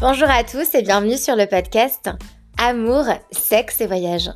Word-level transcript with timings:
Bonjour 0.00 0.30
à 0.30 0.44
tous 0.44 0.76
et 0.76 0.82
bienvenue 0.82 1.16
sur 1.16 1.34
le 1.34 1.46
podcast 1.46 2.08
Amour, 2.56 3.06
sexe 3.32 3.80
et 3.80 3.88
voyage. 3.88 4.30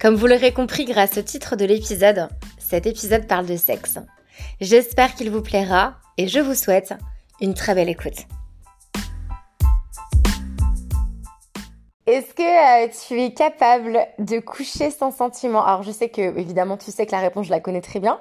Comme 0.00 0.16
vous 0.16 0.26
l'aurez 0.26 0.52
compris 0.52 0.86
grâce 0.86 1.18
au 1.18 1.22
titre 1.22 1.54
de 1.54 1.64
l'épisode, 1.64 2.28
cet 2.58 2.84
épisode 2.84 3.28
parle 3.28 3.46
de 3.46 3.56
sexe. 3.56 4.00
J'espère 4.60 5.14
qu'il 5.14 5.30
vous 5.30 5.40
plaira 5.40 5.94
et 6.16 6.26
je 6.26 6.40
vous 6.40 6.56
souhaite 6.56 6.94
une 7.40 7.54
très 7.54 7.76
belle 7.76 7.88
écoute. 7.88 8.26
Est-ce 12.08 12.34
que 12.34 12.86
euh, 12.86 12.88
tu 13.06 13.22
es 13.22 13.32
capable 13.32 14.00
de 14.18 14.40
coucher 14.40 14.90
sans 14.90 15.12
sentiment? 15.12 15.64
Alors 15.64 15.84
je 15.84 15.92
sais 15.92 16.08
que 16.08 16.36
évidemment 16.36 16.76
tu 16.76 16.90
sais 16.90 17.06
que 17.06 17.12
la 17.12 17.20
réponse 17.20 17.46
je 17.46 17.52
la 17.52 17.60
connais 17.60 17.82
très 17.82 18.00
bien, 18.00 18.18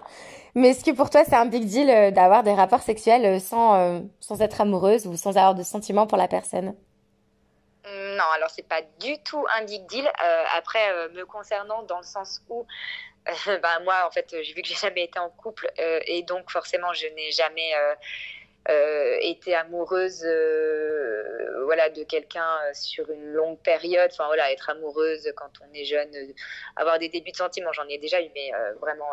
mais 0.58 0.70
est-ce 0.70 0.84
que 0.84 0.92
pour 0.92 1.10
toi 1.10 1.24
c'est 1.24 1.36
un 1.36 1.46
big 1.46 1.66
deal 1.66 1.90
euh, 1.90 2.12
d'avoir 2.12 2.44
des 2.44 2.54
rapports 2.54 2.82
sexuels 2.82 3.26
euh, 3.26 3.40
sans, 3.40 4.04
sans 4.20 4.42
être 4.42 4.62
amoureuse 4.62 5.08
ou 5.08 5.16
sans 5.16 5.38
avoir 5.38 5.56
de 5.56 5.64
sentiments 5.64 6.08
pour 6.08 6.18
la 6.18 6.28
personne? 6.28 6.76
Non, 7.86 8.26
alors 8.36 8.50
c'est 8.50 8.68
pas 8.68 8.82
du 9.00 9.22
tout 9.24 9.46
un 9.58 9.64
big 9.64 9.86
deal. 9.88 10.06
après, 10.58 11.10
me 11.14 11.24
concernant, 11.24 11.84
dans 11.84 12.00
le 12.00 12.04
sens 12.04 12.42
où, 12.50 12.66
bah, 13.62 13.80
moi, 13.84 13.96
en 14.06 14.12
fait, 14.12 14.36
j'ai 14.42 14.54
vu 14.54 14.62
que 14.62 14.68
j'ai 14.68 14.76
jamais 14.76 15.06
été 15.06 15.20
en 15.20 15.30
couple 15.30 15.72
et 15.78 16.24
donc 16.24 16.52
forcément, 16.52 16.92
je 16.94 17.08
n'ai 17.08 17.32
jamais 17.32 17.72
euh, 18.70 19.18
été 19.22 19.56
amoureuse 19.56 20.26
euh, 20.26 21.64
voilà 21.64 21.90
de 21.90 22.04
quelqu'un 22.04 22.58
euh, 22.66 22.72
sur 22.74 23.10
une 23.10 23.32
longue 23.32 23.58
période 23.60 24.10
enfin 24.12 24.26
voilà 24.26 24.52
être 24.52 24.70
amoureuse 24.70 25.32
quand 25.38 25.52
on 25.62 25.74
est 25.74 25.86
jeune 25.86 26.10
avoir 26.76 27.00
des 27.00 27.08
débuts 27.08 27.32
de 27.32 27.38
sentiments 27.38 27.72
j'en 27.72 27.88
ai 27.88 27.98
déjà 27.98 28.22
eu 28.22 28.28
mais 28.36 28.52
vraiment 28.82 29.08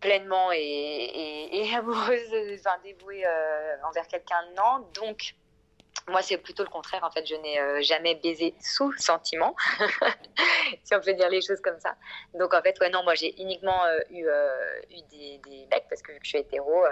pleinement 0.00 0.50
et, 0.52 1.48
et 1.52 1.74
amoureuse 1.76 2.58
enfin 2.58 2.76
dévouée 2.84 3.24
envers 3.84 4.06
quelqu'un 4.06 4.42
non 4.56 4.86
donc 4.94 5.34
moi, 6.08 6.22
c'est 6.22 6.38
plutôt 6.38 6.62
le 6.62 6.70
contraire. 6.70 7.04
En 7.04 7.10
fait, 7.10 7.26
je 7.26 7.34
n'ai 7.34 7.60
euh, 7.60 7.82
jamais 7.82 8.14
baisé 8.14 8.54
sous 8.60 8.92
sentiment, 8.96 9.54
si 10.84 10.94
on 10.94 11.00
peut 11.00 11.12
dire 11.12 11.28
les 11.28 11.42
choses 11.42 11.60
comme 11.60 11.78
ça. 11.80 11.96
Donc, 12.34 12.54
en 12.54 12.62
fait, 12.62 12.78
ouais, 12.80 12.90
non, 12.90 13.02
moi, 13.02 13.14
j'ai 13.14 13.40
uniquement 13.40 13.84
euh, 13.84 13.98
eu, 14.10 14.26
euh, 14.26 14.80
eu 14.90 15.02
des, 15.10 15.38
des, 15.44 15.66
mecs, 15.70 15.86
parce 15.88 16.02
que 16.02 16.12
je 16.22 16.28
suis 16.28 16.38
hétéro, 16.38 16.84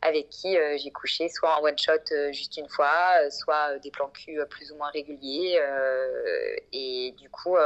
avec 0.00 0.28
qui 0.28 0.56
j'ai 0.76 0.90
couché 0.90 1.28
soit 1.28 1.58
en 1.58 1.62
one 1.62 1.78
shot 1.78 2.32
juste 2.32 2.56
une 2.56 2.68
fois, 2.68 3.30
soit 3.30 3.78
des 3.78 3.90
plans 3.90 4.08
cul 4.08 4.40
plus 4.48 4.70
ou 4.72 4.76
moins 4.76 4.90
réguliers. 4.90 5.60
et 6.72 7.14
du 7.18 7.28
coup, 7.30 7.56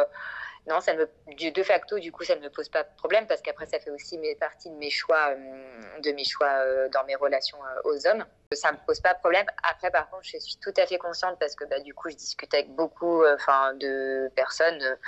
non, 0.69 0.81
ça 0.81 0.95
me, 0.95 1.09
de 1.50 1.62
facto, 1.62 2.00
du 2.00 2.11
coup, 2.11 2.25
ça 2.25 2.34
ne 2.34 2.41
me 2.41 2.50
pose 2.50 2.69
pas 2.69 2.83
de 2.83 2.89
problème 2.97 3.28
parce 3.28 3.41
qu'après, 3.41 3.67
ça 3.67 3.78
fait 3.78 3.91
aussi 3.91 4.19
partie 4.41 4.69
de 4.69 4.75
mes 4.75 4.91
choix, 4.91 5.28
euh, 5.31 6.00
de 6.00 6.11
mes 6.11 6.25
choix 6.25 6.48
euh, 6.48 6.89
dans 6.89 7.05
mes 7.05 7.14
relations 7.14 7.59
euh, 7.64 7.91
aux 7.91 8.06
hommes. 8.09 8.25
Ça 8.50 8.72
me 8.72 8.78
pose 8.84 9.00
pas 9.00 9.14
de 9.14 9.19
problème. 9.20 9.47
Après, 9.70 9.92
par 9.92 10.11
contre, 10.11 10.25
je 10.25 10.39
suis 10.39 10.56
tout 10.56 10.75
à 10.77 10.87
fait 10.87 10.98
consciente 10.98 11.39
parce 11.39 11.55
que, 11.55 11.64
bah, 11.67 11.78
du 11.78 11.94
coup, 11.94 12.11
je 12.11 12.17
discute 12.17 12.53
avec 12.53 12.69
beaucoup, 12.75 13.25
enfin, 13.27 13.75
de 13.75 14.28
personnes, 14.34 14.98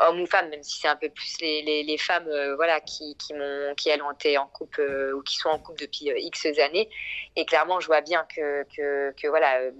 hommes 0.00 0.20
ou 0.20 0.26
femmes, 0.26 0.50
même 0.50 0.62
si 0.62 0.80
c'est 0.80 0.88
un 0.88 0.96
peu 0.96 1.08
plus 1.08 1.36
les, 1.40 1.62
les, 1.62 1.82
les 1.82 1.98
femmes, 1.98 2.28
voilà, 2.54 2.80
qui, 2.80 3.16
qui 3.16 3.34
m'ont, 3.34 3.74
qui 3.76 3.88
elles 3.88 4.02
ont 4.02 4.12
été 4.12 4.38
en 4.38 4.46
couple 4.46 4.82
ou 5.14 5.22
qui 5.22 5.36
sont 5.36 5.48
en 5.48 5.58
couple 5.58 5.80
depuis 5.80 6.10
X 6.16 6.46
années. 6.60 6.88
Et 7.36 7.44
clairement, 7.44 7.80
je 7.80 7.86
vois 7.86 8.00
bien 8.00 8.26
que, 8.34 8.64
que, 8.76 9.12
que 9.12 9.28
voilà, 9.28 9.70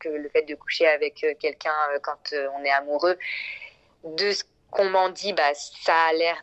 que 0.00 0.08
le 0.10 0.28
fait 0.28 0.42
de 0.42 0.54
coucher 0.54 0.86
avec 0.86 1.26
quelqu'un 1.38 1.74
quand 2.02 2.34
on 2.54 2.62
est 2.62 2.70
amoureux, 2.70 3.16
de 4.04 4.32
ce 4.32 4.44
qu'on 4.70 4.90
m'en 4.90 5.08
dit, 5.08 5.32
bah, 5.32 5.52
ça 5.54 5.94
a 5.94 6.12
l'air 6.12 6.42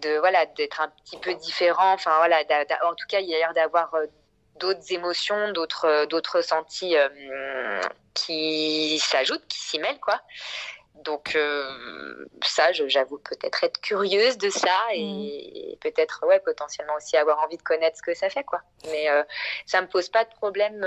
de 0.00 0.18
voilà 0.18 0.46
d'être 0.46 0.80
un 0.80 0.88
petit 0.88 1.18
peu 1.18 1.34
différent. 1.34 1.92
Enfin 1.92 2.16
voilà, 2.18 2.40
en 2.84 2.94
tout 2.94 3.06
cas, 3.08 3.20
il 3.20 3.28
y 3.28 3.34
a 3.34 3.38
l'air 3.38 3.54
d'avoir 3.54 3.94
euh, 3.94 4.06
d'autres 4.56 4.92
émotions, 4.92 5.52
d'autres 5.52 5.86
euh, 5.86 6.06
d'autres 6.06 6.36
ressentis 6.36 6.96
euh, 6.96 7.80
qui 8.14 8.98
s'ajoutent, 9.00 9.46
qui 9.48 9.58
s'y 9.58 9.78
mêlent 9.78 10.00
quoi. 10.00 10.20
Donc 11.04 11.38
ça, 12.42 12.72
j'avoue 12.72 13.18
peut-être 13.18 13.62
être 13.62 13.80
curieuse 13.80 14.36
de 14.36 14.50
ça 14.50 14.76
et, 14.92 15.76
mmh. 15.76 15.78
peut-être 15.78 16.26
ouais 16.26 16.40
potentiellement 16.40 16.94
aussi 16.96 17.16
avoir 17.16 17.38
envie 17.38 17.56
de 17.56 17.62
connaître 17.62 17.96
ce 17.98 18.02
que 18.02 18.14
ça 18.14 18.28
fait 18.28 18.42
quoi. 18.42 18.60
Mais 18.86 19.06
ça 19.64 19.80
me 19.80 19.86
pose 19.86 20.08
pas 20.08 20.24
de 20.24 20.30
problème 20.30 20.84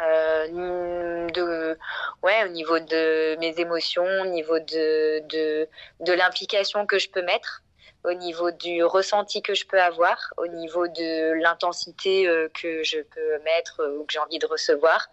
euh, 0.00 1.26
de, 1.28 1.78
ouais, 2.22 2.44
au 2.44 2.48
niveau 2.48 2.78
de 2.78 3.36
mes 3.38 3.58
émotions, 3.58 4.06
au 4.22 4.26
niveau 4.26 4.58
de, 4.58 5.20
de, 5.28 5.68
de 6.00 6.12
l'implication 6.12 6.86
que 6.86 6.98
je 6.98 7.10
peux 7.10 7.22
mettre, 7.22 7.62
au 8.04 8.14
niveau 8.14 8.50
du 8.50 8.82
ressenti 8.82 9.42
que 9.42 9.54
je 9.54 9.66
peux 9.66 9.80
avoir, 9.80 10.32
au 10.38 10.46
niveau 10.46 10.88
de 10.88 11.40
l'intensité 11.42 12.26
euh, 12.26 12.48
que 12.54 12.82
je 12.82 13.00
peux 13.00 13.38
mettre 13.44 13.80
euh, 13.80 13.98
ou 13.98 14.04
que 14.04 14.12
j'ai 14.12 14.18
envie 14.18 14.38
de 14.38 14.46
recevoir, 14.46 15.08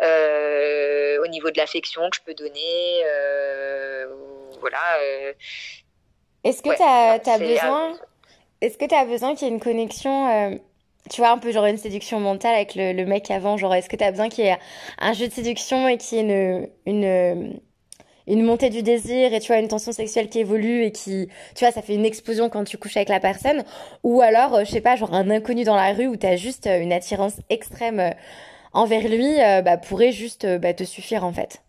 au 0.00 1.26
niveau 1.28 1.50
de 1.50 1.56
l'affection 1.56 2.08
que 2.10 2.16
je 2.16 2.22
peux 2.22 2.34
donner. 2.34 3.02
voilà. 4.60 4.78
Est-ce 6.44 6.62
que 6.62 6.76
tu 6.76 6.82
as, 6.82 7.20
as, 7.26 7.38
besoin, 7.38 7.98
est-ce 8.60 8.76
que 8.76 8.84
tu 8.84 8.94
as 8.94 9.04
besoin 9.04 9.34
qu'il 9.34 9.48
y 9.48 9.50
ait 9.50 9.54
une 9.54 9.60
connexion 9.60 10.60
tu 11.10 11.20
vois, 11.20 11.30
un 11.30 11.38
peu 11.38 11.52
genre 11.52 11.66
une 11.66 11.76
séduction 11.78 12.20
mentale 12.20 12.54
avec 12.54 12.74
le, 12.74 13.04
mec 13.04 13.30
avant. 13.30 13.56
Genre, 13.56 13.74
est-ce 13.74 13.88
que 13.88 13.96
tu 13.96 14.04
as 14.04 14.10
besoin 14.10 14.28
qu'il 14.28 14.44
y 14.44 14.48
ait 14.48 14.58
un 14.98 15.12
jeu 15.12 15.28
de 15.28 15.32
séduction 15.32 15.88
et 15.88 15.96
qu'il 15.98 16.18
y 16.18 16.20
une, 16.86 17.60
une, 18.26 18.42
montée 18.42 18.70
du 18.70 18.82
désir 18.82 19.32
et 19.32 19.40
tu 19.40 19.48
vois, 19.48 19.60
une 19.60 19.68
tension 19.68 19.92
sexuelle 19.92 20.28
qui 20.28 20.40
évolue 20.40 20.84
et 20.84 20.92
qui, 20.92 21.28
tu 21.54 21.64
vois, 21.64 21.72
ça 21.72 21.82
fait 21.82 21.94
une 21.94 22.04
explosion 22.04 22.48
quand 22.48 22.64
tu 22.64 22.78
couches 22.78 22.96
avec 22.96 23.08
la 23.08 23.20
personne? 23.20 23.64
Ou 24.02 24.20
alors, 24.20 24.54
euh, 24.54 24.64
je 24.64 24.70
sais 24.70 24.80
pas, 24.80 24.96
genre 24.96 25.14
un 25.14 25.30
inconnu 25.30 25.64
dans 25.64 25.76
la 25.76 25.92
rue 25.92 26.06
où 26.06 26.16
tu 26.16 26.26
as 26.26 26.36
juste 26.36 26.66
euh, 26.66 26.80
une 26.80 26.92
attirance 26.92 27.34
extrême 27.50 28.00
euh, 28.00 28.10
envers 28.72 29.08
lui, 29.08 29.36
bah, 29.64 29.78
pourrait 29.78 30.12
juste 30.12 30.46
bah, 30.58 30.74
te 30.74 30.84
suffire 30.84 31.24
en 31.24 31.32
fait 31.32 31.62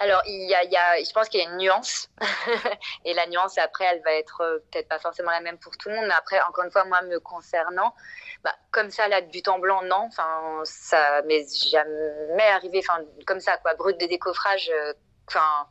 alors, 0.00 0.22
il 0.26 0.48
y 0.48 0.54
a, 0.54 0.62
y 0.64 0.76
a, 0.76 1.02
je 1.02 1.12
pense 1.12 1.28
qu'il 1.28 1.40
y 1.40 1.44
a 1.44 1.48
une 1.50 1.56
nuance. 1.56 2.08
et 3.04 3.14
la 3.14 3.26
nuance, 3.26 3.58
après, 3.58 3.84
elle 3.84 4.00
va 4.02 4.12
être 4.12 4.42
euh, 4.42 4.58
peut-être 4.70 4.88
pas 4.88 5.00
forcément 5.00 5.32
la 5.32 5.40
même 5.40 5.58
pour 5.58 5.76
tout 5.76 5.88
le 5.88 5.96
monde. 5.96 6.06
Mais 6.06 6.14
après, 6.14 6.40
encore 6.42 6.64
une 6.64 6.70
fois, 6.70 6.84
moi, 6.84 7.02
me 7.02 7.18
concernant, 7.18 7.94
bah, 8.44 8.54
comme 8.70 8.90
ça, 8.90 9.08
là, 9.08 9.20
de 9.20 9.26
but 9.26 9.48
en 9.48 9.58
blanc, 9.58 9.82
non. 9.82 10.06
Enfin, 10.06 10.60
ça 10.64 11.22
m'est 11.22 11.46
jamais 11.70 12.48
arrivé, 12.48 12.78
enfin, 12.78 13.02
comme 13.26 13.40
ça, 13.40 13.56
quoi, 13.58 13.74
brut 13.74 13.98
de 14.00 14.06
décoffrage. 14.06 14.70
Euh, 14.72 14.92
enfin, 15.26 15.66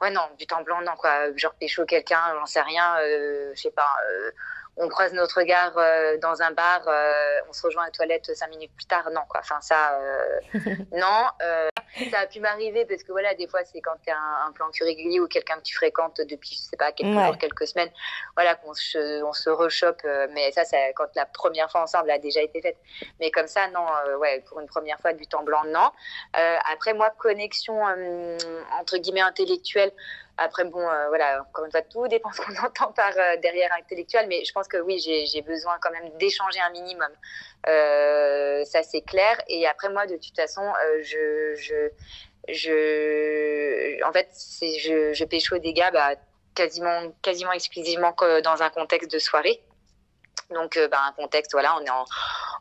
ouais, 0.00 0.10
non, 0.10 0.22
but 0.38 0.50
en 0.54 0.62
blanc, 0.62 0.80
non, 0.80 0.96
quoi. 0.96 1.36
Genre, 1.36 1.54
pécho 1.54 1.84
quelqu'un, 1.84 2.22
j'en 2.38 2.46
sais 2.46 2.62
rien, 2.62 2.96
euh, 3.00 3.52
je 3.54 3.60
sais 3.60 3.70
pas. 3.70 3.92
On 4.80 4.88
croise 4.88 5.12
notre 5.12 5.40
regard 5.40 5.72
euh, 5.76 6.16
dans 6.18 6.40
un 6.40 6.52
bar, 6.52 6.82
euh, 6.86 7.38
on 7.48 7.52
se 7.52 7.66
rejoint 7.66 7.82
à 7.82 7.86
la 7.86 7.90
toilette 7.90 8.34
cinq 8.34 8.48
minutes 8.50 8.70
plus 8.76 8.86
tard, 8.86 9.10
non 9.10 9.22
quoi. 9.28 9.40
Enfin 9.40 9.60
ça, 9.60 9.98
euh, 10.00 10.40
non. 10.92 11.26
ça 12.10 12.20
a 12.20 12.26
pu 12.26 12.40
m'arriver 12.40 12.84
parce 12.84 13.02
que 13.02 13.10
voilà, 13.10 13.34
des 13.34 13.48
fois 13.48 13.64
c'est 13.64 13.80
quand 13.80 13.96
tu 14.04 14.10
as 14.10 14.46
un, 14.46 14.52
plan 14.52 14.70
cul 14.70 14.84
régulier 14.84 15.20
ou 15.20 15.26
quelqu'un 15.26 15.56
que 15.56 15.62
tu 15.62 15.74
fréquentes 15.74 16.20
depuis 16.20 16.50
je 16.50 16.70
sais 16.70 16.76
pas 16.76 16.92
quelques 16.92 17.12
jours, 17.12 17.38
quelques 17.38 17.66
semaines, 17.66 17.90
voilà 18.36 18.54
qu'on 18.54 18.74
se, 18.74 19.22
on 19.24 19.32
se 19.32 19.50
rechoppe. 19.50 20.02
mais 20.30 20.52
ça, 20.52 20.64
c'est 20.64 20.92
quand 20.94 21.08
la 21.16 21.26
première 21.26 21.70
fois 21.70 21.82
ensemble 21.82 22.10
a 22.10 22.18
déjà 22.18 22.40
été 22.40 22.62
faite. 22.62 22.76
Mais 23.20 23.30
comme 23.30 23.48
ça, 23.48 23.68
non. 23.68 23.86
ouais, 24.18 24.44
pour 24.48 24.60
une 24.60 24.66
première 24.66 24.98
fois 25.00 25.12
du 25.12 25.26
temps 25.26 25.42
blanc, 25.42 25.62
non. 25.66 25.90
après 26.72 26.94
moi, 26.94 27.10
connexion 27.18 27.82
entre 28.78 28.96
guillemets 28.98 29.20
intellectuelle. 29.20 29.92
Après, 30.38 30.64
bon, 30.64 30.80
euh, 30.80 31.08
voilà, 31.08 31.42
encore 31.42 31.64
une 31.64 31.72
fois, 31.72 31.82
tout 31.82 32.06
dépend 32.06 32.30
ce 32.32 32.40
qu'on 32.40 32.56
entend 32.64 32.92
par 32.92 33.12
euh, 33.16 33.36
derrière 33.42 33.70
intellectuel, 33.72 34.26
mais 34.28 34.44
je 34.44 34.52
pense 34.52 34.68
que 34.68 34.78
oui, 34.78 34.98
j'ai 35.00 35.42
besoin 35.42 35.76
quand 35.80 35.90
même 35.90 36.10
d'échanger 36.18 36.60
un 36.60 36.70
minimum. 36.70 37.10
Euh, 37.66 38.64
ça, 38.64 38.82
c'est 38.84 39.02
clair. 39.02 39.36
Et 39.48 39.66
après, 39.66 39.90
moi, 39.90 40.06
de 40.06 40.16
toute 40.16 40.36
façon, 40.36 40.62
je, 41.02 41.54
je, 41.56 41.90
je, 42.48 44.04
en 44.04 44.12
fait, 44.12 44.28
je, 44.60 45.24
pécho 45.24 45.58
des 45.58 45.72
gars 45.72 45.90
bah, 45.90 46.10
quasiment, 46.54 47.12
quasiment 47.20 47.52
exclusivement 47.52 48.14
dans 48.44 48.62
un 48.62 48.70
contexte 48.70 49.10
de 49.10 49.18
soirée. 49.18 49.60
Donc, 50.50 50.78
bah, 50.90 51.00
un 51.08 51.12
contexte, 51.12 51.52
voilà, 51.52 51.76
on 51.76 51.84
est 51.84 51.90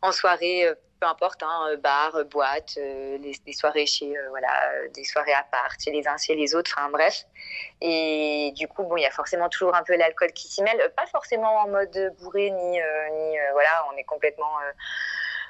en 0.02 0.12
soirée 0.12 0.68
peu 1.00 1.08
importe, 1.08 1.44
hein, 1.44 1.68
euh, 1.70 1.78
bar, 1.78 2.16
euh, 2.16 2.24
boîte, 2.24 2.78
euh, 2.78 3.18
soirées 3.52 3.86
chez, 3.86 4.14
voilà, 4.30 4.50
des 4.94 5.04
soirées 5.04 5.34
à 5.34 5.44
part, 5.44 5.72
chez 5.84 5.92
les 5.92 6.08
uns, 6.08 6.18
chez 6.18 6.36
les 6.36 6.56
autres, 6.56 6.72
enfin 6.76 6.90
bref. 6.90 7.26
Et 7.82 8.52
du 8.56 8.68
coup, 8.68 8.84
bon, 8.84 8.98
il 8.98 9.04
y 9.04 9.06
a 9.06 9.12
forcément 9.12 9.50
toujours 9.50 9.76
un 9.76 9.84
peu 9.84 9.96
l'alcool 9.96 10.32
qui 10.34 10.48
s'y 10.48 10.62
mêle, 10.64 10.80
pas 10.96 11.06
forcément 11.08 11.58
en 11.58 11.68
mode 11.68 12.16
bourré 12.20 12.52
ni, 12.52 12.72
ni 12.72 13.38
voilà, 13.54 13.86
on 13.92 13.98
est 13.98 14.04
complètement 14.04 14.52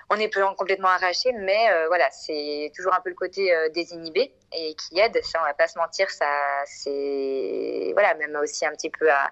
on 0.10 0.16
est 0.16 0.32
complètement 0.56 0.88
arraché, 0.88 1.34
mais 1.34 1.68
voilà, 1.88 2.10
c'est 2.12 2.72
toujours 2.76 2.94
un 2.94 3.02
peu 3.02 3.10
le 3.10 3.16
côté 3.16 3.52
désinhibé 3.74 4.34
et 4.54 4.74
qui 4.76 5.00
aide. 5.00 5.20
Ça, 5.22 5.40
on 5.42 5.46
va 5.46 5.54
pas 5.54 5.68
se 5.68 5.78
mentir, 5.78 6.10
ça, 6.10 6.30
c'est 6.66 7.92
voilà, 7.92 8.14
même 8.16 8.36
aussi 8.42 8.66
un 8.66 8.72
petit 8.72 8.90
peu 8.90 9.10
à, 9.12 9.32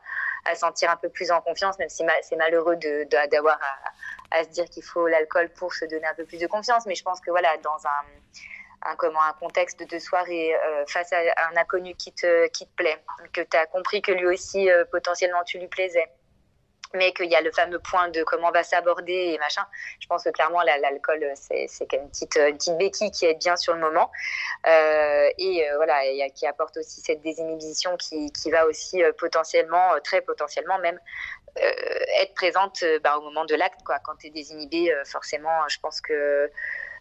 sentir 0.53 0.91
un 0.91 0.97
peu 0.97 1.09
plus 1.09 1.31
en 1.31 1.41
confiance, 1.41 1.79
même 1.79 1.89
si 1.89 2.03
c'est 2.23 2.35
malheureux 2.35 2.75
d'avoir 3.31 3.57
à, 3.61 3.91
à, 4.35 4.43
se 4.43 4.49
dire 4.49 4.65
qu'il 4.65 4.83
faut 4.83 5.07
l'alcool 5.07 5.49
pour 5.49 5.73
se 5.73 5.85
donner 5.85 6.05
un 6.05 6.13
peu 6.15 6.25
plus 6.25 6.39
de 6.39 6.47
confiance. 6.47 6.85
Mais 6.85 6.95
je 6.95 7.03
pense 7.03 7.19
que 7.21 7.31
voilà, 7.31 7.55
dans 7.57 7.85
un, 7.85 8.95
comment, 8.97 9.21
un 9.21 9.33
contexte 9.33 9.81
de 9.89 9.99
soirée 9.99 10.53
euh, 10.55 10.85
face 10.87 11.11
à 11.11 11.17
un 11.17 11.57
inconnu 11.57 11.95
qui 11.95 12.11
te, 12.11 12.47
qui 12.47 12.67
te 12.67 12.75
plaît, 12.75 13.01
que 13.33 13.41
tu 13.41 13.57
as 13.57 13.65
compris 13.65 14.01
que 14.01 14.11
lui 14.11 14.27
aussi, 14.27 14.69
euh, 14.69 14.85
potentiellement, 14.91 15.43
tu 15.43 15.57
lui 15.57 15.67
plaisais. 15.67 16.07
mais 16.93 17.11
qu'il 17.11 17.29
y 17.29 17.35
a 17.35 17.41
le 17.41 17.51
fameux 17.51 17.79
point 17.79 18.07
de 18.09 18.23
comment 18.23 18.47
on 18.49 18.51
va 18.51 18.63
s'aborder 18.63 19.33
et 19.33 19.37
machin. 19.39 19.65
Je 19.99 20.07
pense 20.07 20.23
que 20.23 20.29
clairement, 20.29 20.61
l'alcool, 20.61 21.25
c'est, 21.35 21.67
une 21.91 22.09
petite, 22.09 22.37
une 22.37 22.57
petite 22.57 22.77
béquille 22.77 23.11
qui 23.11 23.25
est 23.25 23.33
bien 23.33 23.57
sur 23.57 23.73
le 23.73 23.79
moment. 23.79 24.09
Euh, 24.67 25.29
et 25.37 25.67
voilà, 25.75 25.99
qui 26.29 26.45
apporte 26.45 26.77
aussi 26.77 27.01
cette 27.01 27.21
désinhibition 27.21 27.97
qui, 27.97 28.31
qui 28.31 28.49
va 28.49 28.65
aussi 28.65 29.01
potentiellement, 29.17 29.99
très 30.03 30.21
potentiellement 30.21 30.77
même, 30.79 30.99
être 31.57 32.33
présente 32.35 32.83
bah, 33.03 33.17
au 33.17 33.21
moment 33.21 33.45
de 33.45 33.55
l'acte. 33.55 33.81
Quoi. 33.83 33.99
Quand 33.99 34.15
tu 34.15 34.27
es 34.27 34.29
désinhibé, 34.29 34.93
forcément, 35.05 35.67
je 35.67 35.79
pense 35.79 36.01
que. 36.01 36.51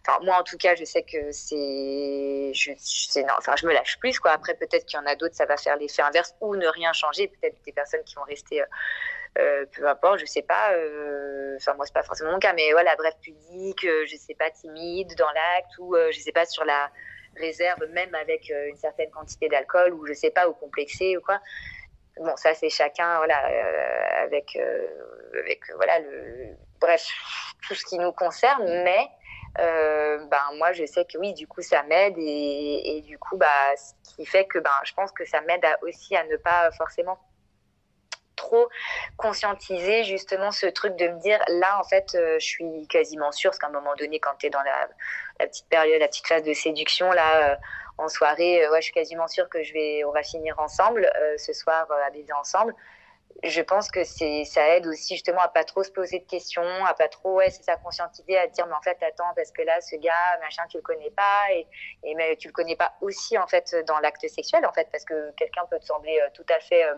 Enfin, 0.07 0.19
moi, 0.23 0.37
en 0.39 0.43
tout 0.43 0.57
cas, 0.57 0.75
je 0.75 0.83
sais 0.83 1.03
que 1.03 1.31
c'est. 1.31 2.51
Je, 2.53 3.21
non, 3.21 3.33
enfin, 3.37 3.55
je 3.57 3.65
me 3.65 3.73
lâche 3.73 3.97
plus. 3.99 4.19
Quoi. 4.19 4.31
Après, 4.31 4.53
peut-être 4.53 4.85
qu'il 4.85 4.99
y 4.99 5.01
en 5.01 5.05
a 5.05 5.15
d'autres, 5.15 5.35
ça 5.35 5.45
va 5.45 5.57
faire 5.57 5.77
l'effet 5.77 6.03
inverse 6.03 6.35
ou 6.41 6.55
ne 6.55 6.67
rien 6.67 6.93
changer. 6.93 7.27
Peut-être 7.27 7.57
des 7.65 7.71
personnes 7.71 8.03
qui 8.03 8.15
vont 8.15 8.23
rester 8.23 8.63
euh, 9.37 9.65
peu 9.73 9.85
importe, 9.87 10.19
je 10.19 10.25
sais 10.25 10.41
pas. 10.41 10.73
Euh, 10.73 11.55
enfin, 11.57 11.73
moi, 11.73 11.85
c'est 11.85 11.93
pas 11.93 12.03
forcément 12.03 12.31
mon 12.31 12.39
cas, 12.39 12.53
mais 12.53 12.71
voilà, 12.71 12.95
bref, 12.95 13.15
pudique, 13.21 13.83
euh, 13.83 14.05
je 14.07 14.15
sais 14.15 14.35
pas, 14.35 14.49
timide 14.49 15.13
dans 15.17 15.31
l'acte 15.31 15.77
ou 15.79 15.95
je 16.11 16.19
sais 16.19 16.31
pas 16.31 16.45
sur 16.45 16.63
la 16.63 16.89
réserve, 17.37 17.83
même 17.91 18.15
avec 18.15 18.49
une 18.49 18.77
certaine 18.77 19.11
quantité 19.11 19.49
d'alcool 19.49 19.93
ou 19.93 20.05
je 20.05 20.13
sais 20.13 20.31
pas, 20.31 20.47
ou 20.47 20.53
complexé 20.53 21.17
ou 21.17 21.21
quoi. 21.21 21.41
Bon, 22.17 22.35
ça, 22.37 22.53
c'est 22.53 22.69
chacun, 22.69 23.17
voilà, 23.17 23.37
avec, 24.23 24.57
avec, 25.37 25.61
voilà, 25.75 25.99
le, 25.99 26.55
bref, 26.79 27.05
tout 27.67 27.75
ce 27.75 27.85
qui 27.85 27.97
nous 27.97 28.11
concerne, 28.11 28.65
mais. 28.83 29.07
ben 29.57 30.45
moi 30.57 30.73
je 30.73 30.85
sais 30.85 31.05
que 31.05 31.17
oui 31.17 31.33
du 31.33 31.47
coup 31.47 31.61
ça 31.61 31.81
m'aide 31.83 32.15
et, 32.17 33.01
du 33.05 33.17
coup 33.17 33.37
bah 33.37 33.69
ce 33.77 33.93
qui 34.03 34.25
fait 34.25 34.45
que 34.45 34.59
ben 34.59 34.77
je 34.83 34.93
pense 34.93 35.13
que 35.13 35.23
ça 35.23 35.39
m'aide 35.41 35.65
aussi 35.81 36.13
à 36.13 36.25
ne 36.25 36.35
pas 36.35 36.71
forcément 36.71 37.17
trop 38.35 38.69
conscientiser 39.17 40.03
justement 40.03 40.51
ce 40.51 40.67
truc 40.67 40.95
de 40.95 41.07
me 41.07 41.19
dire 41.19 41.39
là 41.47 41.79
en 41.79 41.83
fait 41.83 42.15
euh, 42.15 42.37
je 42.39 42.45
suis 42.45 42.87
quasiment 42.87 43.31
sûre 43.31 43.51
parce 43.51 43.59
qu'à 43.59 43.67
un 43.67 43.71
moment 43.71 43.95
donné 43.95 44.19
quand 44.19 44.35
tu 44.39 44.47
es 44.47 44.49
dans 44.49 44.61
la, 44.61 44.87
petite 45.39 45.67
période 45.69 45.99
la 45.99 46.07
petite 46.07 46.27
phase 46.27 46.43
de 46.43 46.53
séduction 46.53 47.11
là 47.11 47.51
euh, 47.51 47.55
en 47.97 48.07
soirée 48.07 48.65
euh, 48.65 48.71
ouais 48.71 48.81
je 48.81 48.85
suis 48.85 48.93
quasiment 48.93 49.27
sûre 49.27 49.49
que 49.49 49.63
je 49.63 49.73
vais 49.73 50.03
on 50.03 50.11
va 50.11 50.23
finir 50.23 50.57
ensemble 50.59 51.09
ce 51.37 51.53
soir 51.53 51.87
à 51.91 52.09
baiser 52.11 52.33
ensemble. 52.33 52.73
Je 53.43 53.61
pense 53.61 53.91
que 53.91 54.03
c'est 54.05 54.45
ça 54.45 54.65
aide 54.75 54.87
aussi 54.87 55.15
justement 55.15 55.41
à 55.41 55.49
pas 55.49 55.65
trop 55.65 55.83
se 55.83 55.91
poser 55.91 56.19
de 56.19 56.25
questions 56.25 56.85
à 56.85 56.93
pas 56.93 57.09
trop 57.09 57.35
ouais 57.35 57.49
c'est 57.49 57.63
ça 57.63 57.75
conscientiser 57.75 58.37
à 58.37 58.47
dire 58.47 58.65
mais 58.67 58.75
en 58.75 58.81
fait 58.81 58.97
attends 59.03 59.33
parce 59.35 59.51
que 59.51 59.61
là 59.61 59.81
ce 59.81 59.97
gars 59.97 60.39
machin 60.41 60.63
tu 60.69 60.77
le 60.77 60.83
connais 60.83 61.11
pas 61.11 61.51
et, 61.51 61.67
et 62.03 62.15
mais 62.15 62.37
tu 62.37 62.47
le 62.47 62.53
connais 62.53 62.77
pas 62.77 62.93
aussi 63.01 63.37
en 63.37 63.47
fait 63.47 63.75
dans 63.87 63.99
l'acte 63.99 64.25
sexuel 64.29 64.65
en 64.65 64.71
fait 64.71 64.87
parce 64.89 65.03
que 65.03 65.31
quelqu'un 65.31 65.65
peut 65.69 65.79
te 65.79 65.85
sembler 65.85 66.17
tout 66.33 66.45
à 66.49 66.59
fait 66.61 66.85
euh, 66.85 66.95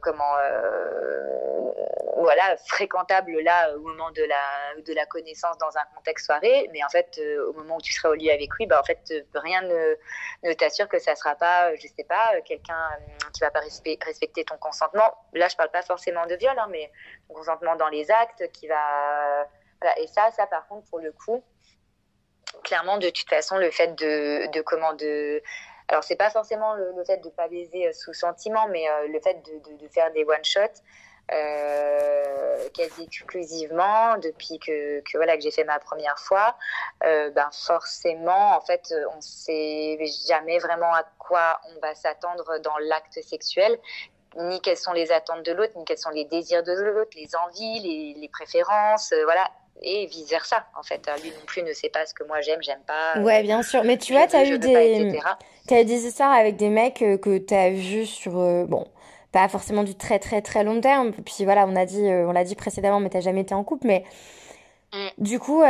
comment 0.00 0.36
euh, 0.36 1.72
voilà 2.16 2.56
fréquentable 2.66 3.40
là 3.40 3.74
au 3.76 3.80
moment 3.80 4.10
de 4.12 4.22
la 4.22 4.80
de 4.80 4.92
la 4.94 5.06
connaissance 5.06 5.58
dans 5.58 5.76
un 5.76 5.84
contexte 5.96 6.26
soirée. 6.26 6.68
Mais 6.72 6.84
en 6.84 6.88
fait 6.88 7.18
euh, 7.18 7.48
au 7.48 7.52
moment 7.54 7.76
où 7.76 7.80
tu 7.80 7.92
seras 7.92 8.10
au 8.10 8.14
lit 8.14 8.30
avec 8.30 8.52
lui 8.54 8.66
bah 8.66 8.78
en 8.80 8.84
fait 8.84 9.12
rien 9.34 9.62
ne, 9.62 9.96
ne 10.44 10.52
t'assure 10.52 10.88
que 10.88 10.98
ça 10.98 11.14
sera 11.16 11.34
pas 11.34 11.74
je 11.74 11.86
sais 11.88 12.04
pas 12.04 12.40
quelqu'un 12.44 12.88
qui 13.34 13.40
va 13.40 13.50
pas 13.50 13.60
respecter 13.60 14.44
ton 14.44 14.56
consentement. 14.58 15.12
Là 15.32 15.48
je 15.48 15.56
parle 15.56 15.70
pas 15.70 15.82
forcément 15.82 16.26
de 16.26 16.36
viol 16.36 16.56
hein, 16.58 16.68
mais 16.70 16.90
consentement 17.28 17.76
dans 17.76 17.88
les 17.88 18.10
actes 18.10 18.50
qui 18.52 18.68
va 18.68 19.46
et 19.96 20.06
ça 20.06 20.30
ça 20.32 20.46
par 20.46 20.66
contre 20.68 20.88
pour 20.90 20.98
le 21.00 21.12
coup 21.12 21.42
clairement 22.64 22.98
de 22.98 23.10
toute 23.10 23.28
façon 23.28 23.56
le 23.56 23.70
fait 23.70 23.94
de 23.94 24.50
de 24.52 24.60
comment 24.60 24.92
de 24.94 25.42
alors, 25.88 26.04
c'est 26.04 26.16
pas 26.16 26.30
forcément 26.30 26.74
le, 26.74 26.92
fait 27.04 27.16
de 27.18 27.30
pas 27.30 27.48
baiser 27.48 27.88
euh, 27.88 27.92
sous 27.92 28.12
sentiment, 28.12 28.68
mais 28.68 28.88
euh, 28.88 29.08
le 29.08 29.20
fait 29.20 29.42
de, 29.46 29.76
de, 29.76 29.88
faire 29.88 30.12
des 30.12 30.22
one-shots 30.22 30.82
euh, 31.32 32.68
quasi 32.74 33.04
exclusivement 33.04 34.18
depuis 34.18 34.58
que, 34.58 35.00
que 35.00 35.16
voilà 35.16 35.36
que 35.36 35.42
j'ai 35.42 35.50
fait 35.50 35.64
ma 35.64 35.78
première 35.78 36.18
fois. 36.18 36.56
Ben 37.02 37.48
forcément, 37.52 38.56
en 38.56 38.60
fait, 38.60 38.94
on 39.14 39.20
sait 39.20 39.98
jamais 40.26 40.58
vraiment 40.58 40.92
à 40.94 41.04
quoi 41.18 41.60
on 41.64 41.80
va 41.80 41.94
s'attendre 41.94 42.58
dans 42.60 42.76
l'acte 42.78 43.20
sexuel 43.22 43.78
ni 44.36 44.60
quelles 44.60 44.76
sont 44.76 44.92
les 44.92 45.10
attentes 45.10 45.42
de 45.42 45.52
l'autre, 45.52 45.72
ni 45.76 45.84
quels 45.84 45.98
sont 45.98 46.10
les 46.10 46.26
désirs 46.26 46.62
de 46.62 46.72
l'autre, 46.72 47.10
les 47.16 47.34
envies, 47.34 47.80
les, 47.80 48.20
les 48.20 48.28
préférences, 48.28 49.12
voilà 49.24 49.50
et 49.82 50.06
vice 50.06 50.28
versa 50.28 50.66
en 50.78 50.82
fait. 50.82 51.08
Lui 51.22 51.30
non 51.30 51.44
plus 51.46 51.62
ne 51.62 51.72
sait 51.72 51.88
pas 51.88 52.06
ce 52.06 52.14
que 52.14 52.24
moi 52.24 52.40
j'aime 52.40 52.62
j'aime 52.62 52.82
pas 52.86 53.20
ouais 53.20 53.42
bien 53.42 53.62
sûr. 53.62 53.84
Mais 53.84 53.96
tu 53.96 54.12
vois 54.12 54.26
tu 54.26 54.36
as 54.36 54.44
eu 54.46 54.58
des 54.58 55.18
as 55.70 55.84
des 55.84 56.06
histoires 56.06 56.32
avec 56.32 56.56
des 56.56 56.68
mecs 56.68 57.02
euh, 57.02 57.18
que 57.18 57.38
tu 57.38 57.54
as 57.54 57.70
vus 57.70 58.06
sur 58.06 58.38
euh, 58.38 58.64
bon 58.64 58.86
pas 59.32 59.46
forcément 59.48 59.84
du 59.84 59.94
très 59.94 60.18
très 60.18 60.42
très 60.42 60.64
long 60.64 60.80
terme. 60.80 61.12
Puis 61.12 61.44
voilà 61.44 61.66
on 61.66 61.76
a 61.76 61.84
dit 61.84 62.08
euh, 62.08 62.26
on 62.26 62.32
l'a 62.32 62.44
dit 62.44 62.54
précédemment 62.54 63.00
mais 63.00 63.10
t'as 63.10 63.20
jamais 63.20 63.42
été 63.42 63.54
en 63.54 63.64
couple. 63.64 63.86
Mais 63.86 64.04
mm. 64.92 65.08
du 65.18 65.38
coup 65.38 65.62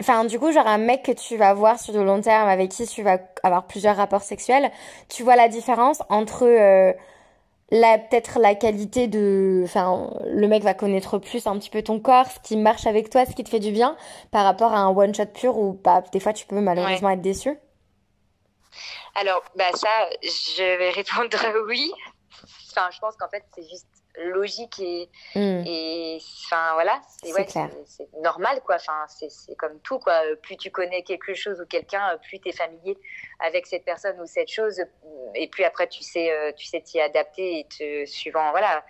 Enfin, 0.00 0.24
du 0.24 0.38
coup, 0.38 0.52
genre 0.52 0.68
un 0.68 0.78
mec 0.78 1.02
que 1.02 1.10
tu 1.10 1.36
vas 1.36 1.52
voir 1.54 1.80
sur 1.80 1.92
le 1.92 2.04
long 2.04 2.20
terme, 2.20 2.48
avec 2.48 2.70
qui 2.70 2.86
tu 2.86 3.02
vas 3.02 3.18
avoir 3.42 3.66
plusieurs 3.66 3.96
rapports 3.96 4.22
sexuels, 4.22 4.70
tu 5.08 5.24
vois 5.24 5.34
la 5.34 5.48
différence 5.48 6.04
entre 6.08 6.94
peut-être 7.70 8.38
la 8.38 8.54
qualité 8.54 9.08
de 9.08 9.62
enfin 9.64 10.10
le 10.26 10.48
mec 10.48 10.62
va 10.62 10.74
connaître 10.74 11.18
plus 11.18 11.46
un 11.46 11.58
petit 11.58 11.70
peu 11.70 11.82
ton 11.82 12.00
corps 12.00 12.26
ce 12.26 12.40
qui 12.40 12.56
marche 12.56 12.86
avec 12.86 13.10
toi 13.10 13.26
ce 13.26 13.34
qui 13.34 13.44
te 13.44 13.50
fait 13.50 13.60
du 13.60 13.72
bien 13.72 13.96
par 14.30 14.44
rapport 14.44 14.72
à 14.72 14.78
un 14.78 14.88
one 14.88 15.14
shot 15.14 15.26
pur 15.26 15.58
où 15.58 15.78
bah, 15.84 16.02
des 16.12 16.20
fois 16.20 16.32
tu 16.32 16.46
peux 16.46 16.60
malheureusement 16.60 17.10
être 17.10 17.20
déçu. 17.20 17.58
Alors 19.14 19.42
bah 19.56 19.72
ça 19.74 19.88
je 20.22 20.78
vais 20.78 20.90
répondre 21.00 21.38
oui 21.66 21.92
enfin 22.78 22.90
je 22.90 22.98
pense 22.98 23.16
qu'en 23.16 23.28
fait 23.28 23.44
c'est 23.54 23.68
juste 23.68 23.88
logique 24.16 24.78
et 24.80 25.08
mm. 25.34 25.62
et 25.66 26.18
enfin 26.46 26.74
voilà 26.74 27.00
c'est 27.22 27.32
ouais, 27.32 27.46
normal 28.22 28.60
quoi. 28.64 28.76
Enfin 28.76 29.04
c'est 29.08 29.56
comme 29.56 29.78
tout 29.80 29.98
quoi. 29.98 30.20
Plus 30.42 30.56
tu 30.56 30.70
connais 30.70 31.02
quelque 31.02 31.34
chose 31.34 31.60
ou 31.60 31.66
quelqu'un 31.66 32.18
plus 32.28 32.40
tu 32.40 32.48
es 32.48 32.52
familier 32.52 32.98
avec 33.40 33.66
cette 33.66 33.84
personne 33.84 34.20
ou 34.20 34.26
cette 34.26 34.50
chose 34.50 34.80
et 35.34 35.48
puis 35.48 35.64
après 35.64 35.88
tu 35.88 36.02
sais 36.02 36.32
euh, 36.32 36.52
tu 36.52 36.66
sais 36.66 36.80
t'y 36.80 37.00
adapter 37.00 37.60
et 37.60 37.64
te 37.66 38.06
suivant 38.06 38.50
voilà. 38.50 38.84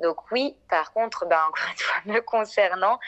Donc 0.00 0.30
oui 0.30 0.56
par 0.68 0.92
contre 0.92 1.26
ben 1.26 1.40
encore 1.48 1.66
une 1.70 1.78
fois 1.78 2.00
me 2.06 2.20
concernant 2.20 2.98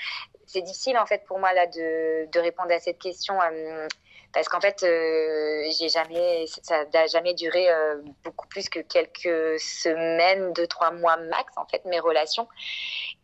c'est 0.46 0.62
difficile 0.62 0.98
en 0.98 1.06
fait 1.06 1.24
pour 1.24 1.38
moi 1.38 1.52
là 1.54 1.66
de, 1.66 2.30
de 2.30 2.40
répondre 2.40 2.72
à 2.72 2.78
cette 2.78 2.98
question 2.98 3.40
euh, 3.40 3.86
parce 4.32 4.48
qu'en 4.48 4.60
fait, 4.60 4.82
euh, 4.82 5.64
j'ai 5.78 5.88
jamais, 5.88 6.46
ça 6.62 6.84
n'a 6.86 7.06
jamais 7.06 7.34
duré 7.34 7.70
euh, 7.70 7.96
beaucoup 8.24 8.48
plus 8.48 8.68
que 8.68 8.80
quelques 8.80 9.60
semaines, 9.60 10.52
deux, 10.54 10.66
trois 10.66 10.90
mois 10.90 11.16
max, 11.18 11.52
en 11.56 11.66
fait, 11.66 11.84
mes 11.84 12.00
relations. 12.00 12.48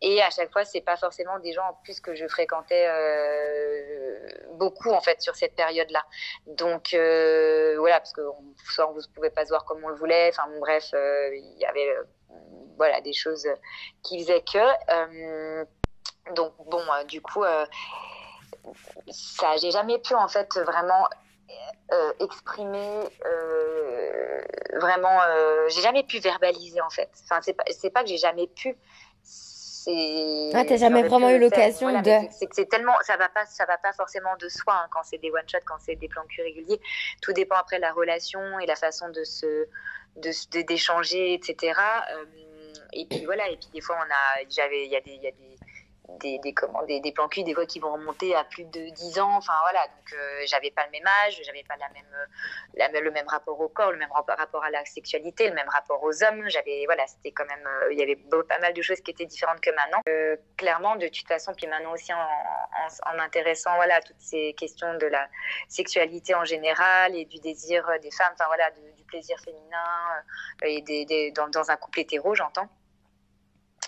Et 0.00 0.22
à 0.22 0.31
chaque 0.31 0.52
fois, 0.52 0.64
c'est 0.64 0.81
pas 0.81 0.96
forcément 0.96 1.38
des 1.41 1.53
gens 1.53 1.65
en 1.65 1.74
plus 1.82 2.00
que 2.00 2.15
je 2.15 2.27
fréquentais 2.29 2.86
euh, 2.88 4.29
beaucoup, 4.53 4.91
en 4.91 5.00
fait, 5.00 5.20
sur 5.20 5.34
cette 5.34 5.56
période-là. 5.56 6.05
Donc, 6.46 6.94
euh, 6.94 7.77
voilà, 7.79 7.98
parce 7.98 8.12
que 8.12 8.20
soit 8.70 8.88
on 8.91 8.94
ne 8.94 9.00
pouvait 9.15 9.31
pas 9.31 9.44
se 9.44 9.48
voir 9.48 9.65
comme 9.65 9.82
on 9.84 9.88
le 9.88 9.96
voulait, 9.96 10.29
enfin, 10.29 10.48
bon, 10.50 10.60
bref, 10.60 10.91
euh, 10.94 11.34
il 11.34 11.58
y 11.58 11.65
avait, 11.65 11.94
voilà, 12.77 13.00
des 13.00 13.12
choses 13.12 13.48
qui 14.03 14.20
faisaient 14.20 14.43
que. 14.43 15.65
donc, 16.34 16.53
bon, 16.67 16.82
du 17.08 17.20
coup, 17.20 17.43
ça, 19.10 19.56
j'ai 19.56 19.70
jamais 19.70 19.98
pu 19.98 20.14
en 20.14 20.28
fait 20.28 20.58
vraiment 20.58 21.08
euh, 21.90 22.12
exprimer 22.20 23.00
euh, 23.24 24.43
vraiment. 24.78 25.22
Euh, 25.22 25.69
j'ai 25.70 25.81
jamais 25.81 26.02
pu 26.05 26.19
verbaliser 26.19 26.82
en 26.82 26.90
fait. 26.90 27.08
Enfin, 27.24 27.40
c'est 27.40 27.55
pas, 27.55 27.64
c'est 27.70 27.88
pas 27.88 28.02
que 28.02 28.10
j'ai 28.10 28.19
jamais 28.19 28.46
pu. 28.46 28.76
C'est. 29.22 30.50
Ah, 30.52 30.67
t'as 30.67 30.76
jamais 30.76 31.02
vraiment 31.02 31.31
eu 31.31 31.38
l'occasion 31.38 31.88
de. 31.88 32.10
C'est 32.31 32.46
que 32.46 32.55
c'est 32.55 32.69
tellement, 32.69 32.93
ça 33.00 33.17
va 33.17 33.31
pas, 33.31 33.46
ça 33.46 33.64
va 33.64 33.78
pas 33.78 33.94
forcément 33.94 34.36
de 34.36 34.50
soi 34.50 34.74
hein, 34.74 34.88
quand 34.90 35.02
c'est 35.02 35.17
des 35.17 35.31
one 35.31 35.48
shot, 35.48 35.60
quand 35.64 35.78
c'est 35.78 35.96
des 35.96 36.08
plans 36.08 36.26
cul 36.28 36.43
réguliers. 36.43 36.78
Tout 37.22 37.32
dépend 37.32 37.56
après 37.56 37.76
de 37.76 37.82
la 37.82 37.93
relation 37.93 38.58
et 38.58 38.67
la 38.67 38.76
façon 38.76 39.08
de 39.08 39.24
se, 39.24 39.67
de 40.17 40.62
d'échanger, 40.67 41.32
etc. 41.32 41.81
Et 42.93 43.06
puis 43.06 43.24
voilà. 43.24 43.48
Et 43.48 43.56
puis 43.56 43.70
des 43.72 43.81
fois, 43.81 43.96
on 43.98 44.12
a, 44.12 44.44
j'avais, 44.50 44.84
il 44.84 44.93
y 44.93 44.96
a 44.96 45.00
des, 45.00 45.12
il 45.12 45.22
y 45.22 45.28
a 45.28 45.31
des 45.31 45.58
des, 46.20 46.38
des, 46.38 46.53
comment, 46.53 46.82
des, 46.84 47.00
des 47.00 47.12
plans 47.12 47.29
cul 47.29 47.43
des 47.43 47.55
fois 47.55 47.67
qui 47.67 47.81
vont 47.81 47.93
remonter 47.93 48.34
à 48.34 48.44
plus 48.44 48.65
de 48.65 48.91
10 48.91 49.19
ans. 49.20 49.36
Enfin 49.36 49.53
voilà. 49.62 49.86
Donc 49.86 50.12
euh, 50.12 50.43
j'avais 50.46 50.70
pas 50.70 50.84
le 50.86 50.91
même 50.93 51.06
âge 51.24 51.41
j'avais 51.44 51.65
pas 51.65 51.77
la 51.77 51.88
même, 51.91 52.27
la, 52.74 53.00
le 53.00 53.10
même 53.10 53.29
rapport 53.29 53.60
au 53.60 53.69
corps 53.69 53.93
le 53.93 53.98
même 53.98 54.10
rapport 54.12 54.65
à 54.65 54.70
la 54.70 54.84
sexualité 54.84 55.48
le 55.48 55.55
même 55.55 55.69
rapport 55.69 56.03
aux 56.03 56.24
hommes. 56.24 56.48
J'avais 56.48 56.84
voilà 56.86 57.06
c'était 57.06 57.32
quand 57.32 57.46
même 57.46 57.67
euh, 57.67 57.93
il 57.93 57.98
y 57.98 58.03
avait 58.03 58.17
pas 58.17 58.58
mal 58.58 58.72
de 58.72 58.82
choses 58.82 59.00
qui 59.00 59.10
étaient 59.10 59.27
différentes 59.27 59.60
que 59.60 59.70
maintenant. 59.70 60.00
Euh, 60.08 60.36
clairement 60.56 60.96
de 60.96 61.08
toute 61.08 61.29
façon 61.29 61.53
puis 61.55 61.67
maintenant 61.67 61.93
aussi 61.93 62.12
en, 62.12 62.19
en, 62.19 63.19
intéressant 63.19 63.74
voilà 63.77 63.96
à 63.96 64.00
toutes 64.00 64.20
ces 64.20 64.55
questions 64.55 64.96
de 64.98 65.06
la 65.06 65.29
sexualité 65.69 66.34
en 66.34 66.44
général 66.44 67.15
et 67.15 67.24
du 67.24 67.38
désir 67.38 67.86
des 68.03 68.10
femmes 68.10 68.32
enfin 68.34 68.46
voilà 68.46 68.70
du 68.70 69.05
plaisir 69.05 69.38
féminin 69.41 70.22
et 70.62 70.82
des 70.82 71.32
dans, 71.32 71.48
dans 71.48 71.70
un 71.70 71.77
couple 71.77 72.00
hétéro 72.00 72.34
j'entends 72.34 72.69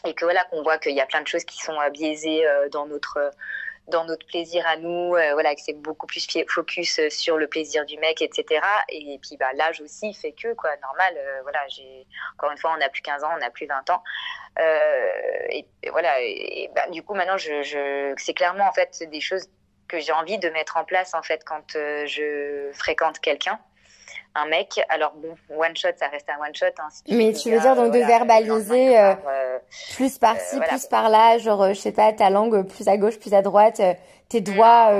et 0.05 0.15
que 0.15 0.25
voilà 0.25 0.45
qu'on 0.45 0.63
voit 0.63 0.79
qu'il 0.79 0.95
y 0.95 1.01
a 1.01 1.07
plein 1.07 1.23
de 1.23 1.29
choses 1.29 1.45
qui 1.45 1.59
sont 1.59 1.79
euh, 1.81 1.91
biaisées 1.91 2.47
euh, 2.47 2.69
dans 2.69 2.87
notre 2.87 3.31
dans 3.89 4.05
notre 4.05 4.25
plaisir 4.25 4.65
à 4.69 4.77
nous, 4.77 5.09
voilà, 5.09 5.53
que 5.53 5.61
c'est 5.61 5.73
beaucoup 5.73 6.07
plus 6.07 6.25
focus 6.47 7.01
sur 7.09 7.37
le 7.37 7.49
plaisir 7.49 7.85
du 7.87 7.99
mec, 7.99 8.23
etc. 8.23 8.65
Et, 8.89 9.19
puis 9.21 9.37
bah, 9.37 9.49
l'âge 9.55 9.81
aussi 9.81 10.15
fait 10.15 10.31
que, 10.31 10.55
quoi, 10.55 10.71
normal, 10.81 11.19
voilà, 11.43 11.59
j'ai, 11.67 12.07
encore 12.35 12.53
une 12.53 12.59
fois, 12.59 12.73
on 12.73 12.77
n'a 12.77 12.89
plus 12.89 13.03
15 13.03 13.25
ans, 13.25 13.31
on 13.35 13.39
n'a 13.39 13.51
plus 13.51 13.67
20 13.67 13.91
ans. 13.91 14.01
Et, 15.49 15.67
voilà, 15.91 16.15
bah, 16.73 16.89
du 16.93 17.03
coup, 17.03 17.15
maintenant, 17.15 17.37
je 17.37 18.15
c'est 18.17 18.35
clairement, 18.35 18.69
en 18.69 18.73
fait, 18.73 19.03
des 19.11 19.21
choses 19.21 19.49
que 19.89 19.99
j'ai 19.99 20.13
envie 20.13 20.39
de 20.39 20.51
mettre 20.51 20.77
en 20.77 20.85
place, 20.85 21.13
en 21.13 21.23
fait, 21.23 21.43
quand 21.45 21.73
je 21.73 22.71
fréquente 22.73 23.19
quelqu'un 23.19 23.59
un 24.35 24.47
mec. 24.47 24.81
Alors 24.89 25.13
bon, 25.15 25.35
one 25.57 25.77
shot, 25.77 25.89
ça 25.97 26.09
reste 26.09 26.29
un 26.29 26.41
one 26.41 26.55
shot. 26.55 26.67
Hein, 26.79 26.89
mais 27.09 27.33
tu 27.33 27.51
veux 27.51 27.61
dire 27.61 27.75
donc 27.77 27.93
de 27.93 27.99
verbaliser 27.99 28.99
euh, 28.99 29.15
euh, 29.29 29.59
plus 29.95 30.19
par-ci, 30.19 30.57
euh, 30.57 30.61
plus 30.61 30.87
par-là, 30.87 31.39
genre 31.39 31.69
je 31.69 31.79
sais 31.79 31.93
pas, 31.93 32.13
ta 32.13 32.31
langue 32.31 32.67
plus 32.67 32.89
à 32.89 32.97
gauche, 32.97 33.19
plus 33.19 33.35
à 33.35 33.43
droite, 33.43 33.81
tes 34.29 34.41
doigts 34.41 34.91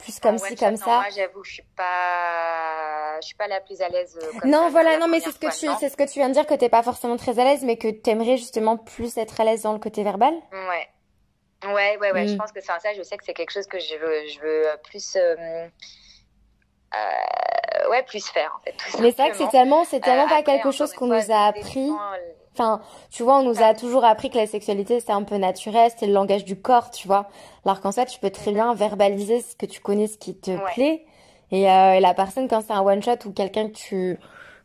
plus 0.00 0.18
comme 0.20 0.38
ci, 0.38 0.56
comme 0.56 0.76
ça. 0.76 0.86
moi, 0.86 1.04
j'avoue, 1.14 1.44
je 1.44 1.54
suis 1.54 1.66
pas, 1.76 3.20
je 3.20 3.26
suis 3.26 3.36
pas 3.36 3.48
la 3.48 3.60
plus 3.60 3.80
à 3.80 3.88
l'aise. 3.88 4.18
non, 4.44 4.68
voilà, 4.70 4.98
non, 4.98 5.08
mais 5.08 5.20
c'est 5.20 5.32
ce 5.32 5.38
que 5.38 5.46
tu, 5.46 5.70
c'est 5.78 5.88
ce 5.88 5.96
que 5.96 6.10
tu 6.10 6.18
viens 6.18 6.28
de 6.28 6.34
dire 6.34 6.46
que 6.46 6.54
t'es 6.54 6.68
pas 6.68 6.82
forcément 6.82 7.16
très 7.16 7.38
à 7.38 7.44
l'aise, 7.44 7.62
mais 7.62 7.76
que 7.76 7.88
t'aimerais 7.88 8.36
justement 8.36 8.76
plus 8.76 9.16
être 9.18 9.40
à 9.40 9.44
l'aise 9.44 9.62
dans 9.62 9.72
le 9.72 9.78
côté 9.78 10.02
verbal. 10.02 10.34
Ouais. 10.52 10.88
Ouais, 11.62 11.98
ouais, 11.98 12.12
ouais. 12.12 12.26
Je 12.26 12.34
mm. 12.34 12.38
pense 12.38 12.52
que 12.52 12.60
c'est 12.60 12.66
ça. 12.66 12.92
Je 12.96 13.02
sais 13.02 13.16
que 13.18 13.24
c'est 13.24 13.34
quelque 13.34 13.50
chose 13.50 13.66
que 13.66 13.78
je 13.78 13.96
veux, 13.96 14.26
je 14.28 14.40
veux 14.40 14.64
plus. 14.82 15.16
Euh, 15.16 15.68
ouais, 17.90 18.02
plus 18.02 18.26
faire 18.26 18.58
en 18.58 18.64
fait. 18.64 18.74
Mais 19.00 19.10
c'est 19.10 19.22
vrai 19.22 19.30
que 19.30 19.36
c'est 19.36 19.48
tellement, 19.48 19.84
c'est 19.84 20.00
tellement 20.00 20.28
pas 20.28 20.42
quelque 20.42 20.70
chose 20.70 20.92
qu'on 20.92 21.06
nous 21.06 21.30
a 21.30 21.46
appris. 21.46 21.90
Enfin, 22.52 22.80
tu 23.10 23.22
vois, 23.22 23.38
on 23.38 23.42
nous 23.44 23.62
a 23.62 23.74
toujours 23.74 24.04
appris 24.04 24.28
que 24.28 24.36
la 24.36 24.46
sexualité 24.46 25.00
c'était 25.00 25.12
un 25.12 25.22
peu 25.22 25.36
naturel, 25.36 25.90
c'était 25.90 26.06
le 26.06 26.12
langage 26.12 26.44
du 26.44 26.60
corps, 26.60 26.90
tu 26.90 27.06
vois. 27.06 27.28
Alors 27.64 27.80
qu'en 27.80 27.92
fait, 27.92 28.06
tu 28.06 28.18
peux 28.18 28.30
très 28.30 28.52
bien 28.52 28.74
verbaliser 28.74 29.40
ce 29.40 29.54
que 29.54 29.66
tu 29.66 29.80
connais, 29.80 30.08
ce 30.08 30.18
qui 30.18 30.36
te 30.36 30.56
plaît. 30.74 31.04
Et, 31.52 31.70
euh, 31.70 31.94
et, 31.94 32.00
la 32.00 32.14
personne, 32.14 32.48
quand 32.48 32.60
c'est 32.60 32.72
un 32.72 32.82
one 32.82 33.02
shot 33.02 33.26
ou 33.26 33.32
quelqu'un 33.32 33.68
que 33.68 33.74
tu 33.74 34.18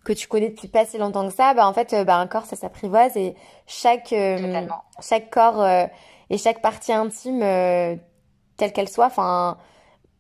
que 0.04 0.14
tu 0.14 0.28
connais 0.28 0.50
depuis 0.50 0.68
pas 0.68 0.86
si 0.86 1.00
longtemps 1.00 1.28
que 1.28 1.34
ça, 1.34 1.56
bah 1.56 1.68
en 1.68 1.74
fait, 1.74 1.94
euh, 1.94 2.04
bah 2.04 2.18
un 2.18 2.28
corps 2.28 2.46
ça 2.46 2.56
s'apprivoise 2.56 3.18
et 3.18 3.36
chaque 3.66 4.14
chaque 5.02 5.30
corps 5.32 5.66
et 5.66 6.38
chaque 6.38 6.62
partie 6.62 6.94
intime 6.94 7.40
telle 8.58 8.74
qu'elle 8.74 8.90
soit, 8.90 9.08
enfin 9.08 9.58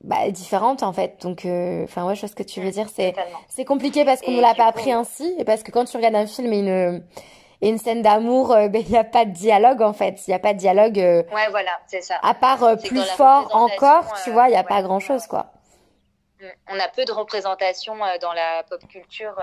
bah, 0.05 0.29
différente 0.29 0.83
en 0.83 0.93
fait. 0.93 1.21
Donc, 1.21 1.45
euh, 1.45 1.83
enfin, 1.83 2.05
ouais, 2.05 2.15
je 2.15 2.21
vois 2.21 2.29
ce 2.29 2.35
que 2.35 2.43
tu 2.43 2.61
veux 2.61 2.69
dire. 2.69 2.87
C'est, 2.93 3.13
c'est 3.49 3.65
compliqué 3.65 4.05
parce 4.05 4.21
qu'on 4.21 4.31
ne 4.31 4.41
l'a 4.41 4.53
pas 4.53 4.67
appris 4.67 4.91
ainsi 4.91 5.35
et 5.39 5.43
parce 5.43 5.63
que 5.63 5.71
quand 5.71 5.85
tu 5.85 5.97
regardes 5.97 6.15
un 6.15 6.27
film 6.27 6.53
et 6.53 6.59
une, 6.59 7.03
et 7.61 7.69
une 7.69 7.79
scène 7.79 8.03
d'amour, 8.03 8.51
euh, 8.51 8.67
ben, 8.67 8.83
il 8.85 8.91
n'y 8.91 8.97
a 8.97 9.03
pas 9.03 9.25
de 9.25 9.31
dialogue 9.31 9.81
en 9.81 9.93
fait. 9.93 10.27
Il 10.27 10.29
n'y 10.29 10.35
a 10.35 10.39
pas 10.39 10.53
de 10.53 10.59
dialogue. 10.59 10.99
Euh, 10.99 11.23
ouais, 11.33 11.49
voilà, 11.49 11.71
c'est 11.87 12.01
ça. 12.01 12.19
À 12.21 12.35
part 12.35 12.77
plus 12.77 13.03
fort 13.17 13.49
encore, 13.55 14.13
tu 14.23 14.31
vois, 14.31 14.47
il 14.47 14.51
n'y 14.51 14.57
a 14.57 14.63
pas 14.63 14.81
grand 14.83 14.99
chose 14.99 15.25
quoi. 15.25 15.47
Mm. 16.39 16.45
On 16.69 16.79
a 16.79 16.87
peu 16.89 17.03
de 17.03 17.11
représentation 17.11 17.95
dans 18.21 18.33
la 18.33 18.63
pop 18.69 18.85
culture 18.87 19.35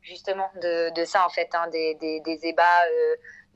justement 0.00 0.48
de, 0.62 0.94
de 0.94 1.04
ça 1.04 1.26
en 1.26 1.28
fait, 1.28 1.50
hein, 1.52 1.68
des, 1.70 1.96
des, 1.96 2.20
des 2.20 2.46
ébats 2.46 2.84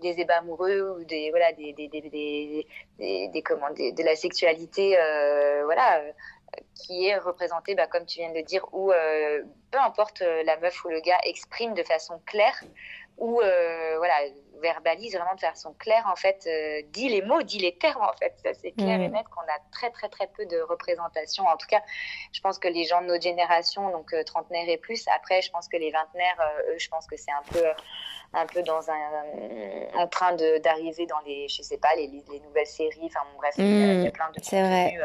des 0.02 0.20
ébats 0.20 0.38
amoureux 0.38 0.96
ou 0.98 1.04
des 1.04 1.30
voilà 1.30 1.52
des 1.52 1.72
des 1.72 1.88
des 1.88 2.00
des, 2.02 2.66
des, 2.98 3.28
des 3.28 3.42
comment 3.42 3.70
de 3.70 4.04
la 4.04 4.16
sexualité 4.16 4.98
euh, 4.98 5.62
voilà 5.64 6.02
qui 6.74 7.06
est 7.06 7.18
représenté, 7.18 7.74
bah, 7.74 7.86
comme 7.86 8.06
tu 8.06 8.18
viens 8.18 8.30
de 8.30 8.36
le 8.36 8.42
dire, 8.42 8.64
où 8.72 8.92
euh, 8.92 9.42
peu 9.70 9.78
importe 9.78 10.22
euh, 10.22 10.42
la 10.44 10.56
meuf 10.58 10.84
ou 10.84 10.88
le 10.88 11.00
gars 11.00 11.18
exprime 11.24 11.74
de 11.74 11.82
façon 11.82 12.20
claire 12.26 12.58
ou 13.18 13.40
euh, 13.40 13.98
voilà 13.98 14.14
verbalise 14.62 15.14
vraiment 15.14 15.34
de 15.34 15.40
façon 15.40 15.74
claire 15.78 16.06
en 16.10 16.16
fait 16.16 16.48
dit 16.92 17.08
les 17.08 17.20
mots 17.20 17.42
dit 17.42 17.58
les 17.58 17.76
termes 17.76 18.02
en 18.02 18.12
fait 18.14 18.32
ça 18.42 18.54
c'est 18.54 18.72
clair 18.72 19.00
et 19.00 19.08
mm. 19.08 19.12
net 19.12 19.26
qu'on 19.28 19.42
a 19.42 19.58
très 19.70 19.90
très 19.90 20.08
très 20.08 20.28
peu 20.28 20.46
de 20.46 20.60
représentation 20.60 21.44
en 21.44 21.56
tout 21.56 21.66
cas 21.66 21.82
je 22.32 22.40
pense 22.40 22.58
que 22.58 22.68
les 22.68 22.84
gens 22.84 23.02
de 23.02 23.08
notre 23.08 23.22
génération 23.22 23.90
donc 23.90 24.14
trentenaires 24.24 24.68
et 24.68 24.78
plus 24.78 25.04
après 25.14 25.42
je 25.42 25.50
pense 25.50 25.68
que 25.68 25.76
les 25.76 25.90
vingtenaires 25.90 26.40
eux 26.70 26.78
je 26.78 26.88
pense 26.88 27.06
que 27.06 27.16
c'est 27.16 27.32
un 27.32 27.42
peu 27.52 27.64
un 28.32 28.46
peu 28.46 28.62
dans 28.62 28.88
un 28.88 29.24
en 29.94 30.06
train 30.06 30.34
d'arriver 30.34 31.06
dans 31.06 31.20
les 31.26 31.48
je 31.48 31.60
sais 31.60 31.78
pas 31.78 31.94
les, 31.96 32.06
les 32.06 32.40
nouvelles 32.40 32.66
séries 32.66 33.06
enfin 33.06 33.20
bon, 33.30 33.38
bref 33.38 33.54
il 33.58 33.64
y 33.64 34.06
a 34.06 34.08
mm. 34.08 34.12
plein 34.12 34.30
de 34.30 34.40
c'est 34.42 34.62
vrai 34.62 34.96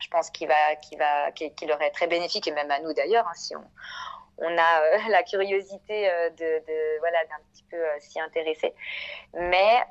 je 0.00 0.08
pense 0.08 0.30
qu'il 0.30 0.48
va, 0.48 0.76
qu'il 0.76 0.98
va, 0.98 1.30
qu'il 1.32 1.68
leur 1.68 1.80
est 1.82 1.90
très 1.90 2.06
bénéfique 2.06 2.46
et 2.48 2.52
même 2.52 2.70
à 2.70 2.80
nous 2.80 2.92
d'ailleurs, 2.92 3.26
hein, 3.26 3.34
si 3.34 3.54
on, 3.54 4.58
a 4.58 4.82
euh, 4.82 4.98
la 5.08 5.22
curiosité 5.22 6.10
euh, 6.10 6.30
de, 6.30 6.66
de 6.66 6.98
voilà 7.00 7.18
d'un 7.26 7.38
petit 7.52 7.64
peu 7.70 7.76
euh, 7.76 7.98
s'y 8.00 8.20
intéresser. 8.20 8.74
Mais 9.34 9.82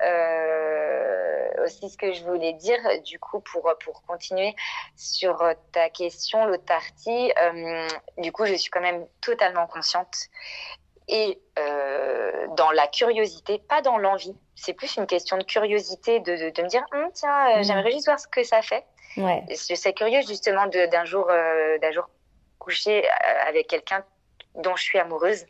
aussi 1.64 1.90
ce 1.90 1.96
que 1.96 2.12
je 2.12 2.24
voulais 2.24 2.54
dire, 2.54 2.78
du 3.04 3.18
coup, 3.18 3.40
pour 3.40 3.72
pour 3.84 4.02
continuer 4.02 4.54
sur 4.96 5.36
ta 5.72 5.90
question, 5.90 6.46
l'autre 6.46 6.64
partie, 6.64 7.32
du 8.18 8.32
coup, 8.32 8.46
je 8.46 8.54
suis 8.54 8.70
quand 8.70 8.80
même 8.80 9.06
totalement 9.20 9.66
consciente 9.66 10.14
et 11.06 11.38
dans 12.56 12.70
la 12.72 12.86
curiosité, 12.86 13.58
pas 13.58 13.82
dans 13.82 13.98
l'envie. 13.98 14.34
C'est 14.54 14.72
plus 14.72 14.96
une 14.96 15.06
question 15.06 15.36
de 15.36 15.44
curiosité, 15.44 16.20
de, 16.20 16.50
de, 16.50 16.62
me 16.62 16.68
dire, 16.68 16.84
hum, 16.92 17.10
tiens, 17.12 17.62
j'aimerais 17.62 17.90
juste 17.90 18.06
voir 18.06 18.18
ce 18.18 18.28
que 18.28 18.42
ça 18.42 18.62
fait. 18.62 18.84
Ouais. 19.16 19.44
Je 19.48 19.74
suis 19.74 19.94
curieuse 19.94 20.26
justement 20.26 20.66
d'un 20.66 21.04
jour, 21.04 21.26
euh, 21.30 21.78
d'un 21.78 21.90
jour 21.90 22.08
coucher 22.58 23.04
euh, 23.04 23.48
avec 23.48 23.66
quelqu'un 23.66 24.04
dont 24.56 24.76
je 24.76 24.82
suis 24.82 24.98
amoureuse. 24.98 25.46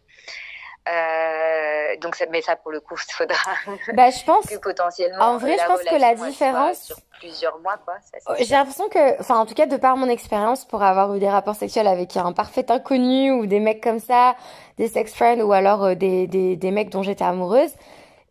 Euh, 0.89 1.97
donc, 2.01 2.15
ça, 2.17 2.25
mais 2.31 2.41
ça, 2.41 2.57
pour 2.57 2.71
le 2.71 2.81
coup, 2.81 2.97
il 2.97 3.13
faudra. 3.13 3.53
Bah, 3.93 4.11
je 4.11 4.25
pense. 4.25 4.47
que 4.47 4.57
potentiellement. 4.57 5.25
En 5.25 5.37
vrai, 5.37 5.59
je 5.59 5.67
pense 5.67 5.83
que 5.83 6.01
la 6.01 6.15
différence. 6.15 6.83
Sur 6.85 6.97
plusieurs 7.19 7.59
mois, 7.61 7.79
quoi. 7.85 7.97
J'ai 8.39 8.55
l'impression 8.55 8.89
que, 8.89 9.21
enfin, 9.21 9.39
en 9.39 9.45
tout 9.45 9.55
cas, 9.55 9.67
de 9.67 9.77
par 9.77 9.97
mon 9.97 10.09
expérience, 10.09 10.65
pour 10.65 10.83
avoir 10.83 11.15
eu 11.15 11.19
des 11.19 11.29
rapports 11.29 11.55
sexuels 11.55 11.87
avec 11.87 12.17
un 12.17 12.33
parfait 12.33 12.71
inconnu 12.71 13.31
ou 13.31 13.45
des 13.45 13.61
mecs 13.61 13.83
comme 13.83 14.01
ça, 14.01 14.37
des 14.79 14.89
sex 14.89 15.13
friends 15.15 15.43
ou 15.43 15.53
alors 15.53 15.95
des, 15.95 16.27
des, 16.27 16.57
des 16.57 16.71
mecs 16.71 16.89
dont 16.89 17.03
j'étais 17.03 17.25
amoureuse, 17.25 17.75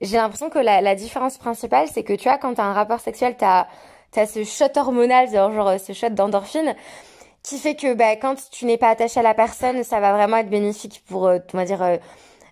j'ai 0.02 0.18
l'impression 0.18 0.50
que 0.50 0.60
la, 0.60 0.82
la 0.82 0.96
différence 0.96 1.38
principale, 1.38 1.88
c'est 1.88 2.04
que 2.04 2.14
tu 2.14 2.24
vois, 2.24 2.40
quand 2.40 2.56
t'as 2.56 2.64
un 2.64 2.74
rapport 2.74 3.00
sexuel, 3.00 3.36
t'as 3.38 3.68
t'as 4.12 4.26
ce 4.26 4.44
shot 4.44 4.78
hormonal, 4.78 5.30
genre, 5.30 5.80
ce 5.80 5.94
shot 5.94 6.10
d'endorphine, 6.10 6.76
qui 7.44 7.58
fait 7.58 7.76
que 7.76 7.94
bah, 7.94 8.16
quand 8.16 8.36
tu 8.52 8.66
n'es 8.66 8.78
pas 8.78 8.90
attaché 8.90 9.20
à 9.20 9.24
la 9.24 9.34
personne, 9.34 9.84
ça 9.84 10.00
va 10.00 10.14
vraiment 10.14 10.38
être 10.38 10.50
bénéfique 10.50 11.04
pour, 11.08 11.28
euh, 11.28 11.40
on 11.54 11.58
va 11.58 11.66
dire, 11.66 11.82
euh, 11.82 11.98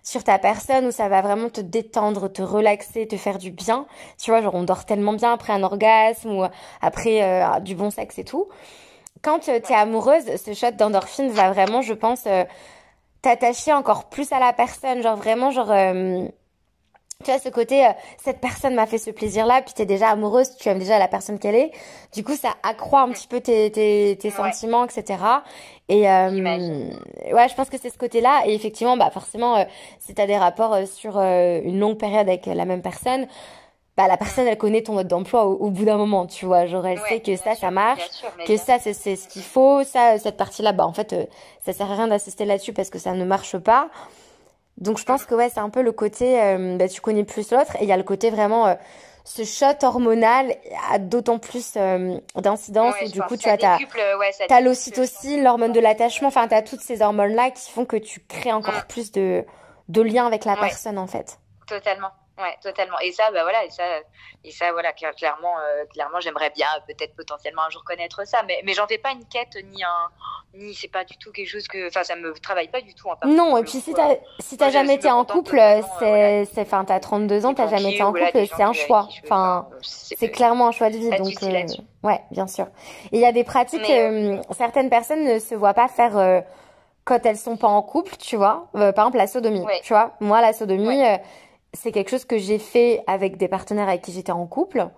sur 0.02 0.24
ta 0.24 0.38
personne, 0.38 0.86
où 0.86 0.90
ça 0.90 1.08
va 1.08 1.20
vraiment 1.20 1.50
te 1.50 1.60
détendre, 1.60 2.32
te 2.32 2.40
relaxer, 2.42 3.06
te 3.06 3.16
faire 3.16 3.38
du 3.38 3.50
bien. 3.50 3.86
Tu 4.22 4.30
vois, 4.30 4.40
genre 4.40 4.54
on 4.54 4.62
dort 4.62 4.86
tellement 4.86 5.12
bien 5.12 5.32
après 5.32 5.52
un 5.52 5.62
orgasme 5.62 6.30
ou 6.30 6.44
après 6.80 7.22
euh, 7.22 7.60
du 7.60 7.74
bon 7.74 7.90
sexe 7.90 8.18
et 8.18 8.24
tout. 8.24 8.48
Quand 9.22 9.40
tu 9.40 9.50
es 9.50 9.72
amoureuse, 9.72 10.24
ce 10.36 10.54
shot 10.54 10.70
d'endorphine 10.72 11.28
va 11.28 11.52
vraiment, 11.52 11.82
je 11.82 11.92
pense, 11.92 12.24
t'attacher 13.20 13.72
encore 13.72 14.04
plus 14.08 14.32
à 14.32 14.38
la 14.38 14.52
personne. 14.52 15.02
Genre 15.02 15.16
vraiment, 15.16 15.50
genre 15.50 15.72
tu 17.24 17.32
as 17.32 17.40
ce 17.40 17.48
côté, 17.48 17.84
euh, 17.84 17.90
cette 18.22 18.40
personne 18.40 18.76
m'a 18.76 18.86
fait 18.86 18.96
ce 18.96 19.10
plaisir-là, 19.10 19.60
puis 19.62 19.74
tu 19.74 19.82
es 19.82 19.86
déjà 19.86 20.10
amoureuse, 20.10 20.56
tu 20.56 20.68
aimes 20.68 20.78
déjà 20.78 21.00
la 21.00 21.08
personne 21.08 21.40
qu'elle 21.40 21.56
est. 21.56 21.72
Du 22.14 22.22
coup, 22.22 22.36
ça 22.36 22.54
accroît 22.62 23.00
un 23.00 23.10
petit 23.10 23.26
peu 23.26 23.40
tes, 23.40 23.72
tes, 23.72 24.16
tes 24.16 24.30
sentiments, 24.30 24.84
etc. 24.84 25.18
Et 25.88 26.08
euh, 26.08 26.30
ouais, 26.30 27.48
je 27.48 27.54
pense 27.56 27.68
que 27.70 27.76
c'est 27.76 27.90
ce 27.90 27.98
côté-là. 27.98 28.42
Et 28.46 28.54
effectivement, 28.54 28.96
bah 28.96 29.10
forcément, 29.10 29.56
euh, 29.56 29.64
si 29.98 30.14
tu 30.14 30.22
as 30.22 30.28
des 30.28 30.38
rapports 30.38 30.72
euh, 30.74 30.86
sur 30.86 31.18
une 31.18 31.80
longue 31.80 31.98
période 31.98 32.28
avec 32.28 32.46
la 32.46 32.64
même 32.64 32.82
personne, 32.82 33.26
bah 33.96 34.06
la 34.06 34.16
personne, 34.16 34.46
elle 34.46 34.56
connaît 34.56 34.82
ton 34.82 34.92
mode 34.92 35.08
d'emploi 35.08 35.44
au, 35.44 35.70
bout 35.70 35.84
d'un 35.84 35.96
moment, 35.96 36.24
tu 36.26 36.46
vois. 36.46 36.66
Genre, 36.66 36.86
elle 36.86 37.00
sait 37.08 37.18
que 37.18 37.34
ça, 37.34 37.56
ça 37.56 37.72
marche, 37.72 38.08
que 38.46 38.56
ça, 38.56 38.78
c'est 38.78 38.94
ce 38.94 39.26
qu'il 39.26 39.42
faut. 39.42 39.82
Ça, 39.82 40.18
cette 40.18 40.36
partie-là, 40.36 40.72
bah 40.72 40.86
en 40.86 40.92
fait, 40.92 41.16
ça 41.66 41.72
sert 41.72 41.90
à 41.90 41.96
rien 41.96 42.06
d'assister 42.06 42.44
là-dessus 42.44 42.72
parce 42.72 42.90
que 42.90 43.00
ça 43.00 43.12
ne 43.12 43.24
marche 43.24 43.58
pas. 43.58 43.90
Donc 44.80 44.98
je 44.98 45.04
pense 45.04 45.24
que 45.24 45.34
ouais, 45.34 45.48
c'est 45.48 45.60
un 45.60 45.70
peu 45.70 45.82
le 45.82 45.92
côté, 45.92 46.40
euh, 46.40 46.76
bah, 46.76 46.88
tu 46.88 47.00
connais 47.00 47.24
plus 47.24 47.50
l'autre, 47.50 47.76
et 47.76 47.82
il 47.82 47.88
y 47.88 47.92
a 47.92 47.96
le 47.96 48.04
côté 48.04 48.30
vraiment, 48.30 48.68
euh, 48.68 48.74
ce 49.24 49.42
shot 49.44 49.84
hormonal 49.84 50.54
a 50.90 50.98
d'autant 50.98 51.38
plus 51.38 51.74
euh, 51.76 52.18
d'incidence, 52.36 52.94
et 53.00 53.08
du 53.08 53.20
coup 53.22 53.36
tu 53.36 53.48
as 53.48 53.58
ta, 53.58 53.76
ouais, 53.76 54.62
l'ocytocine, 54.62 55.42
l'hormone 55.42 55.72
de 55.72 55.80
l'attachement, 55.80 56.28
enfin 56.28 56.46
tu 56.46 56.54
as 56.54 56.62
toutes 56.62 56.80
ces 56.80 57.02
hormones-là 57.02 57.50
qui 57.50 57.70
font 57.70 57.84
que 57.84 57.96
tu 57.96 58.20
crées 58.20 58.52
encore 58.52 58.74
mm. 58.74 58.86
plus 58.88 59.10
de, 59.10 59.44
de 59.88 60.02
liens 60.02 60.26
avec 60.26 60.44
la 60.44 60.56
personne 60.56 60.98
en 60.98 61.08
fait. 61.08 61.38
Totalement. 61.66 62.10
Ouais, 62.38 62.56
totalement. 62.62 62.98
Et 63.00 63.12
ça, 63.12 63.30
bah 63.32 63.42
voilà, 63.42 63.64
et 63.64 63.70
ça, 63.70 63.84
et 64.44 64.50
ça, 64.50 64.72
voilà, 64.72 64.92
clairement, 64.92 65.54
clairement, 65.92 66.20
j'aimerais 66.20 66.50
bien, 66.50 66.68
peut-être 66.86 67.16
potentiellement 67.16 67.62
un 67.62 67.70
jour 67.70 67.82
connaître 67.84 68.26
ça, 68.26 68.42
mais, 68.46 68.60
mais 68.64 68.74
j'en 68.74 68.86
fais 68.86 68.98
pas 68.98 69.10
une 69.10 69.24
quête 69.26 69.56
ni 69.72 69.82
un, 69.82 70.08
ni 70.54 70.74
c'est 70.74 70.88
pas 70.88 71.04
du 71.04 71.16
tout 71.16 71.30
quelque 71.30 71.48
chose 71.48 71.68
que 71.68 71.88
enfin 71.88 72.02
ça 72.04 72.16
me 72.16 72.32
travaille 72.34 72.68
pas 72.68 72.80
du 72.80 72.94
tout 72.94 73.08
en 73.08 73.26
non 73.26 73.56
et 73.58 73.62
puis 73.62 73.80
si 73.80 73.92
t'as 73.92 74.16
si 74.40 74.56
t'as 74.56 74.70
jamais 74.70 74.94
été 74.94 75.10
en 75.10 75.24
couple 75.24 75.60
c'est 75.98 76.46
c'est 76.52 76.62
enfin 76.62 76.84
t'as 76.84 77.00
32 77.00 77.46
ans 77.46 77.54
t'as 77.54 77.68
jamais 77.68 77.92
été 77.92 78.02
en 78.02 78.12
couple 78.12 78.30
c'est 78.32 78.62
un 78.62 78.72
choix. 78.72 79.08
enfin 79.24 79.68
c'est 79.82 80.30
clairement 80.30 80.68
un 80.68 80.72
choix 80.72 80.90
de 80.90 80.96
vie 80.96 81.10
donc 81.10 81.42
euh, 81.42 81.62
ouais 82.02 82.20
bien 82.30 82.46
sûr. 82.46 82.66
Et 83.12 83.18
il 83.18 83.20
y 83.20 83.26
a 83.26 83.32
des 83.32 83.44
pratiques 83.44 83.82
que 83.82 84.36
euh, 84.38 84.42
certaines 84.52 84.90
personnes 84.90 85.24
ne 85.24 85.38
se 85.38 85.54
voient 85.54 85.74
pas 85.74 85.88
faire 85.88 86.16
euh, 86.16 86.40
quand 87.04 87.24
elles 87.24 87.36
sont 87.36 87.56
pas 87.56 87.68
en 87.68 87.82
couple 87.82 88.16
tu 88.16 88.36
vois. 88.36 88.68
Par 88.72 88.88
exemple 88.88 89.18
la 89.18 89.26
sodomie 89.26 89.64
tu 89.82 89.92
vois. 89.92 90.12
Moi 90.20 90.40
la 90.40 90.52
sodomie 90.52 91.02
c'est 91.72 91.92
quelque 91.92 92.10
chose 92.10 92.24
que 92.24 92.38
j'ai 92.38 92.58
fait 92.58 93.02
avec 93.06 93.36
des 93.36 93.48
partenaires 93.48 93.88
avec 93.88 94.02
qui 94.02 94.12
j'étais 94.12 94.32
en 94.32 94.46
couple. 94.46 94.88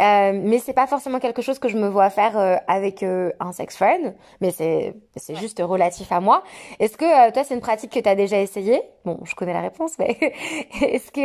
Euh, 0.00 0.32
mais 0.32 0.58
c'est 0.58 0.72
pas 0.72 0.86
forcément 0.86 1.18
quelque 1.20 1.42
chose 1.42 1.58
que 1.58 1.68
je 1.68 1.76
me 1.76 1.86
vois 1.86 2.08
faire 2.08 2.38
euh, 2.38 2.56
avec 2.68 3.02
euh, 3.02 3.32
un 3.38 3.52
sex 3.52 3.76
friend, 3.76 4.16
mais 4.40 4.50
c'est 4.50 4.94
c'est 5.16 5.34
juste 5.34 5.60
relatif 5.62 6.10
à 6.10 6.20
moi. 6.20 6.42
Est-ce 6.78 6.96
que 6.96 7.30
toi 7.32 7.44
c'est 7.44 7.52
une 7.52 7.60
pratique 7.60 7.92
que 7.92 7.98
tu 7.98 8.08
as 8.08 8.14
déjà 8.14 8.38
essayé 8.38 8.82
Bon, 9.04 9.20
je 9.24 9.34
connais 9.34 9.52
la 9.52 9.60
réponse, 9.60 9.98
mais 9.98 10.12
est-ce 10.80 11.12
que 11.12 11.20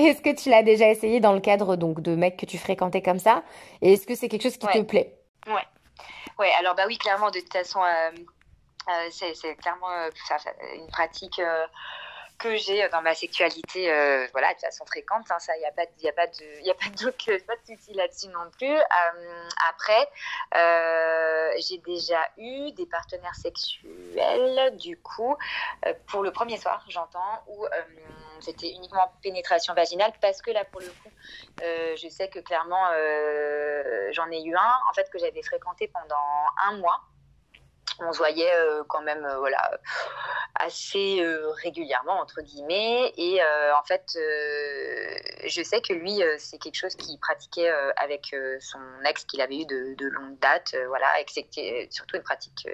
est-ce 0.00 0.22
que 0.22 0.34
tu 0.34 0.48
l'as 0.48 0.62
déjà 0.62 0.88
essayé 0.88 1.20
dans 1.20 1.34
le 1.34 1.40
cadre 1.40 1.76
donc 1.76 2.00
de 2.00 2.14
mecs 2.14 2.38
que 2.38 2.46
tu 2.46 2.56
fréquentais 2.56 3.02
comme 3.02 3.18
ça? 3.18 3.42
Et 3.82 3.92
est-ce 3.92 4.06
que 4.06 4.14
c'est 4.14 4.28
quelque 4.28 4.44
chose 4.44 4.56
qui 4.56 4.66
te 4.66 4.80
plaît? 4.80 5.18
Ouais. 5.46 5.66
Ouais, 6.38 6.50
alors 6.58 6.74
bah 6.74 6.84
oui, 6.86 6.96
clairement 6.96 7.30
de 7.30 7.38
toute 7.38 7.52
façon 7.52 7.80
c'est 9.10 9.56
clairement 9.56 9.88
une 10.74 10.86
pratique 10.86 11.38
que 12.40 12.56
j'ai 12.56 12.88
dans 12.88 13.02
ma 13.02 13.14
sexualité, 13.14 13.92
euh, 13.92 14.26
voilà, 14.32 14.52
de 14.54 14.58
façon 14.60 14.84
fréquente. 14.86 15.26
Il 15.54 15.60
n'y 15.60 15.66
a 15.66 15.70
pas, 15.72 15.82
il 15.98 16.08
a 16.08 16.12
pas 16.12 16.26
de, 16.26 16.64
y 16.64 16.70
a 16.70 16.74
pas 16.74 16.88
de, 16.88 17.44
pas 17.44 17.56
de 17.56 17.76
souci 17.76 17.92
là-dessus 17.92 18.28
non 18.28 18.50
plus. 18.58 18.74
Euh, 18.74 19.48
après, 19.68 20.08
euh, 20.56 21.52
j'ai 21.58 21.78
déjà 21.78 22.20
eu 22.38 22.72
des 22.72 22.86
partenaires 22.86 23.34
sexuels, 23.34 24.76
du 24.78 24.96
coup, 24.96 25.36
pour 26.06 26.22
le 26.22 26.32
premier 26.32 26.56
soir, 26.56 26.84
j'entends, 26.88 27.44
où 27.48 27.66
c'était 28.40 28.70
uniquement 28.70 29.12
pénétration 29.22 29.74
vaginale, 29.74 30.12
parce 30.22 30.40
que 30.40 30.50
là, 30.50 30.64
pour 30.64 30.80
le 30.80 30.88
coup, 30.88 31.10
je 31.60 32.08
sais 32.08 32.28
que 32.28 32.38
clairement, 32.38 32.88
j'en 34.12 34.30
ai 34.30 34.42
eu 34.42 34.56
un, 34.56 34.78
en 34.90 34.94
fait, 34.94 35.10
que 35.10 35.18
j'avais 35.18 35.42
fréquenté 35.42 35.88
pendant 35.88 36.16
un 36.64 36.78
mois 36.78 37.02
on 37.98 38.12
se 38.12 38.18
voyait 38.18 38.52
euh, 38.54 38.82
quand 38.88 39.02
même 39.02 39.24
euh, 39.24 39.38
voilà 39.38 39.70
assez 40.54 41.20
euh, 41.20 41.50
régulièrement 41.62 42.20
entre 42.20 42.42
guillemets. 42.42 43.12
Et 43.16 43.40
en 43.42 43.84
fait 43.84 44.04
je 44.14 45.62
sais 45.62 45.80
que 45.80 45.92
lui 45.92 46.20
c'est 46.38 46.58
quelque 46.58 46.76
chose 46.76 46.94
qu'il 46.94 47.18
pratiquait 47.18 47.70
avec 47.96 48.34
son 48.60 48.80
ex 49.04 49.24
qu'il 49.24 49.40
avait 49.40 49.60
eu 49.60 49.66
de, 49.66 50.06
longue 50.08 50.38
date 50.38 50.74
voilà 50.88 51.20
et 51.20 51.24
que 51.24 51.32
c'était 51.32 51.88
surtout 51.90 52.16
une 52.16 52.22
pratique 52.22 52.68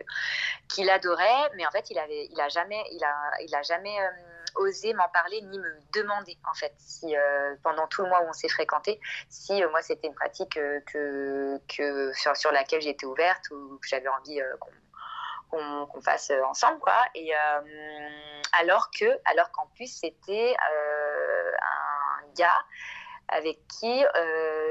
qu'il 0.69 0.91
adorait. 0.91 1.51
Mais 1.57 1.67
en 1.67 1.71
fait 1.71 1.91
il 1.91 1.99
avait 1.99 2.29
il 2.31 2.41
a 2.41 2.49
jamais 2.49 2.83
il 2.93 3.05
a 3.05 3.15
il 3.43 3.55
a 3.55 3.63
jamais 3.63 3.97
osé 4.57 4.95
m'en 4.95 5.09
parler 5.11 5.43
ni 5.43 5.59
me 5.59 5.77
demander 5.93 6.37
en 6.49 6.55
fait 6.55 6.73
si 6.79 7.15
pendant 7.63 7.87
tout 7.87 8.03
le 8.03 8.09
mois 8.09 8.23
où 8.23 8.29
on 8.29 8.33
s'est 8.33 8.49
fréquenté 8.49 9.01
si 9.29 9.63
moi 9.67 9.83
c'était 9.83 10.09
une 10.09 10.15
pratique 10.15 10.55
que, 10.55 11.61
que 11.69 12.13
sur, 12.15 12.37
sur 12.37 12.53
laquelle 12.53 12.81
j'étais 12.81 13.07
ouverte 13.07 13.51
ou 13.51 13.79
que 13.79 13.89
j'avais 13.89 14.09
envie 14.09 14.41
qu'on 14.61 14.71
qu'on 15.51 16.01
fasse 16.01 16.31
euh, 16.31 16.43
ensemble 16.45 16.79
quoi. 16.81 16.97
Et 17.15 17.35
euh, 17.35 17.61
alors 18.61 18.91
que 18.91 19.05
alors 19.25 19.51
qu'en 19.53 19.67
plus 19.75 19.87
c'était 19.87 20.57
euh, 20.73 21.51
un 21.53 22.35
gars 22.37 22.65
avec 23.29 23.59
qui 23.67 24.05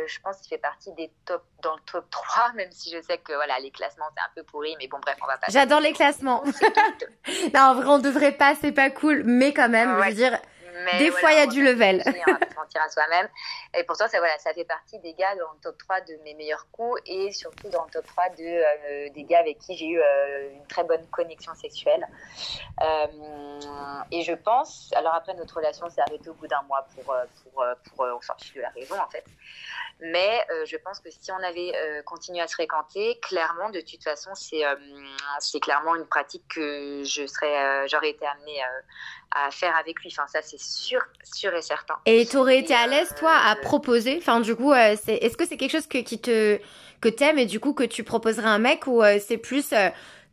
je 0.07 0.19
pense 0.21 0.37
qu'il 0.37 0.47
fait 0.47 0.61
partie 0.61 0.93
des 0.93 1.11
top 1.25 1.43
dans 1.61 1.75
le 1.75 1.81
top 1.81 2.09
3 2.09 2.53
même 2.55 2.71
si 2.71 2.89
je 2.89 3.01
sais 3.01 3.17
que 3.17 3.33
voilà 3.33 3.59
les 3.59 3.69
classements 3.71 4.05
c'est 4.15 4.21
un 4.21 4.31
peu 4.33 4.43
pourri 4.43 4.75
mais 4.79 4.87
bon 4.87 4.97
bref 4.99 5.17
on 5.21 5.27
va 5.27 5.37
pas 5.37 5.47
J'adore 5.49 5.81
les 5.81 5.91
classements. 5.91 6.41
non 7.53 7.59
en 7.59 7.75
vrai 7.75 7.85
on 7.87 7.99
devrait 7.99 8.31
pas 8.31 8.55
c'est 8.55 8.71
pas 8.71 8.89
cool 8.89 9.23
mais 9.25 9.53
quand 9.53 9.67
même 9.67 10.01
je 10.01 10.07
veux 10.07 10.15
dire 10.15 10.39
des 10.99 11.11
fois, 11.11 11.31
il 11.31 11.37
y 11.37 11.41
a 11.41 11.47
du 11.47 11.63
level. 11.63 12.01
on 12.05 12.31
va 12.33 12.39
se 12.49 12.55
mentir 12.55 12.81
à 12.81 12.89
soi-même. 12.89 13.27
Et 13.77 13.83
pourtant, 13.83 14.07
ça, 14.07 14.17
voilà, 14.19 14.37
ça 14.39 14.53
fait 14.53 14.65
partie 14.65 14.99
des 14.99 15.13
gars 15.13 15.35
dans 15.35 15.51
le 15.53 15.59
top 15.61 15.77
3 15.77 16.01
de 16.01 16.17
mes 16.23 16.33
meilleurs 16.33 16.67
coups 16.71 17.01
et 17.05 17.31
surtout 17.31 17.69
dans 17.69 17.85
le 17.85 17.91
top 17.91 18.05
3 18.07 18.29
de, 18.29 18.43
euh, 18.43 19.09
des 19.13 19.23
gars 19.23 19.39
avec 19.39 19.59
qui 19.59 19.75
j'ai 19.75 19.87
eu 19.87 19.99
euh, 19.99 20.53
une 20.53 20.67
très 20.67 20.83
bonne 20.83 21.05
connexion 21.07 21.53
sexuelle. 21.55 22.05
Euh, 22.81 23.07
et 24.11 24.21
je 24.21 24.33
pense, 24.33 24.91
alors 24.95 25.13
après, 25.13 25.33
notre 25.35 25.55
relation 25.55 25.89
s'est 25.89 26.01
arrêtée 26.01 26.29
au 26.29 26.33
bout 26.33 26.47
d'un 26.47 26.61
mois 26.63 26.85
pour, 26.95 27.15
pour, 27.43 27.65
pour, 27.95 28.05
de 28.05 28.61
la 28.61 28.69
raison, 28.69 28.99
en 28.99 29.09
fait. 29.09 29.25
Mais 30.01 30.45
je 30.65 30.75
pense 30.75 30.99
que 30.99 31.09
si 31.09 31.31
on 31.31 31.41
avait 31.41 31.71
continué 32.05 32.41
à 32.41 32.47
se 32.47 32.53
fréquenter, 32.53 33.17
clairement, 33.21 33.69
de 33.69 33.79
toute 33.79 34.03
façon, 34.03 34.35
c'est 34.35 34.63
c'est 35.39 35.61
clairement 35.61 35.95
une 35.95 36.05
pratique 36.05 36.43
que 36.49 37.03
je 37.05 37.25
serais, 37.25 37.87
j'aurais 37.87 38.09
été 38.09 38.25
amenée 38.25 38.61
à 39.31 39.51
faire 39.51 39.75
avec 39.77 40.01
lui. 40.01 40.09
Enfin, 40.11 40.27
ça, 40.27 40.39
c'est 40.41 40.59
sûr, 40.59 41.01
sûr 41.23 41.53
et 41.53 41.61
certain. 41.61 41.95
Et 42.05 42.25
tu 42.25 42.37
aurais 42.37 42.59
été 42.59 42.73
à 42.73 42.87
l'aise, 42.87 43.13
toi, 43.17 43.31
à 43.31 43.53
euh, 43.53 43.61
proposer? 43.61 44.17
Enfin, 44.17 44.39
du 44.39 44.55
coup, 44.55 44.71
euh, 44.71 44.95
c'est, 45.03 45.15
est-ce 45.15 45.37
que 45.37 45.45
c'est 45.45 45.57
quelque 45.57 45.71
chose 45.71 45.87
que, 45.87 45.99
qui 45.99 46.19
te, 46.19 46.59
que 47.01 47.09
t'aimes 47.09 47.37
et 47.37 47.45
du 47.45 47.59
coup 47.59 47.73
que 47.73 47.83
tu 47.83 48.03
proposerais 48.03 48.47
à 48.47 48.51
un 48.51 48.59
mec 48.59 48.87
ou 48.87 49.03
euh, 49.03 49.19
c'est 49.25 49.37
plus 49.37 49.73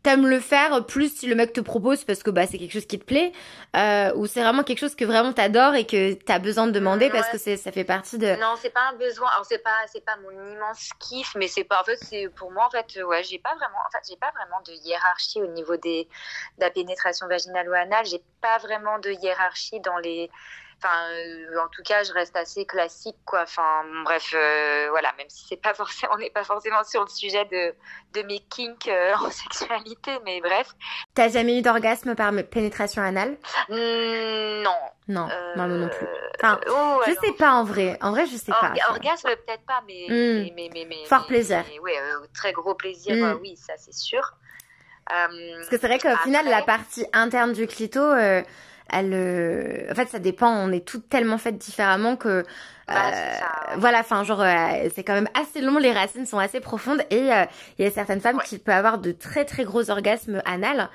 t'aimes 0.02 0.26
le 0.26 0.40
faire 0.40 0.84
plus 0.86 1.14
si 1.14 1.26
le 1.26 1.34
mec 1.34 1.52
te 1.52 1.60
propose 1.60 2.04
parce 2.04 2.22
que 2.22 2.30
bah 2.30 2.46
c'est 2.46 2.58
quelque 2.58 2.72
chose 2.72 2.86
qui 2.86 2.98
te 2.98 3.04
plaît 3.04 3.32
euh, 3.76 4.12
ou 4.16 4.26
c'est 4.26 4.42
vraiment 4.42 4.62
quelque 4.62 4.80
chose 4.80 4.94
que 4.94 5.04
vraiment 5.04 5.32
t'adores 5.32 5.74
et 5.74 5.86
que 5.86 6.14
t'as 6.14 6.38
besoin 6.38 6.66
de 6.66 6.72
demander 6.72 7.10
parce 7.10 7.28
que 7.28 7.38
c'est 7.38 7.56
ça 7.56 7.72
fait 7.72 7.84
partie 7.84 8.18
de 8.18 8.34
non 8.40 8.54
c'est 8.60 8.70
pas 8.70 8.88
un 8.92 8.96
besoin. 8.96 9.28
Alors 9.30 9.46
c'est 9.46 9.62
pas 9.62 9.76
c'est 9.86 10.04
pas 10.04 10.16
mon 10.16 10.30
immense 10.52 10.90
kiff 10.98 11.34
mais 11.36 11.48
c'est 11.48 11.64
pas 11.64 11.80
en 11.80 11.84
fait 11.84 11.98
c'est 12.02 12.28
pour 12.28 12.50
moi 12.50 12.66
en 12.66 12.70
fait 12.70 13.02
ouais 13.02 13.22
j'ai 13.22 13.38
pas 13.38 13.54
vraiment 13.54 13.78
en 13.86 13.90
fait 13.90 14.04
j'ai 14.08 14.16
pas 14.16 14.32
vraiment 14.32 14.60
de 14.66 14.72
hiérarchie 14.72 15.40
au 15.40 15.46
niveau 15.48 15.76
des 15.76 16.08
de 16.58 16.64
la 16.64 16.70
pénétration 16.70 17.26
vaginale 17.28 17.68
ou 17.68 17.72
anale. 17.72 18.04
J'ai 18.06 18.22
pas 18.40 18.58
vraiment 18.58 18.98
de 18.98 19.10
hiérarchie 19.10 19.80
dans 19.80 19.98
les 19.98 20.30
Enfin, 20.82 21.12
euh, 21.12 21.60
en 21.60 21.68
tout 21.68 21.82
cas, 21.84 22.02
je 22.02 22.12
reste 22.12 22.36
assez 22.36 22.64
classique, 22.64 23.16
quoi. 23.24 23.42
Enfin, 23.42 23.84
bref, 24.04 24.34
euh, 24.34 24.88
voilà, 24.90 25.12
même 25.16 25.28
si 25.28 25.46
c'est 25.48 25.60
pas 25.60 25.74
forcément, 25.74 26.12
on 26.14 26.18
n'est 26.18 26.30
pas 26.30 26.42
forcément 26.42 26.82
sur 26.82 27.02
le 27.02 27.08
sujet 27.08 27.44
de, 27.44 27.74
de 28.20 28.26
mes 28.26 28.40
kinks 28.40 28.88
euh, 28.88 29.12
en 29.20 29.30
sexualité, 29.30 30.10
mais 30.24 30.40
bref. 30.40 30.74
T'as 31.14 31.28
jamais 31.28 31.58
eu 31.58 31.62
d'orgasme 31.62 32.16
par 32.16 32.32
pénétration 32.50 33.00
anale? 33.02 33.36
Mmh, 33.68 34.62
Non. 34.62 34.74
Non, 35.08 35.28
non, 35.56 35.68
non, 35.68 35.88
plus. 35.88 36.06
Enfin, 36.40 36.58
oh, 36.68 37.00
je 37.06 37.12
sais 37.12 37.32
pas 37.32 37.52
en 37.52 37.64
vrai. 37.64 37.98
En 38.00 38.10
vrai, 38.10 38.26
je 38.26 38.36
sais 38.36 38.52
pas. 38.52 38.72
Orgasme, 38.88 39.28
peut-être 39.46 39.64
pas, 39.66 39.82
mais, 39.86 40.06
mmh. 40.08 40.54
mais, 40.56 40.70
mais, 40.72 40.86
mais, 40.88 41.04
Fort 41.06 41.26
plaisir. 41.26 41.64
Oui, 41.82 41.92
très 42.34 42.52
gros 42.52 42.74
plaisir, 42.74 43.14
mmh. 43.14 43.38
oui, 43.40 43.56
ça 43.56 43.74
c'est 43.76 43.94
sûr. 43.94 44.34
Parce 45.06 45.68
que 45.68 45.78
c'est 45.78 45.86
vrai 45.86 45.98
qu'au 45.98 46.16
final, 46.22 46.46
la 46.46 46.62
partie 46.62 47.04
interne 47.12 47.52
du 47.52 47.66
clito, 47.66 48.00
elle, 48.90 49.12
euh, 49.12 49.90
en 49.90 49.94
fait, 49.94 50.08
ça 50.08 50.18
dépend. 50.18 50.50
On 50.50 50.72
est 50.72 50.86
toutes 50.86 51.08
tellement 51.08 51.38
faites 51.38 51.58
différemment 51.58 52.16
que, 52.16 52.44
bah, 52.88 52.94
euh, 52.94 53.76
voilà, 53.78 54.00
enfin, 54.00 54.24
genre, 54.24 54.42
euh, 54.42 54.88
c'est 54.94 55.04
quand 55.04 55.14
même 55.14 55.28
assez 55.40 55.60
long. 55.60 55.78
Les 55.78 55.92
racines 55.92 56.26
sont 56.26 56.38
assez 56.38 56.60
profondes 56.60 57.02
et 57.10 57.30
il 57.78 57.84
y 57.84 57.86
a 57.86 57.90
certaines 57.90 58.20
femmes 58.20 58.40
qui 58.44 58.58
peuvent 58.58 58.74
avoir 58.74 58.98
de 58.98 59.12
très 59.12 59.44
très 59.44 59.64
gros 59.64 59.90
orgasmes 59.90 60.42
anal. 60.44 60.88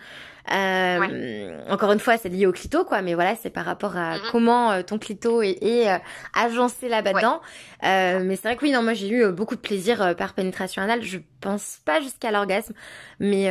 Encore 1.69 1.91
une 1.91 1.99
fois, 1.99 2.17
c'est 2.17 2.29
lié 2.29 2.45
au 2.45 2.51
clito, 2.51 2.85
quoi. 2.85 3.01
Mais 3.01 3.15
voilà, 3.15 3.35
c'est 3.35 3.49
par 3.49 3.65
rapport 3.65 3.97
à 3.97 4.17
mm-hmm. 4.17 4.31
comment 4.31 4.83
ton 4.83 4.99
clito 4.99 5.41
est, 5.41 5.57
est 5.61 6.01
agencé 6.33 6.87
là-bas 6.89 7.13
dedans. 7.13 7.41
mais 7.81 8.35
c'est 8.35 8.47
vrai 8.47 8.55
que 8.55 8.63
oui, 8.63 8.71
non, 8.71 8.83
moi 8.83 8.93
j'ai 8.93 9.09
eu 9.09 9.31
beaucoup 9.31 9.55
de 9.55 9.61
plaisir 9.61 10.15
par 10.15 10.33
pénétration 10.33 10.83
anale. 10.83 11.01
Je 11.01 11.17
pense 11.41 11.79
pas 11.83 11.99
jusqu'à 11.99 12.31
l'orgasme, 12.31 12.73
mais 13.19 13.49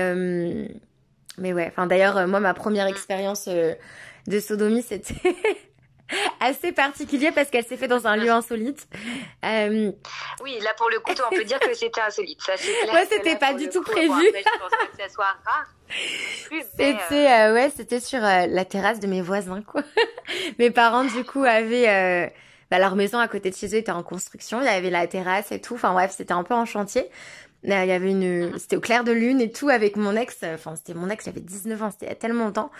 mais 1.38 1.52
ouais. 1.52 1.66
Enfin, 1.68 1.86
d'ailleurs, 1.86 2.26
moi, 2.28 2.40
ma 2.40 2.54
première 2.54 2.86
mm. 2.86 2.90
expérience 2.90 3.48
de 4.26 4.40
sodomie, 4.40 4.82
c'était 4.82 5.14
assez 6.40 6.72
particulier 6.72 7.32
parce 7.32 7.50
qu'elle 7.50 7.64
s'est 7.64 7.76
fait 7.76 7.88
dans 7.88 8.06
un 8.06 8.16
lieu 8.16 8.30
insolite. 8.30 8.86
Euh... 9.44 9.92
Oui, 10.42 10.58
là 10.62 10.70
pour 10.76 10.90
le 10.90 11.00
coup, 11.00 11.12
on 11.30 11.34
peut 11.34 11.44
dire 11.44 11.60
que 11.60 11.74
c'était 11.74 12.00
insolite. 12.00 12.40
Ça, 12.42 12.54
Moi, 12.90 13.02
c'était 13.10 13.36
pas 13.36 13.54
du 13.54 13.68
tout 13.68 13.82
prévu. 13.82 14.08
je 14.08 14.58
pense 14.58 14.70
pas 14.70 14.86
que 14.86 15.02
ça 15.02 15.08
soit 15.08 15.24
rare. 15.44 15.66
C'était 16.50 16.96
euh, 17.14 17.50
euh, 17.50 17.54
ouais, 17.54 17.72
c'était 17.74 18.00
sur 18.00 18.22
euh, 18.24 18.46
la 18.46 18.64
terrasse 18.64 19.00
de 19.00 19.06
mes 19.06 19.22
voisins 19.22 19.62
quoi. 19.62 19.82
mes 20.58 20.70
parents 20.70 21.04
du 21.04 21.24
coup 21.24 21.44
avaient 21.44 22.32
bah, 22.70 22.78
leur 22.78 22.96
maison 22.96 23.18
à 23.18 23.28
côté 23.28 23.50
de 23.50 23.56
chez 23.56 23.68
eux 23.68 23.78
était 23.78 23.92
en 23.92 24.02
construction, 24.02 24.60
il 24.60 24.64
y 24.64 24.68
avait 24.68 24.90
la 24.90 25.06
terrasse 25.06 25.52
et 25.52 25.60
tout. 25.60 25.74
Enfin 25.74 25.92
bref, 25.92 26.12
c'était 26.16 26.32
un 26.32 26.42
peu 26.42 26.54
en 26.54 26.64
chantier. 26.64 27.08
Il 27.66 27.88
y 27.88 27.92
avait 27.92 28.10
une, 28.10 28.50
mhm. 28.50 28.58
c'était 28.58 28.76
au 28.76 28.80
clair 28.80 29.02
de 29.02 29.10
lune 29.10 29.40
et 29.40 29.50
tout 29.50 29.68
avec 29.68 29.96
mon 29.96 30.14
ex. 30.14 30.38
Enfin, 30.54 30.76
c'était 30.76 30.94
mon 30.94 31.10
ex, 31.10 31.24
j'avais 31.24 31.40
19 31.40 31.82
ans, 31.82 31.90
c'était 31.90 32.14
tellement 32.14 32.44
longtemps. 32.44 32.70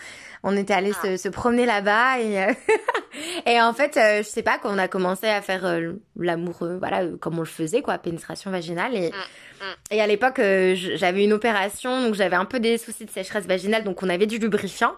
On 0.44 0.57
était 0.57 0.75
allé 0.75 0.92
se, 0.92 1.14
ah. 1.14 1.18
se, 1.18 1.29
promener 1.29 1.66
là-bas 1.66 2.20
et 2.20 2.44
euh, 2.44 2.53
et 3.46 3.61
en 3.61 3.72
fait, 3.72 3.96
euh, 3.96 4.18
je 4.18 4.29
sais 4.29 4.42
pas, 4.42 4.59
quand 4.59 4.72
on 4.72 4.79
a 4.79 4.87
commencé 4.87 5.27
à 5.27 5.42
faire 5.42 5.66
euh, 5.66 5.94
l'amour, 6.16 6.57
voilà, 6.79 7.05
comme 7.20 7.37
on 7.37 7.42
le 7.42 7.46
faisait, 7.46 7.83
quoi, 7.83 7.99
pénétration 7.99 8.53
vaginale 8.53 8.94
et 8.94 9.11
mm, 9.11 9.14
mm. 9.14 9.75
et 9.90 10.01
à 10.01 10.07
l'époque, 10.07 10.40
j'avais 10.75 11.25
une 11.25 11.33
opération, 11.33 12.03
donc 12.03 12.14
j'avais 12.14 12.37
un 12.37 12.44
peu 12.44 12.61
des 12.61 12.79
soucis 12.79 13.07
de 13.07 13.11
sécheresse 13.11 13.46
vaginale, 13.46 13.83
donc 13.83 14.03
on 14.05 14.09
avait 14.09 14.27
du 14.27 14.38
lubrifiant 14.38 14.94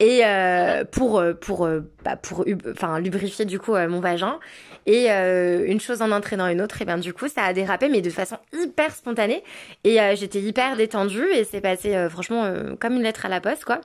et 0.00 0.24
euh, 0.24 0.84
pour 0.84 1.22
pour 1.40 1.68
bah, 2.04 2.16
pour 2.16 2.44
enfin 2.72 2.98
lubrifier 3.00 3.44
du 3.44 3.58
coup 3.58 3.72
mon 3.72 4.00
vagin 4.00 4.38
et 4.86 5.10
euh, 5.10 5.64
une 5.66 5.80
chose 5.80 6.02
en 6.02 6.10
entraînant 6.10 6.46
une 6.48 6.60
autre, 6.60 6.82
et 6.82 6.84
bien 6.84 6.98
du 6.98 7.14
coup, 7.14 7.28
ça 7.28 7.44
a 7.44 7.52
dérapé, 7.52 7.88
mais 7.88 8.02
de 8.02 8.10
façon 8.10 8.36
hyper 8.52 8.94
spontanée. 8.94 9.42
Et 9.82 10.00
euh, 10.00 10.14
j'étais 10.14 10.40
hyper 10.40 10.76
détendue 10.76 11.26
et 11.32 11.44
c'est 11.44 11.60
passé 11.60 11.94
euh, 11.94 12.10
franchement 12.10 12.52
comme 12.78 12.94
une 12.94 13.02
lettre 13.02 13.26
à 13.26 13.28
la 13.28 13.40
poste, 13.40 13.64
quoi. 13.64 13.80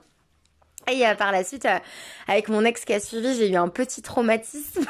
Et 0.92 1.04
par 1.20 1.32
la 1.32 1.44
suite, 1.44 1.68
avec 2.28 2.50
mon 2.50 2.66
ex 2.66 2.84
qui 2.84 2.94
a 2.94 3.00
suivi, 3.00 3.36
j'ai 3.36 3.52
eu 3.52 3.56
un 3.56 3.68
petit 3.68 4.02
traumatisme 4.02 4.86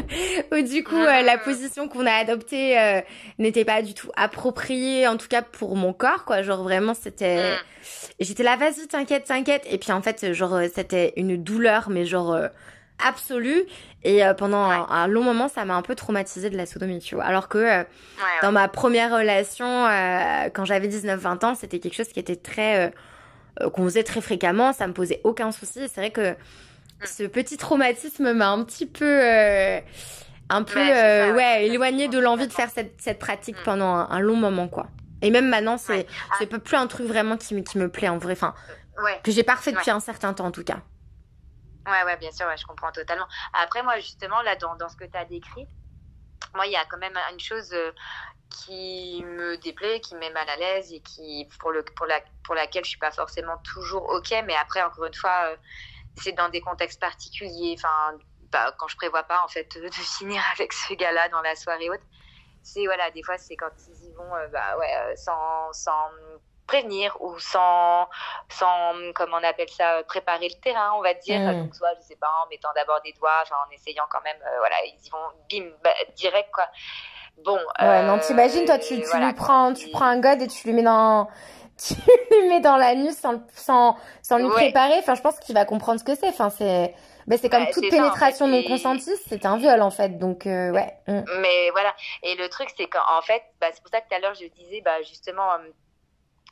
où 0.52 0.60
du 0.62 0.82
coup, 0.82 1.00
la 1.00 1.38
position 1.38 1.86
qu'on 1.86 2.06
a 2.06 2.12
adoptée 2.12 3.02
n'était 3.38 3.64
pas 3.64 3.80
du 3.82 3.94
tout 3.94 4.10
appropriée, 4.16 5.06
en 5.06 5.16
tout 5.16 5.28
cas 5.28 5.42
pour 5.42 5.76
mon 5.76 5.92
corps, 5.92 6.24
quoi. 6.24 6.42
Genre 6.42 6.62
vraiment, 6.64 6.94
c'était... 6.94 7.54
J'étais 8.20 8.42
là, 8.42 8.56
vas-y, 8.56 8.86
t'inquiète, 8.86 9.24
t'inquiète. 9.24 9.66
Et 9.68 9.78
puis 9.78 9.92
en 9.92 10.02
fait, 10.02 10.32
genre, 10.32 10.58
c'était 10.74 11.12
une 11.16 11.42
douleur, 11.42 11.90
mais 11.90 12.04
genre 12.04 12.38
absolue. 13.04 13.64
Et 14.04 14.22
pendant 14.38 14.62
un, 14.70 15.06
long 15.08 15.22
moment, 15.22 15.48
ça 15.48 15.64
m'a 15.64 15.74
un 15.74 15.82
peu 15.82 15.94
traumatisée 15.94 16.50
de 16.50 16.56
la 16.56 16.66
sodomie, 16.66 17.00
tu 17.00 17.16
vois. 17.16 17.24
Alors 17.24 17.48
que 17.48 17.84
dans 18.42 18.52
ma 18.52 18.68
première 18.68 19.10
relation, 19.10 19.66
quand 20.54 20.64
j'avais 20.64 20.88
19-20 20.88 21.44
ans, 21.44 21.54
c'était 21.54 21.80
quelque 21.80 21.94
chose 21.94 22.08
qui 22.08 22.20
était 22.20 22.36
très 22.36 22.92
qu'on 23.72 23.84
faisait 23.84 24.02
très 24.02 24.20
fréquemment, 24.20 24.72
ça 24.72 24.86
me 24.86 24.92
posait 24.92 25.20
aucun 25.24 25.52
souci. 25.52 25.80
C'est 25.88 26.00
vrai 26.00 26.10
que 26.10 26.32
mm. 26.32 26.36
ce 27.04 27.22
petit 27.24 27.56
traumatisme 27.56 28.32
m'a 28.32 28.50
un 28.50 28.64
petit 28.64 28.86
peu 28.86 29.20
un 30.50 30.62
peu 30.62 30.80
ouais, 30.80 31.66
éloigné 31.66 32.08
de 32.08 32.18
l'envie 32.18 32.46
de 32.46 32.52
faire 32.52 32.70
cette, 32.70 32.94
cette 32.98 33.18
pratique 33.18 33.56
mm. 33.56 33.64
pendant 33.64 33.94
un, 33.94 34.20
long 34.20 34.36
moment 34.36 34.68
quoi. 34.68 34.88
Et 35.24 35.30
même 35.30 35.48
maintenant, 35.48 35.78
c'est 35.78 36.06
c'est 36.38 36.46
plus 36.46 36.76
un 36.76 36.86
truc 36.86 37.06
vraiment 37.06 37.36
qui, 37.36 37.62
qui 37.64 37.78
me 37.78 37.90
plaît 37.90 38.08
en 38.08 38.18
vrai. 38.18 38.34
Enfin, 38.34 38.54
que 39.22 39.32
j'ai 39.32 39.42
pas 39.42 39.56
fait 39.56 39.72
depuis 39.72 39.90
un 39.90 40.00
certain 40.00 40.34
temps 40.34 40.46
en 40.46 40.52
tout 40.52 40.64
cas. 40.64 40.80
Ouais, 41.86 42.02
ouais, 42.04 42.16
bien 42.16 42.30
sûr, 42.30 42.46
ouais, 42.46 42.56
je 42.56 42.66
comprends 42.66 42.92
totalement. 42.92 43.26
Après, 43.52 43.82
moi, 43.82 43.98
justement, 43.98 44.40
là, 44.42 44.56
dans, 44.56 44.74
dans 44.76 44.88
ce 44.88 44.96
que 44.96 45.04
tu 45.04 45.16
as 45.16 45.24
décrit, 45.24 45.66
moi, 46.54 46.66
il 46.66 46.72
y 46.72 46.76
a 46.76 46.84
quand 46.86 46.98
même 46.98 47.18
une 47.32 47.40
chose 47.40 47.72
euh, 47.74 47.92
qui 48.50 49.22
me 49.24 49.56
déplaît, 49.58 50.00
qui 50.00 50.14
me 50.14 50.20
met 50.20 50.30
mal 50.30 50.48
à 50.48 50.56
l'aise 50.56 50.92
et 50.92 51.00
qui, 51.00 51.46
pour, 51.58 51.72
le, 51.72 51.82
pour, 51.82 52.06
la, 52.06 52.20
pour 52.42 52.54
laquelle 52.54 52.84
je 52.84 52.90
suis 52.90 52.98
pas 52.98 53.10
forcément 53.10 53.58
toujours 53.58 54.08
OK. 54.10 54.32
Mais 54.46 54.54
après, 54.56 54.82
encore 54.82 55.04
une 55.04 55.14
fois, 55.14 55.50
euh, 55.50 55.56
c'est 56.16 56.32
dans 56.32 56.48
des 56.48 56.60
contextes 56.60 57.00
particuliers. 57.00 57.74
Enfin, 57.78 58.18
bah, 58.50 58.74
quand 58.78 58.88
je 58.88 58.96
prévois 58.96 59.24
pas, 59.24 59.42
en 59.44 59.48
fait, 59.48 59.76
de 59.82 59.90
finir 59.90 60.42
avec 60.54 60.72
ce 60.72 60.94
gars-là 60.94 61.28
dans 61.28 61.42
la 61.42 61.54
soirée 61.54 61.90
haute. 61.90 62.02
C'est, 62.64 62.84
voilà, 62.86 63.10
des 63.10 63.22
fois, 63.22 63.38
c'est 63.38 63.56
quand 63.56 63.70
ils 63.88 64.08
y 64.08 64.12
vont, 64.12 64.34
euh, 64.34 64.48
bah, 64.48 64.76
ouais, 64.78 65.14
sans, 65.16 65.72
sans 65.72 66.08
prévenir 66.66 67.16
ou 67.20 67.38
sans, 67.38 68.08
sans, 68.48 68.94
comment 69.14 69.36
on 69.40 69.44
appelle 69.44 69.68
ça, 69.68 70.02
préparer 70.08 70.48
le 70.48 70.60
terrain, 70.60 70.92
on 70.96 71.02
va 71.02 71.14
dire. 71.14 71.38
Mm. 71.38 71.64
Donc, 71.64 71.74
soit, 71.74 71.94
je 72.00 72.06
sais 72.06 72.16
pas, 72.16 72.28
en 72.42 72.48
mettant 72.48 72.70
d'abord 72.74 73.00
des 73.04 73.12
doigts, 73.12 73.42
enfin, 73.42 73.56
en 73.68 73.70
essayant 73.72 74.04
quand 74.10 74.22
même, 74.24 74.38
euh, 74.40 74.58
voilà, 74.58 74.76
ils 74.86 75.06
y 75.06 75.10
vont, 75.10 75.18
bim, 75.50 75.70
bah, 75.84 75.90
direct, 76.16 76.48
quoi. 76.52 76.66
Bon. 77.44 77.58
Ouais, 77.80 78.02
non, 78.04 78.18
t'imagines, 78.18 78.64
toi, 78.64 78.78
tu, 78.78 79.00
tu 79.02 79.18
lui 79.18 79.32
prends, 79.34 79.74
tu 79.74 79.90
prends 79.90 80.06
un 80.06 80.20
god 80.20 80.40
et 80.40 80.46
tu 80.46 80.66
lui 80.68 80.74
mets 80.74 80.82
dans, 80.82 81.28
tu 81.76 81.94
lui 82.30 82.48
mets 82.48 82.60
dans 82.60 82.76
la 82.76 82.94
nuit 82.94 83.12
sans, 83.12 83.42
sans, 83.52 83.96
sans 84.22 84.38
lui 84.38 84.48
préparer. 84.48 84.98
Enfin, 84.98 85.14
je 85.14 85.22
pense 85.22 85.38
qu'il 85.40 85.54
va 85.54 85.64
comprendre 85.64 85.98
ce 86.00 86.04
que 86.04 86.14
c'est. 86.14 86.28
Enfin, 86.28 86.50
c'est, 86.50 86.94
ben, 87.26 87.38
c'est 87.38 87.48
comme 87.48 87.66
toute 87.72 87.88
pénétration 87.88 88.46
non 88.46 88.62
consentie, 88.62 89.14
c'est 89.28 89.46
un 89.46 89.56
viol 89.56 89.80
en 89.80 89.90
fait. 89.90 90.18
Donc 90.18 90.46
euh, 90.46 90.70
ouais. 90.70 90.94
Mm. 91.06 91.22
Mais 91.40 91.70
voilà. 91.70 91.94
Et 92.22 92.34
le 92.34 92.48
truc 92.48 92.68
c'est 92.76 92.86
qu'en 92.86 93.22
fait, 93.22 93.42
bah, 93.60 93.68
c'est 93.72 93.82
pour 93.82 93.90
ça 93.90 94.00
que 94.00 94.08
tout 94.08 94.14
à 94.14 94.18
l'heure 94.18 94.34
je 94.34 94.46
disais, 94.46 94.80
bah 94.82 95.02
justement, 95.02 95.52
euh, 95.52 95.58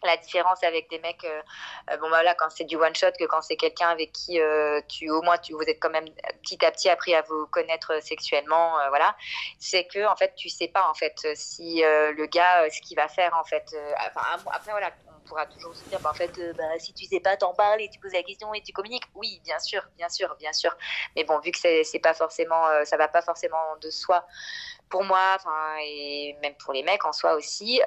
la 0.05 0.17
différence 0.17 0.65
avec 0.65 0.91
des 0.91 0.99
mecs 0.99 1.25
euh, 1.25 1.97
bon 1.99 2.09
voilà 2.09 2.35
quand 2.35 2.51
c'est 2.51 2.65
du 2.65 2.75
one 2.75 2.93
shot 2.93 3.13
que 3.21 3.25
quand 3.25 3.41
c'est 3.41 3.55
quelqu'un 3.55 3.89
avec 3.89 4.11
qui 4.11 4.41
euh, 4.41 4.81
tu 4.89 5.09
au 5.11 5.23
moins 5.23 5.39
tu 5.39 5.53
vous 5.53 5.63
êtes 5.63 5.79
quand 5.79 5.91
même 5.91 6.09
petit 6.43 6.65
à 6.65 6.73
petit 6.73 6.89
appris 6.89 7.15
à 7.15 7.23
vous 7.23 7.47
connaître 7.53 8.03
sexuellement 8.03 8.73
voilà 8.89 9.15
c'est 9.61 9.87
que 9.87 10.05
en 10.05 10.17
fait 10.17 10.35
tu 10.35 10.49
sais 10.49 10.67
pas 10.67 10.91
en 10.91 10.95
fait 10.95 11.15
si 11.37 11.83
le 11.83 12.27
gars 12.27 12.69
ce 12.69 12.81
qu'il 12.81 12.97
va 12.97 13.07
faire 13.07 13.33
en 13.39 13.45
fait 13.45 13.77
enfin 13.97 14.43
après 14.51 14.73
voilà 14.73 14.91
pourra 15.23 15.47
toujours 15.47 15.75
se 15.75 15.85
dire 15.87 16.01
bah, 16.01 16.11
en 16.11 16.15
fait 16.15 16.39
bah, 16.57 16.79
si 16.79 16.95
tu 16.95 17.07
sais 17.07 17.21
pas 17.21 17.37
t'en 17.37 17.55
parles 17.55 17.81
et 17.81 17.89
tu 17.89 17.99
poses 18.01 18.13
la 18.13 18.23
question 18.23 18.53
et 18.55 18.63
tu 18.63 18.73
communiques. 18.73 19.05
Oui 19.15 19.41
bien 19.45 19.59
sûr 19.59 19.83
bien 19.97 20.09
sûr 20.09 20.35
bien 20.39 20.53
sûr. 20.53 20.75
Mais 21.17 21.25
bon 21.25 21.39
vu 21.41 21.51
que 21.51 21.59
c'est 21.59 21.99
pas 22.01 22.15
forcément 22.15 22.65
ça 22.85 22.97
va 22.97 23.09
pas 23.09 23.23
forcément 23.23 23.77
de 23.83 23.91
soi 23.91 24.27
pour 24.89 25.05
moi 25.05 25.37
et 25.85 26.37
même 26.43 26.55
pour 26.65 26.73
les 26.73 26.83
mecs 26.83 27.05
en 27.05 27.13
soi 27.13 27.35
aussi 27.35 27.81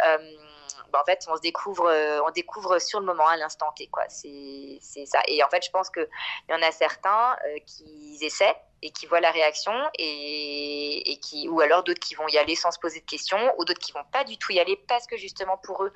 bah, 0.91 1.01
en 1.01 1.05
fait, 1.05 1.25
on 1.29 1.35
se 1.35 1.41
découvre, 1.41 1.87
euh, 1.87 2.19
découvre 2.33 2.79
sur 2.79 2.99
le 2.99 3.05
moment, 3.05 3.27
à 3.27 3.37
l'instant 3.37 3.71
T. 3.75 3.89
C'est, 4.09 5.05
ça. 5.05 5.21
Et 5.27 5.43
en 5.43 5.49
fait, 5.49 5.63
je 5.65 5.71
pense 5.71 5.89
qu'il 5.89 6.07
y 6.49 6.53
en 6.53 6.61
a 6.61 6.71
certains 6.71 7.35
euh, 7.47 7.59
qui 7.65 8.17
essaient 8.21 8.55
et 8.81 8.91
qui 8.91 9.05
voient 9.05 9.19
la 9.19 9.31
réaction 9.31 9.73
et, 9.97 11.11
et, 11.11 11.19
qui, 11.19 11.47
ou 11.49 11.59
alors 11.61 11.83
d'autres 11.83 11.99
qui 11.99 12.13
vont 12.15 12.27
y 12.27 12.37
aller 12.37 12.55
sans 12.55 12.71
se 12.71 12.79
poser 12.79 12.99
de 12.99 13.05
questions, 13.05 13.53
ou 13.57 13.65
d'autres 13.65 13.79
qui 13.79 13.91
vont 13.91 14.03
pas 14.11 14.23
du 14.23 14.37
tout 14.37 14.51
y 14.51 14.59
aller 14.59 14.75
parce 14.87 15.07
que 15.07 15.17
justement 15.17 15.57
pour 15.57 15.83
eux, 15.83 15.93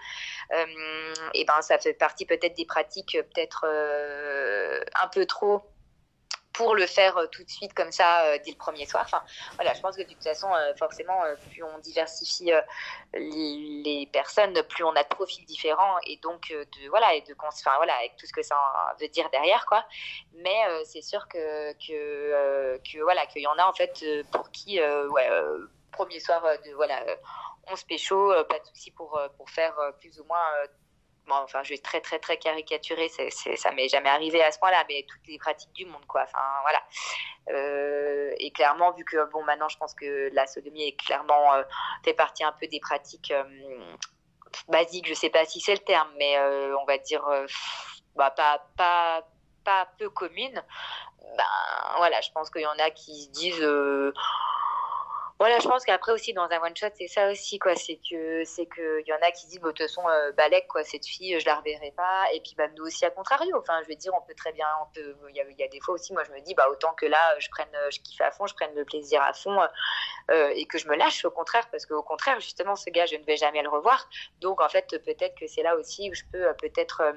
euh, 0.54 1.14
et 1.34 1.46
ben 1.46 1.62
ça 1.62 1.78
fait 1.78 1.94
partie 1.94 2.26
peut-être 2.26 2.56
des 2.56 2.66
pratiques 2.66 3.18
peut-être 3.34 3.66
un 4.96 5.08
peu 5.10 5.26
trop 5.28 5.62
pour 6.54 6.76
le 6.76 6.86
faire 6.88 7.18
euh, 7.18 7.28
tout 7.28 7.44
de 7.44 7.50
suite 7.50 7.74
comme 7.74 7.92
ça 7.92 8.26
euh, 8.26 8.38
dès 8.44 8.52
le 8.52 8.58
premier 8.58 8.86
soir. 8.86 9.04
Enfin, 9.06 9.22
voilà, 9.56 9.74
je 9.74 9.82
pense 9.82 9.96
que 9.96 10.02
de 10.02 10.08
toute 10.08 10.24
façon, 10.24 10.54
euh, 10.54 10.74
forcément, 10.76 11.22
plus 11.52 11.64
on 11.64 11.78
diversifie 11.80 12.52
les 13.14 14.10
personnes, 14.12 14.62
plus 14.64 14.84
on 14.84 14.96
a 14.96 15.04
de 15.04 15.08
profils 15.08 15.46
différents 15.46 15.98
et 16.06 16.18
donc 16.18 16.50
de 16.52 16.90
voilà 16.90 17.14
et 17.14 17.22
de 17.22 17.36
enfin 17.48 17.72
voilà 17.78 17.96
avec 17.96 18.16
tout 18.18 18.26
ce 18.26 18.34
que 18.34 18.44
ça 18.44 18.56
veut 19.00 19.08
dire 19.08 19.30
derrière 19.30 19.66
quoi. 19.66 19.86
Mais 20.34 20.60
c'est 20.86 21.02
sûr 21.02 21.28
que 21.28 21.74
que, 21.74 23.02
voilà 23.02 23.26
qu'il 23.28 23.42
y 23.42 23.48
en 23.48 23.58
a 23.58 23.66
en 23.66 23.74
fait 23.74 24.04
pour 24.32 24.52
qui 24.52 24.80
premier 25.92 26.20
soir 26.20 26.44
de 26.66 26.74
voilà 26.74 27.04
on 27.72 27.76
se 27.76 27.86
pécho, 27.86 28.32
pas 28.46 28.60
de 28.60 28.66
souci 28.66 28.92
pour 28.92 29.20
pour 29.38 29.50
faire 29.50 29.76
plus 30.00 30.20
ou 30.20 30.24
moins 30.26 30.46
enfin, 31.32 31.64
je 31.64 31.70
vais 31.70 31.78
très, 31.78 32.02
très, 32.02 32.20
très 32.20 32.38
caricaturer, 32.38 33.10
ça 33.10 33.72
m'est 33.72 33.90
jamais 33.90 34.10
arrivé 34.10 34.44
à 34.44 34.52
ce 34.52 34.60
point-là, 34.60 34.84
mais 34.88 35.06
toutes 35.08 35.26
les 35.28 35.38
pratiques 35.38 35.74
du 35.74 35.86
monde, 35.86 36.06
quoi. 36.08 36.24
Enfin, 36.24 36.40
voilà. 36.62 36.82
Euh, 37.50 38.34
et 38.38 38.52
clairement, 38.52 38.92
vu 38.92 39.04
que, 39.06 39.30
bon, 39.32 39.44
maintenant, 39.44 39.70
je 39.70 39.78
pense 39.78 39.94
que 39.94 40.30
la 40.34 40.48
sodomie 40.48 40.88
est 40.88 40.96
clairement 40.96 41.54
euh, 41.54 41.64
fait 42.04 42.14
partie 42.14 42.44
un 42.44 42.54
peu 42.54 42.68
des 42.68 42.80
pratiques 42.80 43.32
euh, 43.32 43.96
basiques, 44.68 45.08
je 45.08 45.14
sais 45.14 45.30
pas 45.30 45.46
si 45.46 45.60
c'est 45.60 45.74
le 45.74 45.84
terme, 45.84 46.10
mais 46.18 46.40
on 46.80 46.86
va 46.86 46.98
dire, 46.98 47.24
bah, 48.16 48.32
pas, 48.32 48.64
pas, 48.78 49.24
pas 49.64 49.88
peu 49.98 50.10
communes. 50.10 50.64
Ben, 51.38 51.98
voilà, 51.98 52.22
je 52.22 52.32
pense 52.32 52.50
qu'il 52.50 52.62
y 52.62 52.68
en 52.68 52.80
a 52.80 52.90
qui 52.90 53.24
se 53.24 53.30
disent 53.30 53.66
voilà, 55.40 55.60
je 55.60 55.68
pense 55.70 55.86
qu'après 55.86 56.12
aussi 56.12 56.34
dans 56.34 56.50
un 56.50 56.62
one 56.62 56.76
shot, 56.76 56.88
c'est 56.98 57.08
ça 57.08 57.32
aussi 57.32 57.60
quoi, 57.60 57.74
c'est 57.76 57.98
que 58.10 58.44
c'est 58.44 58.66
que 58.66 59.02
y 59.08 59.14
en 59.14 59.22
a 59.22 59.32
qui 59.32 59.48
disent 59.48 59.62
de 59.62 59.68
toute 59.68 59.80
façon 59.80 60.02
euh, 60.10 60.32
balèque 60.34 60.68
quoi, 60.68 60.84
cette 60.84 61.06
fille, 61.06 61.40
je 61.40 61.46
la 61.46 61.56
reverrai 61.56 61.94
pas 61.96 62.26
et 62.34 62.42
puis 62.42 62.56
bah 62.58 62.66
nous 62.78 62.86
aussi 62.86 63.06
à 63.06 63.10
contrario. 63.10 63.56
Enfin, 63.58 63.80
je 63.84 63.90
veux 63.90 63.96
dire, 63.96 64.12
on 64.14 64.22
peut 64.28 64.34
très 64.36 64.52
bien 64.52 64.68
on 64.82 64.94
peut 64.94 65.16
il 65.30 65.36
y 65.36 65.40
a, 65.40 65.44
y 65.58 65.64
a, 65.64 65.68
des 65.70 65.80
fois 65.80 65.96
aussi 65.96 66.12
moi 66.12 66.24
je 66.26 66.32
me 66.34 66.42
dis 66.42 66.54
bah 66.56 66.68
autant 66.70 66.94
que 66.94 67.06
là 67.06 67.40
je 67.40 67.48
prenne 67.50 67.70
je 67.90 68.00
kiffe 68.02 68.22
à 68.22 68.32
fond, 68.32 68.48
je 68.48 68.54
prenne 68.54 68.76
le 68.76 68.84
plaisir 68.84 69.22
à 69.22 69.34
fond 69.34 69.58
euh, 70.32 70.52
et 70.56 70.66
que 70.66 70.78
je 70.78 70.88
me 70.88 70.96
lâche 70.96 71.26
au 71.26 71.32
contraire 71.32 71.68
parce 71.72 71.86
qu'au 71.86 72.04
contraire 72.04 72.40
justement 72.40 72.76
ce 72.76 72.90
gars 72.90 73.06
je 73.06 73.16
ne 73.16 73.24
vais 73.24 73.38
jamais 73.38 73.64
le 73.64 73.70
revoir. 73.70 74.08
Donc 74.42 74.62
en 74.62 74.70
fait 74.70 74.88
peut-être 75.04 75.36
que 75.40 75.48
c'est 75.48 75.64
là 75.64 75.76
aussi 75.76 76.10
où 76.10 76.14
je 76.14 76.24
peux 76.32 76.46
euh, 76.48 76.54
peut-être 76.54 77.02
euh, 77.02 77.14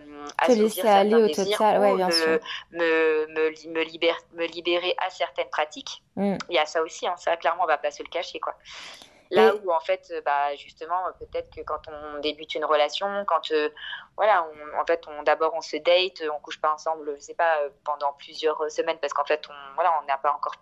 laisser 0.49 0.83
aller 0.83 1.15
au 1.15 1.29
total, 1.29 1.81
ouais, 1.81 1.95
bien 1.97 2.07
me, 2.07 2.13
sûr. 2.13 2.39
Me, 2.71 3.27
me, 3.29 3.73
me, 3.73 3.83
libérer, 3.83 4.19
me 4.35 4.47
libérer 4.47 4.95
à 4.99 5.11
certaines 5.11 5.51
pratiques. 5.51 6.03
Mm. 6.17 6.37
Il 6.49 6.55
y 6.55 6.59
a 6.59 6.67
ça 6.67 6.83
aussi, 6.83 7.07
hein, 7.07 7.15
ça 7.17 7.37
clairement 7.37 7.65
on 7.65 7.67
va 7.67 7.79
pas 7.79 7.91
se 7.91 8.03
le 8.03 8.09
cacher 8.09 8.41
quoi. 8.41 8.55
Là 9.31 9.55
où 9.55 9.73
en 9.73 9.81
fait, 9.81 10.09
euh, 10.11 10.21
bah 10.21 10.55
justement, 10.57 11.05
peut-être 11.19 11.49
que 11.55 11.63
quand 11.63 11.81
on 11.89 12.21
débute 12.21 12.55
une 12.55 12.67
relation, 12.67 13.25
quand 13.27 13.51
euh, 13.51 13.71
voilà, 14.17 14.47
en 14.79 14.85
fait, 14.85 15.05
on 15.09 15.23
d'abord 15.23 15.55
on 15.55 15.63
se 15.63 15.79
date, 15.79 16.23
on 16.31 16.39
couche 16.41 16.61
pas 16.61 16.71
ensemble, 16.71 17.15
je 17.17 17.21
sais 17.21 17.35
pas, 17.35 17.61
euh, 17.61 17.71
pendant 17.83 18.13
plusieurs 18.13 18.71
semaines 18.71 18.99
parce 19.01 19.15
qu'en 19.15 19.25
fait, 19.25 19.43
on 19.49 19.75
voilà, 19.75 19.99
on 20.03 20.07
n'a 20.07 20.19
pas 20.19 20.33
encore 20.33 20.57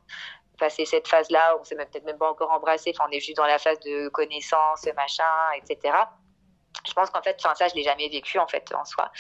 passé 0.57 0.85
cette 0.85 1.09
phase-là, 1.09 1.57
on 1.59 1.65
s'est 1.65 1.75
peut-être 1.75 2.05
même 2.05 2.19
pas 2.19 2.31
encore 2.31 2.53
embrassé, 2.53 2.93
enfin, 2.95 3.09
on 3.09 3.13
est 3.13 3.19
juste 3.19 3.39
dans 3.39 3.47
la 3.47 3.59
phase 3.59 3.81
de 3.81 4.09
connaissance, 4.09 4.87
machin, 4.95 5.51
etc 5.57 6.05
je 6.87 6.93
pense 6.93 7.11
qu'en 7.11 7.23
fait, 7.23 7.37
enfin 7.45 7.55
ça, 7.55 7.69
je 7.69 7.75
l'ai 7.75 7.83
jamais 7.83 8.09
vécu 8.09 8.39
en 8.39 8.47
fait 8.47 8.73
en 8.75 8.85
soi. 8.85 9.11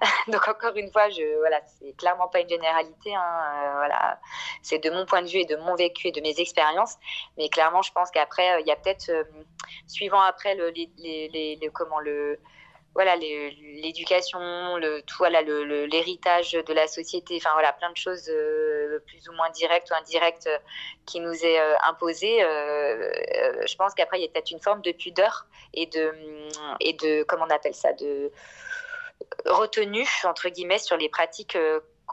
Donc 0.28 0.48
encore 0.48 0.76
une 0.76 0.90
fois, 0.90 1.08
je 1.10 1.38
voilà, 1.38 1.60
c'est 1.78 1.92
clairement 1.96 2.28
pas 2.28 2.40
une 2.40 2.48
généralité. 2.48 3.14
Hein, 3.14 3.22
euh, 3.22 3.72
voilà, 3.76 4.20
c'est 4.62 4.78
de 4.78 4.90
mon 4.90 5.06
point 5.06 5.22
de 5.22 5.28
vue 5.28 5.38
et 5.38 5.44
de 5.44 5.56
mon 5.56 5.74
vécu 5.74 6.08
et 6.08 6.12
de 6.12 6.20
mes 6.20 6.38
expériences. 6.40 6.96
Mais 7.38 7.48
clairement, 7.48 7.82
je 7.82 7.92
pense 7.92 8.10
qu'après, 8.10 8.54
euh, 8.54 8.60
il 8.60 8.66
y 8.66 8.72
a 8.72 8.76
peut-être, 8.76 9.10
euh, 9.10 9.24
suivant 9.86 10.20
après 10.20 10.54
le, 10.54 10.70
les, 10.70 10.90
les, 10.98 11.28
les, 11.56 11.70
comment 11.72 12.00
le 12.00 12.40
voilà 12.94 13.16
l'éducation 13.16 14.76
le 14.76 15.02
tout 15.02 15.16
voilà 15.18 15.42
l'héritage 15.42 16.52
de 16.52 16.72
la 16.72 16.86
société 16.86 17.40
voilà 17.54 17.72
plein 17.72 17.90
de 17.90 17.96
choses 17.96 18.28
euh, 18.28 19.00
plus 19.06 19.28
ou 19.28 19.32
moins 19.32 19.50
directes 19.50 19.90
ou 19.90 19.94
indirectes 19.94 20.46
euh, 20.46 20.58
qui 21.04 21.20
nous 21.20 21.34
est 21.44 21.60
euh, 21.60 21.74
imposé 21.82 22.38
je 22.40 23.76
pense 23.76 23.94
qu'après 23.94 24.18
il 24.18 24.22
y 24.22 24.26
a 24.26 24.28
peut-être 24.28 24.52
une 24.52 24.60
forme 24.60 24.80
de 24.82 24.92
pudeur 24.92 25.46
et 25.72 25.86
de 25.86 26.12
et 26.80 26.96
comment 27.26 27.46
on 27.46 27.54
appelle 27.54 27.74
ça 27.74 27.92
de 27.92 28.30
retenue 29.46 30.08
entre 30.24 30.48
guillemets 30.48 30.78
sur 30.78 30.96
les 30.96 31.08
pratiques 31.08 31.58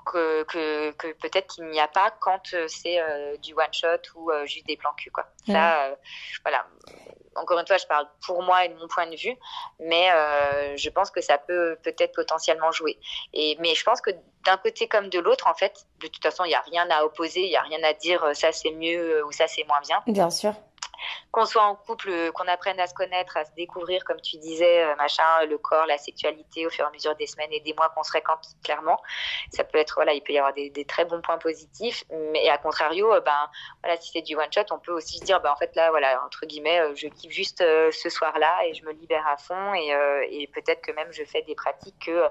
que, 0.05 0.43
que, 0.43 0.91
que 0.91 1.13
peut-être 1.13 1.55
qu'il 1.55 1.65
n'y 1.69 1.79
a 1.79 1.87
pas 1.87 2.11
quand 2.19 2.55
c'est 2.67 2.99
du 3.41 3.53
one 3.53 3.73
shot 3.73 4.01
ou 4.15 4.31
juste 4.45 4.67
des 4.67 4.77
plans 4.77 4.93
cul 4.97 5.11
quoi. 5.11 5.25
Ça, 5.45 5.95
voilà 6.43 6.65
encore 7.35 7.59
une 7.59 7.67
fois, 7.67 7.77
je 7.77 7.85
parle 7.87 8.07
pour 8.25 8.43
moi 8.43 8.65
et 8.65 8.69
de 8.69 8.75
mon 8.75 8.87
point 8.87 9.07
de 9.07 9.15
vue, 9.15 9.35
mais 9.79 10.11
euh, 10.11 10.75
je 10.75 10.89
pense 10.89 11.11
que 11.11 11.21
ça 11.21 11.37
peut 11.37 11.77
peut-être 11.83 12.13
potentiellement 12.13 12.71
jouer. 12.71 12.99
Et, 13.33 13.57
mais 13.59 13.75
je 13.75 13.83
pense 13.83 14.01
que 14.01 14.11
d'un 14.45 14.57
côté 14.57 14.87
comme 14.87 15.09
de 15.09 15.19
l'autre, 15.19 15.47
en 15.47 15.53
fait, 15.53 15.85
de 16.01 16.07
toute 16.07 16.23
façon, 16.23 16.43
il 16.45 16.49
n'y 16.49 16.55
a 16.55 16.61
rien 16.61 16.87
à 16.89 17.03
opposer, 17.03 17.41
il 17.41 17.49
n'y 17.49 17.55
a 17.55 17.61
rien 17.61 17.81
à 17.83 17.93
dire 17.93 18.23
euh, 18.23 18.33
ça 18.33 18.51
c'est 18.51 18.71
mieux 18.71 19.17
euh, 19.17 19.25
ou 19.25 19.31
ça 19.31 19.47
c'est 19.47 19.63
moins 19.65 19.81
bien. 19.81 20.01
Bien 20.07 20.29
sûr. 20.29 20.53
Qu'on 21.31 21.45
soit 21.45 21.63
en 21.63 21.75
couple, 21.75 22.31
qu'on 22.33 22.47
apprenne 22.47 22.79
à 22.79 22.87
se 22.87 22.93
connaître, 22.93 23.37
à 23.37 23.45
se 23.45 23.51
découvrir, 23.53 24.03
comme 24.03 24.19
tu 24.21 24.37
disais, 24.37 24.83
euh, 24.83 24.95
machin, 24.95 25.45
le 25.49 25.57
corps, 25.57 25.85
la 25.85 25.97
sexualité, 25.97 26.65
au 26.65 26.69
fur 26.69 26.85
et 26.85 26.87
à 26.87 26.91
mesure 26.91 27.15
des 27.15 27.27
semaines 27.27 27.51
et 27.51 27.59
des 27.61 27.73
mois 27.73 27.89
qu'on 27.89 28.03
se 28.03 28.09
fréquente, 28.09 28.45
clairement. 28.63 28.99
Ça 29.51 29.63
peut 29.63 29.77
être, 29.77 29.95
voilà, 29.95 30.13
il 30.13 30.21
peut 30.21 30.33
y 30.33 30.37
avoir 30.37 30.53
des, 30.53 30.69
des 30.69 30.85
très 30.85 31.05
bons 31.05 31.21
points 31.21 31.37
positifs, 31.37 32.03
mais 32.31 32.49
à 32.49 32.57
contrario, 32.57 33.13
euh, 33.13 33.21
ben, 33.21 33.49
voilà, 33.83 33.99
si 33.99 34.11
c'est 34.11 34.21
du 34.21 34.35
one 34.35 34.51
shot, 34.51 34.65
on 34.71 34.79
peut 34.79 34.91
aussi 34.91 35.19
se 35.19 35.23
dire, 35.23 35.39
ben, 35.41 35.51
en 35.51 35.55
fait, 35.55 35.75
là, 35.75 35.89
voilà, 35.91 36.21
entre 36.25 36.45
guillemets, 36.45 36.79
euh, 36.79 36.95
je 36.95 37.07
kiffe 37.07 37.31
juste 37.31 37.59
ce 37.59 38.09
soir-là 38.09 38.65
et 38.65 38.73
je 38.73 38.83
me 38.85 38.91
libère 38.91 39.25
à 39.27 39.37
fond 39.37 39.73
et, 39.73 39.93
et 40.29 40.47
peut-être 40.47 40.81
que 40.81 40.91
même 40.91 41.11
je 41.11 41.23
fais 41.23 41.41
des 41.43 41.55
pratiques 41.55 41.95
que, 42.05 42.25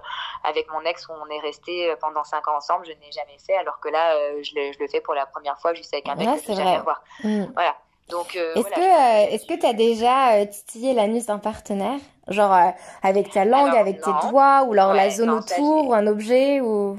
avec 0.45 0.71
mon 0.71 0.81
ex, 0.83 1.07
où 1.09 1.13
on 1.13 1.27
est 1.29 1.41
resté 1.41 1.95
pendant 2.01 2.25
cinq 2.25 2.47
ans 2.49 2.57
ensemble, 2.57 2.87
je 2.87 2.93
n'ai 2.93 3.13
jamais 3.13 3.39
fait, 3.39 3.57
alors 3.57 3.81
que 3.81 3.89
là, 3.89 4.15
je 4.43 4.55
le, 4.55 4.73
je, 4.73 4.79
le, 4.79 4.89
fais 4.89 5.01
pour 5.01 5.15
la 5.15 5.27
première 5.27 5.59
fois 5.59 5.75
juste 5.75 5.93
avec 5.95 6.09
un 6.09 6.15
mec 6.15 6.29
que 6.45 6.53
je 6.53 6.57
jamais 6.57 6.79
voir. 6.81 7.03
Mm. 7.23 7.47
Voilà. 7.55 7.77
Donc, 8.11 8.37
euh, 8.37 8.55
est-ce 8.55 8.69
que 8.69 8.81
euh, 8.81 9.31
est-ce 9.31 9.47
que 9.47 9.55
tu 9.55 9.67
as 9.67 9.73
déjà 9.73 10.35
euh, 10.35 10.47
titillé 10.47 10.95
l'anus 10.95 11.27
d'un 11.27 11.39
partenaire, 11.39 11.99
genre 12.29 12.55
avec 13.03 13.31
ta 13.31 13.45
langue, 13.45 13.77
avec 13.77 14.01
tes 14.01 14.11
doigts, 14.29 14.65
ou 14.65 14.73
alors 14.73 14.95
la 14.95 15.11
zone 15.11 15.31
autour, 15.31 15.89
ou 15.89 15.95
un 15.95 16.07
objet, 16.07 16.61
ou? 16.61 16.99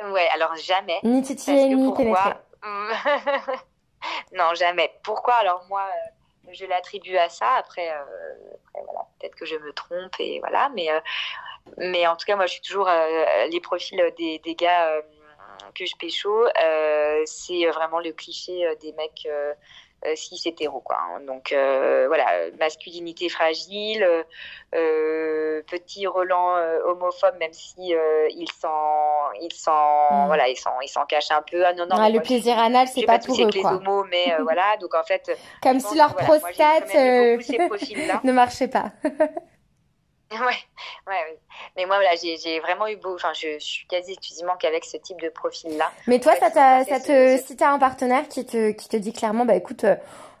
Ouais, 0.00 0.28
alors 0.34 0.54
jamais. 0.56 0.98
Ni 1.02 1.22
titiller 1.22 1.74
ni 1.74 1.92
pénétrer. 1.92 2.34
non, 4.32 4.54
jamais. 4.54 4.92
Pourquoi? 5.02 5.34
Alors 5.34 5.64
moi, 5.68 5.84
je 6.52 6.66
l'attribue 6.66 7.16
à 7.16 7.28
ça. 7.28 7.52
Après, 7.58 7.90
voilà, 8.74 9.06
peut-être 9.18 9.36
que 9.36 9.46
je 9.46 9.56
me 9.56 9.72
trompe 9.72 10.14
et 10.18 10.40
voilà, 10.40 10.68
mais 10.74 10.88
mais 11.78 12.06
en 12.06 12.16
tout 12.16 12.26
cas, 12.26 12.36
moi, 12.36 12.46
je 12.46 12.52
suis 12.52 12.62
toujours 12.62 12.90
les 13.48 13.60
profils 13.60 14.02
des, 14.18 14.38
des 14.40 14.54
gars 14.54 14.90
que 15.74 15.86
je 15.86 15.96
pécho, 15.96 16.46
c'est 17.24 17.66
vraiment 17.66 18.00
le 18.00 18.12
cliché 18.12 18.66
des 18.80 18.92
mecs 18.92 19.26
euh, 19.26 19.54
cis 20.14 20.40
hétéro 20.46 20.80
quoi. 20.80 20.96
Hein. 21.00 21.20
Donc 21.26 21.52
euh, 21.52 22.04
voilà, 22.08 22.26
masculinité 22.58 23.28
fragile, 23.28 24.06
euh, 24.74 25.62
petit 25.70 26.06
Roland 26.06 26.56
homophobe 26.86 27.36
même 27.38 27.52
si 27.52 27.94
il 28.30 28.50
s'en 28.60 29.32
il 29.40 29.52
s'en 29.52 30.24
mm. 30.24 30.26
voilà, 30.26 30.48
il 30.48 30.56
s'en 30.56 30.80
il 30.82 30.88
s'en 30.88 31.04
cache 31.06 31.30
un 31.30 31.42
peu. 31.42 31.64
Ah 31.64 31.72
non 31.72 31.86
non. 31.86 31.96
le 32.08 32.20
plaisir 32.20 32.58
anal 32.58 32.88
c'est 32.88 33.06
pas, 33.06 33.18
pour 33.18 33.34
eux 33.34 33.50
quoi. 33.50 33.50
les 33.52 33.64
homos 33.64 34.04
mais 34.10 34.36
voilà, 34.42 34.76
donc 34.80 34.94
en 34.94 35.02
fait 35.02 35.30
comme 35.62 35.80
si 35.80 35.96
leur 35.96 36.14
prostate 36.14 36.94
ne 36.94 38.32
marchait 38.32 38.68
pas. 38.68 38.92
Ouais, 41.06 41.12
ouais, 41.12 41.38
Mais 41.76 41.86
moi, 41.86 41.96
voilà, 41.96 42.14
j'ai 42.16 42.60
vraiment 42.60 42.86
eu 42.86 42.96
beau. 42.96 43.14
Enfin, 43.14 43.32
je, 43.34 43.58
suis 43.58 43.86
quasi 43.86 44.12
exclusivement 44.12 44.56
qu'avec 44.58 44.84
ce 44.84 44.96
type 44.96 45.20
de 45.20 45.28
profil-là. 45.28 45.90
Mais 46.06 46.18
toi, 46.20 46.34
ça, 46.36 46.50
ça 46.50 47.00
te, 47.00 47.38
si 47.38 47.56
t'as 47.56 47.70
un 47.70 47.78
partenaire 47.78 48.28
qui 48.28 48.44
te, 48.44 48.70
qui 48.72 48.88
te 48.88 48.96
dit 48.96 49.12
clairement, 49.12 49.44
bah 49.44 49.54
écoute, 49.54 49.84
euh, 49.84 49.96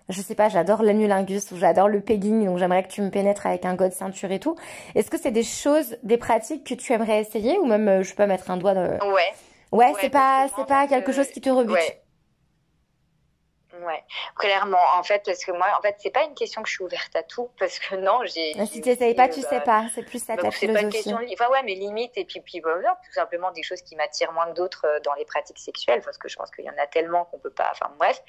je 0.08 0.20
sais 0.20 0.34
pas, 0.34 0.48
j'adore 0.48 0.82
l'anulingus 0.82 1.50
ou 1.52 1.56
j'adore 1.56 1.88
le 1.88 2.00
pegging, 2.00 2.44
donc 2.44 2.58
j'aimerais 2.58 2.82
que 2.82 2.88
tu 2.88 3.02
me 3.02 3.10
pénètres 3.10 3.46
avec 3.46 3.64
un 3.64 3.74
god 3.74 3.92
ceinture 3.92 4.30
et 4.32 4.40
tout. 4.40 4.56
Est-ce 4.94 5.10
que 5.10 5.18
c'est 5.18 5.30
des 5.30 5.42
choses, 5.42 5.96
des 6.02 6.18
pratiques 6.18 6.64
que 6.64 6.74
tu 6.74 6.92
aimerais 6.92 7.20
essayer 7.20 7.58
ou 7.58 7.66
même, 7.66 7.88
euh, 7.88 8.02
je 8.02 8.14
peux 8.14 8.26
mettre 8.26 8.50
un 8.50 8.56
doigt 8.56 8.74
dans... 8.74 9.12
Ouais. 9.12 9.32
Ouais, 9.72 9.92
c'est 10.00 10.10
pas, 10.10 10.46
c'est 10.56 10.66
pas 10.66 10.86
quelque 10.86 11.10
chose 11.10 11.28
qui 11.28 11.40
te 11.40 11.50
rebute. 11.50 11.74
Ouais, 11.74 12.00
clairement. 14.36 14.78
En 14.96 15.02
fait, 15.02 15.22
parce 15.24 15.44
que 15.44 15.52
moi, 15.52 15.66
en 15.78 15.82
fait, 15.82 15.96
c'est 15.98 16.10
pas 16.10 16.24
une 16.24 16.34
question 16.34 16.62
que 16.62 16.68
je 16.68 16.74
suis 16.74 16.84
ouverte 16.84 17.14
à 17.16 17.22
tout, 17.22 17.50
parce 17.58 17.78
que 17.78 17.96
non, 17.96 18.20
j'ai. 18.24 18.54
Si 18.66 18.80
tu 18.80 18.88
n'essayes 18.88 19.14
pas, 19.14 19.28
tu 19.28 19.40
sais 19.42 19.60
pas. 19.60 19.86
C'est 19.94 20.02
plus 20.02 20.22
ça 20.22 20.36
ta 20.36 20.50
philosophie. 20.50 20.66
C'est 20.66 20.72
pas 20.72 20.80
une 20.80 20.90
question. 20.90 21.18
Enfin, 21.32 21.50
ouais, 21.50 21.62
mais 21.64 21.74
limite, 21.74 22.12
et 22.16 22.24
puis, 22.24 22.40
puis 22.40 22.60
voilà, 22.60 22.98
tout 23.04 23.12
simplement 23.12 23.50
des 23.52 23.62
choses 23.62 23.82
qui 23.82 23.96
m'attirent 23.96 24.32
moins 24.32 24.46
que 24.46 24.54
d'autres 24.54 24.86
euh, 24.86 25.00
dans 25.00 25.14
les 25.14 25.24
pratiques 25.24 25.58
sexuelles, 25.58 26.02
parce 26.02 26.18
que 26.18 26.28
je 26.28 26.36
pense 26.36 26.50
qu'il 26.50 26.64
y 26.64 26.70
en 26.70 26.78
a 26.78 26.86
tellement 26.86 27.24
qu'on 27.26 27.38
peut 27.38 27.50
pas. 27.50 27.68
Enfin, 27.72 27.92
bref. 27.98 28.22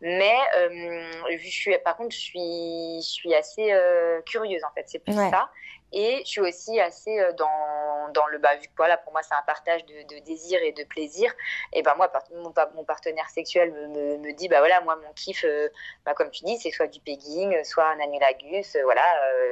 Mais 0.00 0.36
euh, 0.56 1.10
je 1.30 1.48
suis, 1.48 1.76
par 1.78 1.96
contre, 1.96 2.14
je 2.14 2.20
suis, 2.20 3.02
je 3.02 3.08
suis 3.08 3.34
assez 3.34 3.72
euh, 3.72 4.20
curieuse, 4.22 4.62
en 4.64 4.72
fait. 4.74 4.84
C'est 4.86 4.98
plus 4.98 5.14
ça. 5.14 5.50
Et 5.92 6.22
je 6.24 6.30
suis 6.30 6.40
aussi 6.40 6.80
assez 6.80 7.20
euh, 7.20 7.32
dans, 7.34 8.08
dans 8.14 8.26
le 8.26 8.38
bah, 8.38 8.56
vu 8.56 8.66
que 8.66 8.72
voilà, 8.76 8.96
pour 8.96 9.12
moi, 9.12 9.22
c'est 9.22 9.34
un 9.34 9.42
partage 9.42 9.84
de, 9.84 10.02
de, 10.14 10.24
désir 10.24 10.60
et 10.62 10.72
de 10.72 10.84
plaisir. 10.84 11.32
Et 11.74 11.82
ben 11.82 11.94
moi, 11.96 12.10
mon, 12.32 12.84
partenaire 12.84 13.28
sexuel 13.28 13.72
me, 13.72 14.16
me, 14.18 14.32
dit 14.32 14.48
bah 14.48 14.60
voilà, 14.60 14.80
moi, 14.80 14.96
mon 14.96 15.12
kiff, 15.12 15.44
euh, 15.44 15.68
bah, 16.06 16.14
comme 16.14 16.30
tu 16.30 16.44
dis, 16.44 16.58
c'est 16.58 16.70
soit 16.70 16.86
du 16.86 17.00
pegging, 17.00 17.62
soit 17.64 17.84
un 17.84 18.00
annulagus, 18.00 18.74
euh, 18.74 18.82
voilà, 18.84 19.04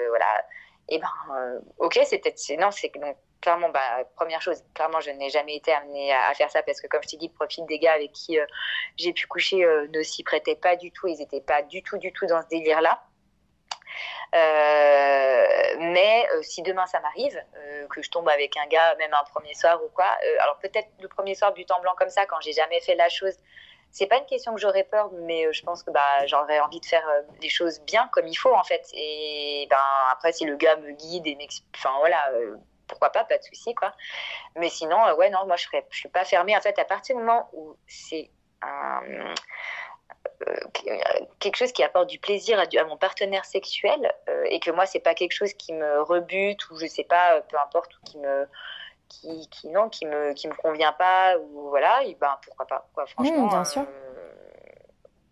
voilà. 0.09 0.45
Et 0.89 0.99
ben, 0.99 1.63
ok, 1.79 2.01
c'est 2.05 2.19
peut-être, 2.19 2.41
non, 2.59 2.71
c'est 2.71 2.91
donc 2.97 3.17
clairement, 3.41 3.69
bah, 3.69 4.05
première 4.17 4.43
chose, 4.43 4.63
clairement, 4.75 5.01
je 5.01 5.11
n'ai 5.11 5.31
jamais 5.31 5.57
été 5.57 5.73
amenée 5.73 6.13
à, 6.13 6.35
faire 6.35 6.51
ça 6.51 6.63
parce 6.63 6.81
que, 6.81 6.89
comme 6.89 7.03
je 7.03 7.09
t'ai 7.11 7.17
dit, 7.17 7.29
le 7.29 7.35
profil 7.35 7.65
des 7.67 7.79
gars 7.79 7.93
avec 7.93 8.13
qui 8.13 8.39
j'ai 8.97 9.13
pu 9.13 9.27
coucher 9.27 9.65
ne 9.93 10.03
s'y 10.03 10.25
prêtait 10.25 10.57
pas 10.57 10.77
du 10.77 10.91
tout. 10.91 11.07
Ils 11.07 11.19
n'étaient 11.19 11.41
pas 11.41 11.63
du 11.63 11.83
tout, 11.83 11.99
du 11.99 12.13
tout 12.13 12.27
dans 12.27 12.43
ce 12.43 12.49
délire-là. 12.49 13.01
Euh, 14.35 15.75
mais 15.79 16.29
euh, 16.35 16.43
si 16.43 16.63
demain 16.63 16.87
ça 16.87 17.01
m'arrive, 17.01 17.43
euh, 17.57 17.87
que 17.89 18.01
je 18.01 18.11
tombe 18.11 18.29
avec 18.29 18.57
un 18.57 18.67
gars, 18.67 18.95
même 18.97 19.13
un 19.13 19.25
premier 19.25 19.55
soir 19.55 19.83
ou 19.85 19.89
quoi, 19.89 20.07
alors 20.41 20.59
peut-être 20.59 20.89
le 21.01 21.09
premier 21.09 21.35
soir 21.35 21.53
but 21.53 21.69
en 21.71 21.81
blanc 21.81 21.95
comme 21.97 22.11
ça, 22.11 22.27
quand 22.27 22.41
j'ai 22.41 22.53
jamais 22.53 22.81
fait 22.81 22.95
la 22.95 23.09
chose, 23.09 23.35
c'est 23.91 24.07
pas 24.07 24.19
une 24.19 24.27
question 24.27 24.55
que 24.55 24.61
j'aurais 24.61 24.85
peur, 24.85 25.11
mais 25.13 25.53
je 25.53 25.63
pense 25.65 25.83
que 25.83 25.91
bah, 25.91 26.27
j'aurais 26.27 26.61
envie 26.61 26.79
de 26.79 26.87
faire 26.87 27.05
les 27.43 27.49
choses 27.49 27.81
bien 27.81 28.09
comme 28.13 28.29
il 28.29 28.37
faut 28.37 28.55
en 28.55 28.63
fait. 28.63 28.87
Et 28.93 29.67
ben 29.69 29.77
après, 30.13 30.33
si 30.33 30.45
le 30.45 30.57
gars 30.57 30.77
me 30.77 30.93
guide 30.93 31.27
et 31.27 31.35
m'explique, 31.35 31.75
enfin 31.77 31.97
voilà, 31.99 32.31
pourquoi 32.87 33.11
pas, 33.11 33.25
pas 33.25 33.39
de 33.39 33.43
souci 33.43 33.75
quoi. 33.75 33.93
Mais 34.55 34.69
sinon, 34.69 35.13
ouais, 35.17 35.31
non, 35.31 35.45
moi 35.47 35.57
je 35.57 35.65
serais, 35.65 35.85
je 35.91 35.99
suis 35.99 36.09
pas 36.09 36.25
fermée 36.25 36.57
en 36.57 36.61
fait 36.61 36.79
à 36.79 36.85
partir 36.85 37.17
du 37.17 37.23
moment 37.23 37.49
où 37.53 37.75
c'est 37.89 38.31
un 38.63 39.35
quelque 41.39 41.57
chose 41.57 41.73
qui 41.73 41.83
apporte 41.83 42.09
du 42.09 42.19
plaisir 42.19 42.59
à, 42.59 42.85
mon 42.85 42.97
partenaire 42.97 43.45
sexuel 43.45 44.13
euh, 44.29 44.45
et 44.49 44.61
que 44.61 44.71
moi 44.71 44.87
c'est 44.87 45.01
pas 45.01 45.15
quelque 45.15 45.33
chose 45.33 45.53
qui 45.55 45.73
me 45.73 46.03
rebute 46.03 46.71
ou 46.71 46.77
je 46.77 46.87
sais 46.87 47.05
pas 47.05 47.37
euh, 47.37 47.41
peu 47.49 47.59
importe 47.59 47.97
ou 47.97 48.01
qui 48.05 48.19
me 48.19 48.47
qui, 49.09 49.49
qui 49.49 49.69
non 49.69 49.89
qui 49.89 50.07
me 50.07 50.33
qui 50.33 50.49
me 50.49 50.55
convient 50.55 50.93
pas 50.93 51.37
ou 51.39 51.69
voilà 51.69 52.05
et 52.05 52.15
ben 52.15 52.39
pourquoi 52.45 52.67
pas 52.67 52.89
quoi 52.95 53.07
franchement 53.07 53.49
bien 53.49 53.65
sûr. 53.65 53.85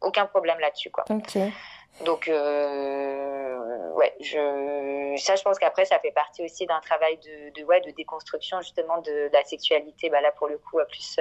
aucun 0.00 0.26
problème 0.26 0.58
là-dessus 0.58 0.90
quoi 0.90 1.04
donc 2.04 2.26
ouais 2.28 4.14
je 4.20 5.14
ça 5.16 5.36
je 5.36 5.42
pense 5.42 5.58
qu'après 5.58 5.84
ça 5.84 5.98
fait 6.00 6.12
partie 6.12 6.44
aussi 6.44 6.66
d'un 6.66 6.80
travail 6.80 7.18
de, 7.18 7.60
de 7.60 7.64
ouais 7.64 7.80
de 7.80 7.90
déconstruction 7.92 8.60
justement 8.60 9.00
de, 9.00 9.30
la 9.32 9.44
sexualité 9.44 10.10
bah 10.10 10.20
là 10.20 10.32
pour 10.32 10.48
le 10.48 10.58
coup 10.58 10.78
à 10.80 10.84
plus 10.84 11.18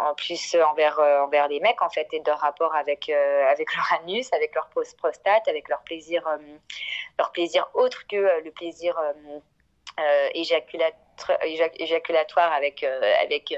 en 0.00 0.14
plus 0.14 0.54
euh, 0.54 0.64
envers 0.64 0.98
euh, 0.98 1.20
envers 1.20 1.48
les 1.48 1.60
mecs 1.60 1.82
en 1.82 1.90
fait 1.90 2.08
et 2.12 2.22
leur 2.26 2.38
rapport 2.38 2.74
avec 2.74 3.08
euh, 3.08 3.48
avec 3.48 3.72
leur 3.92 3.92
anus, 4.00 4.32
avec 4.32 4.54
leur 4.54 4.68
prostate, 4.68 5.46
avec 5.48 5.68
leur 5.68 5.82
plaisir 5.82 6.26
leur 7.18 7.30
plaisir 7.32 7.68
autre 7.74 8.06
que 8.08 8.42
le 8.42 8.50
plaisir 8.50 8.98
éjaculatoire 10.34 12.52
avec 12.52 12.84
avec 12.84 13.54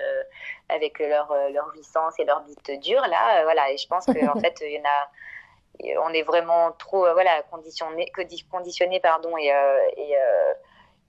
avec 0.69 0.99
leur 0.99 1.33
leur 1.51 1.71
licence 1.75 2.19
et 2.19 2.25
leur 2.25 2.41
bite 2.43 2.73
dure 2.81 3.03
là 3.03 3.45
voilà. 3.45 3.71
Et 3.71 3.77
je 3.77 3.87
pense 3.87 4.07
que 4.07 4.29
en 4.29 4.35
fait 4.41 4.61
il 4.63 4.73
y 4.73 4.79
en 4.79 4.85
a 4.85 5.09
on 6.05 6.13
est 6.13 6.23
vraiment 6.23 6.73
trop 6.73 7.11
voilà 7.13 7.43
conditionné 7.51 8.11
conditionné 8.51 8.99
pardon 9.01 9.37
et, 9.39 9.53
et 9.97 10.17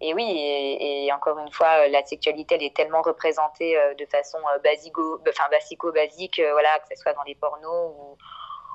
et 0.06 0.14
oui, 0.14 0.26
et, 0.28 1.10
encore 1.14 1.40
une 1.40 1.52
fois, 1.52 1.88
la 1.88 2.06
sexualité, 2.06 2.56
elle 2.56 2.64
est 2.64 2.76
tellement 2.76 3.02
représentée 3.02 3.78
euh, 3.78 3.94
de 3.94 4.06
façon 4.06 4.38
euh, 4.54 4.60
basico, 4.60 5.22
enfin 5.30 5.46
basico-basique, 5.50 6.40
euh, 6.40 6.52
voilà, 6.52 6.78
que 6.80 6.94
ce 6.94 7.02
soit 7.02 7.14
dans 7.14 7.24
les 7.24 7.36
pornos 7.36 7.96
ou, 7.96 8.18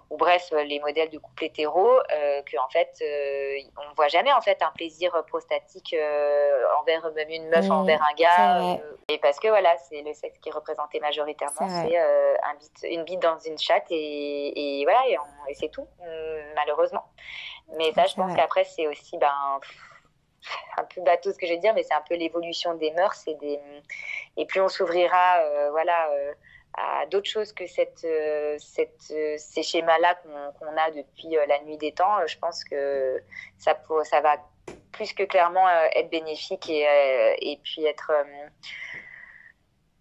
ou 0.09 0.17
bref 0.17 0.51
les 0.65 0.81
modèles 0.81 1.11
de 1.11 1.19
couple 1.19 1.45
hétéro, 1.45 1.87
euh, 1.87 2.41
que 2.51 2.57
en 2.57 2.69
fait 2.71 3.05
on 3.77 3.95
voit 3.95 4.09
jamais 4.09 4.33
en 4.33 4.41
fait 4.41 4.63
un 4.63 4.71
plaisir 4.71 5.13
prostatique 5.27 5.95
envers 6.81 7.13
même 7.13 7.29
une 7.29 7.51
meuf 7.51 7.69
mmh, 7.69 7.73
envers 7.73 8.03
un 8.03 8.15
gars, 8.15 8.79
et 9.11 9.19
parce 9.19 9.39
que 9.39 9.49
voilà 9.49 9.77
c'est 9.77 10.01
le 10.01 10.15
sexe 10.15 10.39
qui 10.39 10.49
est 10.49 10.53
représenté 10.53 10.99
majoritairement, 10.99 11.69
c'est 11.69 11.99
un 11.99 12.89
une 12.89 13.05
bite 13.05 13.21
dans 13.21 13.39
une 13.41 13.59
chatte 13.59 13.85
et, 13.91 14.81
et 14.81 14.85
voilà 14.85 15.07
et, 15.07 15.55
c'est 15.55 15.71
tout 15.71 15.87
malheureusement. 16.57 17.05
Mais 17.77 17.93
ça, 17.93 18.07
je 18.07 18.15
pense 18.15 18.35
qu'après 18.35 18.65
c'est 18.65 18.87
aussi 18.87 19.19
ben 19.19 19.61
un 20.77 20.85
peu 20.85 21.01
bateau 21.03 21.33
ce 21.33 21.39
que 21.39 21.47
je 21.47 21.53
vais 21.53 21.59
dire, 21.59 21.75
mais 21.75 21.83
c'est 21.83 21.95
un 21.95 22.05
peu 22.09 22.15
l'évolution 22.15 22.75
des 22.75 22.91
mœurs 22.93 23.27
et 23.27 23.35
des 23.35 23.59
et 24.37 24.47
plus 24.47 24.61
on 24.61 24.69
s'ouvrira, 24.69 25.39
euh, 25.41 25.71
voilà, 25.71 26.11
euh, 26.13 26.33
à 26.75 27.07
d'autres 27.07 27.29
choses 27.29 27.53
que 27.53 27.67
cette, 27.67 28.05
euh, 28.05 28.57
cette 28.59 29.13
ces 29.39 29.63
schémas-là 29.63 30.17
qu'on 30.59 30.77
a 30.77 30.91
depuis 30.91 31.37
la 31.49 31.61
nuit 31.63 31.77
des 31.77 31.93
temps. 31.93 32.27
je 32.27 32.39
pense 32.39 32.65
que 32.65 33.23
ça 33.59 33.77
ça 34.05 34.21
va 34.21 34.37
plus 34.93 35.13
que 35.13 35.25
clairement 35.25 35.69
être 35.95 36.11
bénéfique 36.11 36.69
et 36.69 36.87
et 37.41 37.59
puis 37.63 37.85
être 37.85 38.13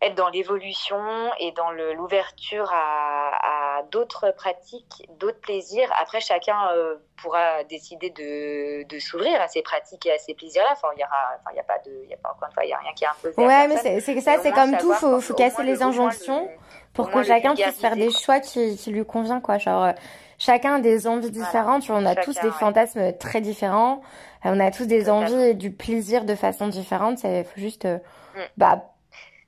être 0.02 0.16
dans 0.16 0.30
l'évolution 0.30 1.02
et 1.40 1.52
dans 1.54 1.72
l'ouverture 1.72 2.72
à, 2.72 3.80
à 3.80 3.84
d'autres 3.92 4.32
pratiques, 4.32 5.10
d'autres 5.18 5.40
plaisirs. 5.40 5.92
Après, 6.00 6.22
chacun 6.22 6.56
euh, 6.74 6.98
pourra 7.22 7.64
décider 7.64 8.12
de, 8.12 8.88
de 8.88 9.00
s'ouvrir 9.00 9.42
à 9.42 9.48
ces 9.48 9.64
pratiques 9.64 10.06
et 10.06 10.12
à 10.12 10.20
ces 10.20 10.36
plaisirs-là. 10.36 10.70
Enfin, 10.74 10.90
il 10.96 11.00
y 11.00 11.04
aura, 11.04 11.18
enfin, 11.40 11.50
il 11.54 11.58
y 11.58 11.60
a 11.60 11.64
pas 11.64 11.80
de, 11.84 11.92
il 12.04 12.10
y 12.10 12.14
a 12.14 12.18
pas 12.18 12.30
encore 12.30 12.48
une 12.48 12.54
fois, 12.54 12.66
il 12.66 12.70
y 12.70 12.74
a 12.74 12.78
rien 12.78 12.92
qui 12.96 13.04
est 13.06 13.08
imposé. 13.08 13.44
Ouais, 13.44 13.68
mais 13.68 13.78
c'est 13.78 14.22
ça, 14.22 14.38
c'est 14.42 14.52
comme 14.52 14.78
tout, 14.78 14.94
faut, 14.94 15.20
faut 15.20 15.34
casser 15.34 15.64
les 15.64 15.82
injonctions 15.82 16.48
pour 16.94 17.10
que 17.10 17.24
chacun 17.24 17.56
puisse 17.56 17.80
faire 17.80 17.96
des 17.96 18.12
choix 18.12 18.40
qui, 18.40 18.78
qui 18.78 18.92
lui 18.92 19.06
convient, 19.06 19.42
quoi. 19.42 19.58
Genre, 19.58 19.94
chacun 20.38 20.76
a 20.76 20.80
des 20.80 21.08
envies 21.08 21.32
différentes. 21.32 21.82
Tu 21.82 21.92
vois, 21.92 22.00
on 22.00 22.06
a 22.06 22.16
tous 22.16 22.40
des 22.40 22.52
fantasmes 22.52 23.18
très 23.18 23.42
différents. 23.42 24.02
On 24.44 24.60
a 24.60 24.70
tous 24.70 24.86
des 24.86 25.10
envies 25.10 25.50
et 25.50 25.54
du 25.56 25.72
plaisir 25.72 26.24
de 26.24 26.36
façon 26.36 26.68
différente. 26.68 27.24
Il 27.24 27.44
faut 27.44 27.60
juste, 27.60 27.86
mm. 27.86 28.42
bah, 28.58 28.84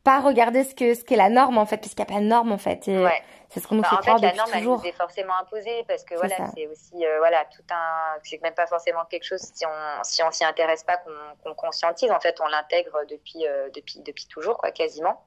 pas 0.04 0.20
regarder 0.22 0.64
ce 0.64 0.74
que 0.74 0.94
ce 0.94 1.04
qu'est 1.04 1.16
la 1.16 1.30
norme 1.30 1.58
en 1.58 1.66
fait, 1.66 1.78
parce 1.78 1.94
qu'il 1.94 2.04
n'y 2.04 2.12
a 2.12 2.16
pas 2.16 2.22
de 2.22 2.28
norme 2.28 2.52
en 2.52 2.58
fait. 2.58 2.88
Et 2.88 3.06
C'est 3.50 3.60
ce 3.60 3.68
qu'on 3.68 3.76
nous 3.76 3.82
bah, 3.82 3.90
fait 3.90 3.98
croire 3.98 4.20
fait, 4.20 4.28
la 4.28 4.34
norme, 4.34 4.52
toujours. 4.52 4.82
Elle 4.84 4.90
est 4.90 4.94
forcément 4.94 5.34
imposée 5.42 5.84
parce 5.88 6.04
que 6.04 6.16
voilà, 6.16 6.36
c'est 6.56 6.68
aussi 6.68 7.06
euh, 7.06 7.18
voilà 7.20 7.46
tout 7.46 7.64
un, 7.72 8.18
c'est 8.24 8.42
même 8.42 8.54
pas 8.54 8.68
forcément 8.68 9.06
quelque 9.06 9.26
chose 9.26 9.42
si 9.42 9.66
on 9.66 10.04
si 10.04 10.24
on 10.24 10.32
s'y 10.32 10.46
intéresse 10.46 10.84
pas 10.84 10.98
qu'on 10.98 11.54
conscientise. 11.56 12.12
En 12.12 12.20
fait, 12.20 12.40
on 12.42 12.48
l'intègre 12.48 13.00
depuis 13.10 13.46
euh, 13.46 13.70
depuis 13.74 14.00
depuis 14.02 14.28
toujours 14.28 14.58
quoi, 14.58 14.72
quasiment 14.72 15.26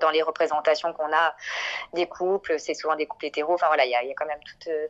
dans 0.00 0.10
les 0.10 0.22
représentations 0.22 0.92
qu'on 0.92 1.12
a 1.12 1.34
des 1.94 2.06
couples, 2.06 2.58
c'est 2.58 2.74
souvent 2.74 2.96
des 2.96 3.06
couples 3.06 3.26
hétéros. 3.26 3.54
Enfin 3.54 3.68
voilà, 3.68 3.86
il 3.86 3.90
y 3.90 3.94
a, 3.94 4.04
y 4.04 4.10
a, 4.10 4.14
quand 4.14 4.26
même 4.26 4.42
toute 4.44 4.68
euh, 4.68 4.88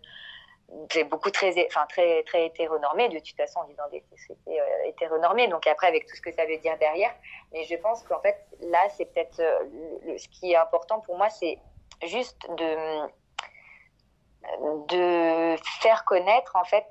c'est 0.91 1.05
beaucoup 1.05 1.31
très, 1.31 1.55
enfin, 1.67 1.87
très, 1.89 2.23
très 2.25 2.47
hétéronormé. 2.47 3.09
De 3.09 3.19
toute 3.19 3.37
façon, 3.37 3.61
on 3.63 3.69
vit 3.69 3.75
dans 3.75 3.89
des 3.89 4.03
sociétés 4.11 4.61
euh, 4.61 4.89
hétéronormées. 4.89 5.49
Donc 5.49 5.67
après, 5.67 5.87
avec 5.87 6.07
tout 6.07 6.17
ce 6.17 6.21
que 6.21 6.33
ça 6.33 6.45
veut 6.45 6.59
dire 6.59 6.77
derrière. 6.79 7.15
Mais 7.53 7.65
je 7.65 7.77
pense 7.77 8.03
qu'en 8.03 8.21
fait, 8.21 8.37
là, 8.61 8.89
c'est 8.97 9.07
peut-être 9.07 9.41
euh, 9.41 10.19
ce 10.19 10.29
qui 10.29 10.53
est 10.53 10.57
important 10.57 11.01
pour 11.01 11.17
moi, 11.17 11.31
c'est 11.31 11.59
juste 12.03 12.39
de, 12.51 13.07
de 14.89 15.57
faire 15.81 16.05
connaître, 16.05 16.57
en 16.57 16.65
fait, 16.65 16.87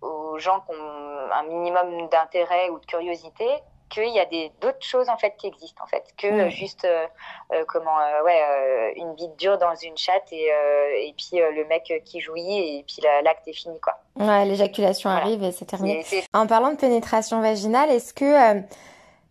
aux 0.00 0.38
gens 0.38 0.60
qui 0.60 0.74
ont 0.74 1.30
un 1.32 1.42
minimum 1.44 2.08
d'intérêt 2.08 2.68
ou 2.70 2.78
de 2.80 2.86
curiosité 2.86 3.46
qu'il 3.92 4.08
y 4.08 4.18
a 4.18 4.26
d'autres 4.60 4.84
choses 4.84 5.08
en 5.08 5.18
fait 5.18 5.34
qui 5.36 5.46
existent 5.46 5.84
en 5.84 5.86
fait 5.86 6.04
que 6.16 6.48
juste 6.48 6.84
euh, 6.84 7.06
euh, 7.52 7.64
comment 7.68 7.98
euh, 8.00 8.24
ouais 8.24 8.94
une 8.96 9.14
bite 9.14 9.36
dure 9.36 9.58
dans 9.58 9.74
une 9.74 9.96
chatte 9.96 10.32
et, 10.32 10.46
et 10.46 11.14
puis 11.16 11.38
le 11.38 11.64
mec 11.66 11.92
qui 12.04 12.20
jouit 12.20 12.78
et 12.78 12.84
puis 12.86 13.02
l'acte 13.22 13.46
est 13.46 13.52
fini 13.52 13.78
quoi. 13.80 13.98
Ouais, 14.16 14.44
l'éjaculation 14.44 15.10
arrive 15.10 15.42
et 15.42 15.52
c'est 15.52 15.66
terminé. 15.66 16.04
En 16.32 16.46
parlant 16.46 16.70
de 16.70 16.76
pénétration 16.76 17.40
vaginale, 17.40 17.90
est-ce 17.90 18.14
que 18.14 18.62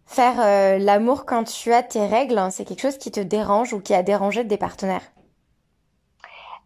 faire 0.06 0.80
l'amour 0.80 1.26
quand 1.26 1.43
tu 1.43 1.74
as 1.74 1.84
tes 1.84 2.06
règles, 2.06 2.38
hein, 2.38 2.52
c'est 2.52 2.65
quelque 2.65 2.82
chose 2.82 2.97
qui 2.97 3.12
te 3.12 3.19
dérange 3.19 3.74
ou 3.74 3.82
qui 3.82 3.93
a 3.93 4.04
dérangé 4.04 4.43
des 4.43 4.58
partenaires? 4.58 5.04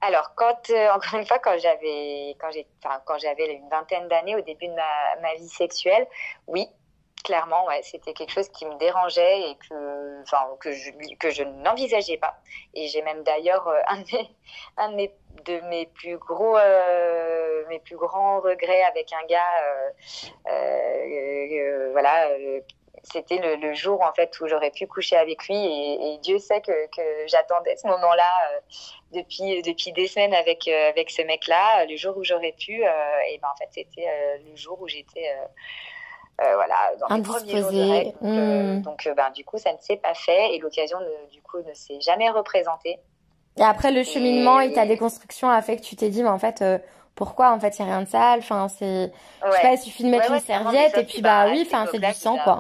Alors, 0.02 0.34
quand, 0.36 0.70
encore 0.94 1.20
une 1.20 1.26
fois, 1.26 1.40
quand 1.40 1.58
j'avais, 1.58 2.36
quand 2.40 2.52
j'ai, 2.52 2.68
enfin, 2.84 3.02
quand 3.06 3.18
j'avais 3.18 3.54
une 3.54 3.70
vingtaine 3.70 4.08
d'années 4.08 4.36
au 4.36 4.42
début 4.42 4.68
de 4.68 4.74
ma, 4.74 5.22
ma 5.22 5.36
vie 5.36 5.50
sexuelle, 5.50 6.08
oui, 6.48 6.68
clairement, 7.26 7.66
ouais, 7.66 7.82
c'était 7.82 8.14
quelque 8.14 8.32
chose 8.32 8.48
qui 8.50 8.66
me 8.66 8.76
dérangeait 8.76 9.50
et 9.50 9.56
que, 9.56 10.22
enfin, 10.22 10.46
que 10.60 10.72
je, 10.72 10.92
que 11.20 11.32
je 11.32 11.44
n'envisageais 11.44 12.18
pas. 12.18 12.36
Et 12.74 12.88
j'ai 12.88 13.02
même 13.02 13.24
d'ailleurs 13.24 13.68
euh, 13.68 13.82
un, 13.88 13.98
de 13.98 14.96
mes, 14.96 15.12
un 15.12 15.44
de 15.44 15.60
mes, 15.68 15.88
plus 15.88 16.18
gros, 16.18 16.56
euh, 16.58 17.66
mes 17.68 17.80
plus 17.80 17.98
grands 17.98 18.40
regrets 18.40 18.84
avec 18.84 19.12
un 19.12 19.26
gars, 19.26 19.42
euh, 20.48 21.90
voilà, 21.92 22.30
c'était 23.04 23.58
le, 23.58 23.74
jour 23.74 24.02
en 24.02 24.14
fait 24.14 24.40
où 24.40 24.48
j'aurais 24.48 24.72
pu 24.72 24.88
coucher 24.88 25.16
avec 25.16 25.48
lui 25.48 25.56
et, 25.56 26.18
Dieu 26.20 26.40
sait 26.40 26.62
que, 26.62 26.88
que 26.88 27.28
j'attendais 27.28 27.76
ce 27.76 27.88
moment-là 27.88 28.62
depuis 29.12 29.62
depuis 29.62 29.92
des 29.92 30.08
semaines 30.08 30.34
avec 30.34 30.68
avec 30.68 31.12
ce 31.12 31.22
mec-là. 31.22 31.86
Le 31.86 31.96
jour 31.98 32.18
où 32.18 32.24
j'aurais 32.24 32.54
pu, 32.54 32.82
et 32.82 33.38
ben 33.42 33.48
en 33.52 33.56
fait 33.58 33.70
c'était 33.72 34.08
le 34.44 34.56
jour 34.56 34.82
où 34.82 34.88
j'étais 34.88 35.30
voilà, 36.40 36.76
dans 37.00 37.16
les 37.16 37.22
premiers 37.22 37.62
jours 37.62 37.72
de 37.72 37.92
règles. 37.92 38.12
Donc, 38.12 38.24
euh, 38.24 38.80
hmm. 38.80 38.84
euh, 39.08 39.14
ben, 39.16 39.30
du 39.32 39.44
coup, 39.46 39.58
ça 39.58 39.72
ne 39.72 39.78
s'est 39.80 39.98
pas 39.98 40.14
fait 40.14 40.56
et 40.56 40.60
l'occasion, 40.60 40.98
du 41.32 41.42
coup, 41.42 41.58
ne 41.60 41.74
s'est 41.74 42.00
jamais 42.02 42.30
représentée. 42.30 43.00
Et 43.58 43.64
après, 43.64 43.92
le 43.92 44.04
cheminement 44.04 44.60
et, 44.60 44.74
ta 44.74 44.86
déconstruction 44.86 45.50
a 45.50 45.62
fait 45.62 45.78
que 45.78 45.82
tu 45.82 45.96
t'es 45.96 46.10
dit, 46.10 46.24
mais 46.24 46.30
en 46.30 46.40
fait, 46.40 46.64
pourquoi 47.16 47.54
en 47.54 47.60
fait 47.60 47.80
il 47.80 47.86
n'y 47.86 47.90
a 47.90 47.96
rien 47.96 48.04
de 48.04 48.10
sale? 48.10 48.40
Enfin 48.40 48.68
c'est 48.68 49.12
je 49.46 49.52
sais 49.52 49.62
pas 49.62 49.72
il 49.72 49.78
suffit 49.78 50.04
de 50.04 50.10
mettre 50.10 50.32
une 50.32 50.40
serviette 50.40 50.98
et 50.98 51.06
puis 51.06 51.22
bah, 51.22 51.48
oui 51.50 51.64
enfin 51.66 51.86
c'est 51.90 52.00
du 52.00 52.14
sang 52.14 52.38
quoi 52.44 52.60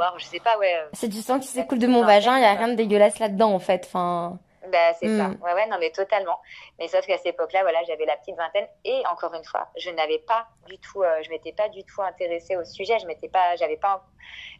c'est 0.93 1.09
du 1.09 1.21
sang 1.21 1.39
qui 1.39 1.47
s'écoule 1.47 1.79
de 1.79 1.87
mon 1.87 2.03
vagin 2.05 2.37
il 2.37 2.41
y 2.41 2.45
a 2.45 2.53
rien 2.53 2.69
de 2.69 2.75
dégueulasse 2.75 3.19
là-dedans 3.19 3.51
en 3.51 3.59
fait 3.59 3.83
enfin 3.85 4.39
bah, 4.71 4.93
c'est 4.93 5.07
ça. 5.17 5.27
Mm. 5.29 5.37
Ouais, 5.41 5.53
ouais, 5.53 5.67
non, 5.67 5.77
mais 5.79 5.91
totalement. 5.91 6.39
Mais 6.79 6.87
sauf 6.87 7.05
qu'à 7.05 7.17
cette 7.17 7.27
époque-là, 7.27 7.61
voilà, 7.63 7.83
j'avais 7.83 8.05
la 8.05 8.17
petite 8.17 8.35
vingtaine 8.35 8.67
et 8.83 9.03
encore 9.11 9.33
une 9.33 9.43
fois, 9.43 9.67
je 9.77 9.89
n'avais 9.91 10.19
pas 10.19 10.47
du 10.67 10.77
tout, 10.79 11.03
euh, 11.03 11.21
je 11.23 11.29
m'étais 11.29 11.51
pas 11.53 11.69
du 11.69 11.83
tout 11.83 12.01
intéressée 12.01 12.55
au 12.55 12.63
sujet. 12.63 12.99
Je 12.99 13.07
m'étais 13.07 13.29
pas, 13.29 13.55
j'avais 13.55 13.77
pas, 13.77 14.03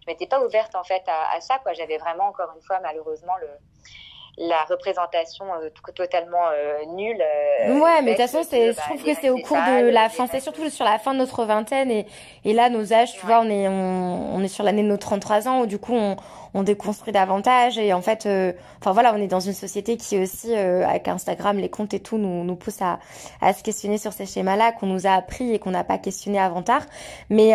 je 0.02 0.12
m'étais 0.12 0.28
pas 0.28 0.42
ouverte 0.44 0.76
en 0.76 0.84
fait 0.84 1.04
à, 1.08 1.36
à 1.36 1.42
ça, 1.42 1.60
quoi. 1.60 1.74
J'avais 1.74 1.98
vraiment 1.98 2.26
encore 2.26 2.52
une 2.56 2.62
fois, 2.62 2.80
malheureusement, 2.82 3.36
le, 3.42 3.48
la 4.38 4.64
représentation 4.66 5.46
euh, 5.56 5.70
totalement 5.94 6.50
euh, 6.52 6.86
nulle. 6.96 7.22
Euh, 7.22 7.80
ouais, 7.80 8.02
mais 8.02 8.12
de 8.14 8.18
toute 8.18 8.30
façon, 8.30 8.46
c'est, 8.48 8.74
je 8.74 8.78
trouve 8.78 9.04
bah, 9.04 9.14
que 9.14 9.20
c'est 9.20 9.30
au 9.30 9.38
cours 9.38 9.58
de 9.58 9.90
la 9.90 10.10
fin, 10.10 10.28
c'est 10.28 10.40
surtout 10.40 10.70
sur 10.70 10.86
la 10.86 11.00
fin 11.00 11.14
de 11.14 11.20
notre 11.20 11.46
vingtaine 11.46 11.90
et, 11.90 12.06
et 12.44 12.54
là, 12.54 12.70
nos 12.70 12.94
âges, 12.94 13.14
tu 13.14 13.26
vois, 13.26 13.40
on 13.40 13.50
est, 13.50 13.68
on, 13.68 14.36
on 14.36 14.44
est 14.44 14.50
sur 14.50 14.64
l'année 14.64 14.84
de 14.84 14.88
nos 14.88 14.98
33 14.98 15.48
ans 15.48 15.62
où 15.62 15.66
du 15.66 15.80
coup, 15.80 15.94
on, 15.94 16.18
on 16.56 16.64
déconstruit 16.64 17.14
davantage 17.14 17.78
et 17.78 17.94
en 17.94 18.02
fait, 18.02 18.28
enfin 18.82 18.92
voilà, 18.92 19.14
on 19.14 19.18
est 19.18 19.28
dans 19.28 19.40
une 19.40 19.54
société 19.54 19.96
qui 19.96 20.18
aussi, 20.18 20.54
avec 20.54 21.08
Instagram, 21.08 21.58
les 21.58 21.70
comptes 21.70 21.94
et 21.94 22.00
tout, 22.00 22.18
nous, 22.18 22.44
nous 22.44 22.56
pousse 22.56 22.82
à, 22.82 23.00
à 23.42 23.54
se 23.54 23.64
questionner 23.64 23.98
sur 23.98 24.12
ces 24.12 24.26
schémas-là 24.26 24.72
qu'on 24.74 24.88
nous 24.88 25.08
a 25.08 25.12
appris 25.12 25.54
et 25.54 25.60
qu'on 25.60 25.72
n'a 25.72 25.84
pas 25.84 25.98
questionné 25.98 26.40
avant 26.40 26.62
tard. 26.62 26.82
Mais 27.30 27.54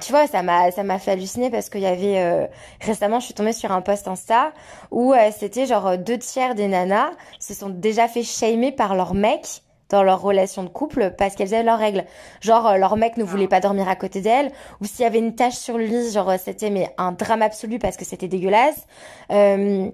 tu 0.00 0.12
vois, 0.12 0.26
ça 0.26 0.42
m'a, 0.42 0.70
ça 0.70 0.82
m'a 0.82 0.98
fait 0.98 1.10
halluciner 1.10 1.50
parce 1.50 1.68
qu'il 1.68 1.82
y 1.82 1.86
avait, 1.86 2.48
récemment, 2.80 3.20
je 3.20 3.26
suis 3.26 3.34
tombée 3.34 3.52
sur 3.52 3.72
un 3.72 3.82
post 3.82 4.08
Insta 4.08 4.52
où 4.90 5.14
c'était 5.36 5.66
genre 5.66 5.98
deux 5.98 6.14
deux 6.14 6.18
tiers 6.18 6.54
des 6.54 6.68
nanas 6.68 7.10
se 7.40 7.54
sont 7.54 7.68
déjà 7.68 8.06
fait 8.06 8.22
shamer 8.22 8.70
par 8.70 8.94
leur 8.94 9.14
mec 9.14 9.62
dans 9.94 10.02
leur 10.02 10.20
relation 10.20 10.64
de 10.64 10.68
couple 10.68 11.12
parce 11.16 11.34
qu'elles 11.34 11.54
avaient 11.54 11.62
leurs 11.62 11.78
règles. 11.78 12.04
Genre, 12.40 12.66
euh, 12.66 12.76
leur 12.76 12.96
mec 12.96 13.16
ne 13.16 13.24
voulait 13.24 13.48
pas 13.48 13.60
dormir 13.60 13.88
à 13.88 13.94
côté 13.94 14.20
d'elle, 14.20 14.50
ou 14.80 14.84
s'il 14.84 15.02
y 15.02 15.04
avait 15.06 15.18
une 15.18 15.34
tache 15.36 15.54
sur 15.54 15.78
le 15.78 15.84
lit, 15.84 16.10
genre, 16.12 16.30
euh, 16.30 16.36
c'était 16.36 16.70
mais 16.70 16.92
un 16.98 17.12
drame 17.12 17.42
absolu 17.42 17.78
parce 17.78 17.96
que 17.96 18.04
c'était 18.04 18.28
dégueulasse. 18.28 18.86
Euh, 19.30 19.88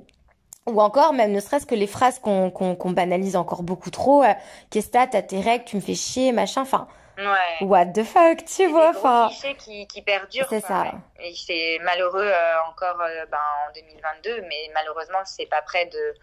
ou 0.67 0.81
encore, 0.81 1.13
même 1.13 1.33
ne 1.33 1.41
serait-ce 1.41 1.67
que 1.67 1.75
les 1.75 1.87
phrases 1.87 2.19
qu'on 2.19 2.51
qu'on 2.51 2.91
banalise 2.91 3.37
encore 3.37 3.63
beaucoup 3.63 3.91
trop. 3.91 4.23
Qu'est-ce 4.71 4.87
que 4.89 4.93
t'as, 4.93 5.07
tes 5.07 5.41
règles, 5.41 5.65
tu 5.65 5.77
me 5.77 5.81
fais 5.81 5.95
chier, 5.95 6.33
machin. 6.33 6.63
Enfin, 6.63 6.87
Ouais. 7.21 7.67
What 7.67 7.87
the 7.87 8.03
fuck, 8.03 8.45
tu 8.47 8.67
vois, 8.69 8.91
enfin. 8.91 9.29
clichés 9.29 9.55
qui, 9.57 9.87
qui 9.87 10.01
perdurent. 10.01 10.47
C'est 10.49 10.61
ça. 10.61 10.93
Et 11.19 11.35
c'est 11.35 11.79
malheureux 11.83 12.27
euh, 12.27 12.55
encore 12.71 12.99
euh, 13.03 13.27
ben, 13.31 13.39
en 13.69 13.73
2022, 13.75 14.43
mais 14.49 14.71
malheureusement, 14.73 15.19
c'est 15.25 15.47
pas 15.47 15.61
prêt 15.61 15.85
de, 15.87 16.15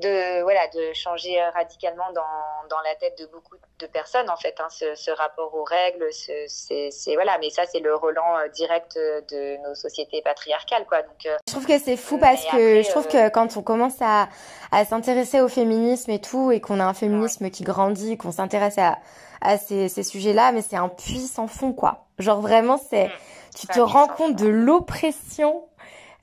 de, 0.00 0.42
voilà, 0.42 0.66
de 0.68 0.92
changer 0.94 1.40
euh, 1.40 1.50
radicalement 1.50 2.10
dans, 2.12 2.68
dans 2.68 2.80
la 2.84 2.94
tête 2.96 3.18
de 3.18 3.26
beaucoup 3.26 3.56
de 3.78 3.86
personnes, 3.86 4.28
en 4.28 4.36
fait, 4.36 4.54
hein, 4.58 4.68
ce, 4.70 4.94
ce, 4.94 5.10
rapport 5.10 5.54
aux 5.54 5.64
règles. 5.64 6.06
C'est, 6.12 7.14
voilà, 7.14 7.38
mais 7.38 7.50
ça, 7.50 7.62
c'est 7.66 7.80
le 7.80 7.94
relan 7.94 8.48
direct 8.52 8.96
de 8.96 9.56
nos 9.68 9.74
sociétés 9.74 10.22
patriarcales, 10.22 10.86
quoi. 10.86 11.02
Donc, 11.02 11.26
je 11.46 11.52
trouve 11.52 11.66
que 11.66 11.78
c'est 11.78 11.96
fou 11.96 12.18
parce 12.18 12.44
que 12.46 12.82
je 12.82 12.88
trouve 12.90 13.06
que 13.06 13.28
quand 13.28 13.56
on 13.56 13.62
commence 13.62 14.00
à, 14.00 14.28
à 14.72 14.84
s'intéresser 14.84 15.40
au 15.40 15.48
féminisme 15.48 16.10
et 16.10 16.20
tout, 16.20 16.50
et 16.50 16.60
qu'on 16.60 16.80
a 16.80 16.84
un 16.84 16.94
féminisme 16.94 17.50
qui 17.50 17.62
grandit, 17.62 18.16
qu'on 18.16 18.32
s'intéresse 18.32 18.78
à 18.78 18.98
à 19.40 19.58
ces, 19.58 19.88
ces 19.88 20.02
sujets-là, 20.02 20.52
mais 20.52 20.62
c'est 20.62 20.76
un 20.76 20.88
puits 20.88 21.26
sans 21.26 21.46
fond, 21.46 21.72
quoi. 21.72 22.06
Genre 22.18 22.40
vraiment, 22.40 22.78
c'est, 22.90 23.06
mm. 23.06 23.10
tu 23.58 23.66
te 23.66 23.80
rends 23.80 24.08
compte 24.08 24.36
de 24.36 24.48
l'oppression. 24.48 25.64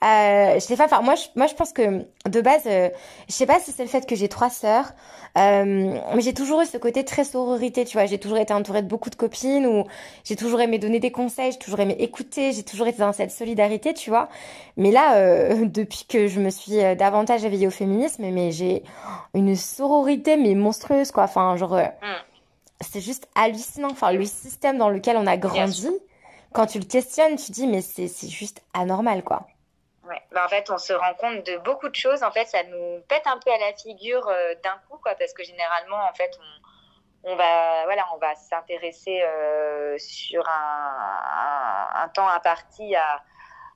Euh, 0.03 0.55
je 0.55 0.59
sais 0.59 0.75
pas, 0.77 0.85
enfin 0.85 1.01
moi, 1.01 1.15
je, 1.15 1.25
moi 1.35 1.47
je 1.47 1.55
pense 1.55 1.73
que 1.73 2.05
de 2.27 2.41
base, 2.41 2.63
euh, 2.67 2.89
je 3.27 3.33
sais 3.33 3.45
pas 3.45 3.59
si 3.59 3.71
c'est 3.71 3.83
le 3.83 3.89
fait 3.89 4.05
que 4.05 4.15
j'ai 4.15 4.27
trois 4.27 4.49
sœurs, 4.49 4.93
euh, 5.37 5.99
mais 6.13 6.21
j'ai 6.21 6.33
toujours 6.33 6.61
eu 6.61 6.65
ce 6.65 6.77
côté 6.77 7.03
très 7.03 7.23
sororité, 7.23 7.83
tu 7.83 7.97
vois. 7.97 8.05
J'ai 8.05 8.19
toujours 8.19 8.37
été 8.37 8.53
entourée 8.53 8.81
de 8.81 8.87
beaucoup 8.87 9.09
de 9.09 9.15
copines, 9.15 9.65
ou 9.65 9.85
j'ai 10.23 10.35
toujours 10.35 10.61
aimé 10.61 10.77
donner 10.79 10.99
des 10.99 11.11
conseils, 11.11 11.51
j'ai 11.51 11.59
toujours 11.59 11.79
aimé 11.79 11.95
écouter, 11.99 12.51
j'ai 12.51 12.63
toujours 12.63 12.87
été 12.87 12.99
dans 12.99 13.13
cette 13.13 13.31
solidarité, 13.31 13.93
tu 13.93 14.09
vois. 14.09 14.29
Mais 14.77 14.91
là, 14.91 15.17
euh, 15.17 15.65
depuis 15.65 16.05
que 16.07 16.27
je 16.27 16.39
me 16.39 16.49
suis 16.49 16.79
euh, 16.79 16.95
davantage 16.95 17.43
éveillée 17.43 17.67
au 17.67 17.71
féminisme, 17.71 18.23
mais 18.31 18.51
j'ai 18.51 18.83
une 19.33 19.55
sororité 19.55 20.37
mais 20.37 20.55
monstrueuse, 20.55 21.11
quoi. 21.11 21.23
Enfin, 21.23 21.55
genre. 21.57 21.75
Mm 21.75 22.27
c'est 22.81 23.01
juste 23.01 23.27
hallucinant. 23.35 23.89
Enfin, 23.91 24.11
le 24.11 24.25
système 24.25 24.77
dans 24.77 24.89
lequel 24.89 25.17
on 25.17 25.27
a 25.27 25.37
grandi, 25.37 25.89
quand 26.53 26.67
tu 26.67 26.79
le 26.79 26.85
questionnes, 26.85 27.35
tu 27.35 27.51
dis, 27.51 27.67
mais 27.67 27.81
c'est 27.81 28.29
juste 28.29 28.61
anormal, 28.73 29.23
quoi. 29.23 29.47
En 30.35 30.47
fait, 30.47 30.69
on 30.69 30.77
se 30.77 30.93
rend 30.93 31.13
compte 31.15 31.45
de 31.45 31.57
beaucoup 31.57 31.89
de 31.89 31.95
choses. 31.95 32.23
En 32.23 32.31
fait, 32.31 32.45
ça 32.45 32.63
nous 32.63 33.01
pète 33.07 33.25
un 33.25 33.39
peu 33.39 33.51
à 33.51 33.57
la 33.57 33.73
figure 33.73 34.27
euh, 34.27 34.55
d'un 34.63 34.77
coup, 34.89 34.97
quoi, 34.97 35.15
parce 35.15 35.33
que 35.33 35.43
généralement, 35.43 36.03
en 36.09 36.13
fait, 36.13 36.31
on, 37.23 37.31
on 37.31 37.35
va, 37.35 37.83
voilà, 37.85 38.05
on 38.13 38.17
va 38.17 38.35
s'intéresser 38.35 39.21
euh, 39.21 39.97
sur 39.97 40.47
un, 40.47 41.89
un, 41.93 42.03
un, 42.03 42.07
temps 42.09 42.27
imparti 42.27 42.95
à, 42.95 43.21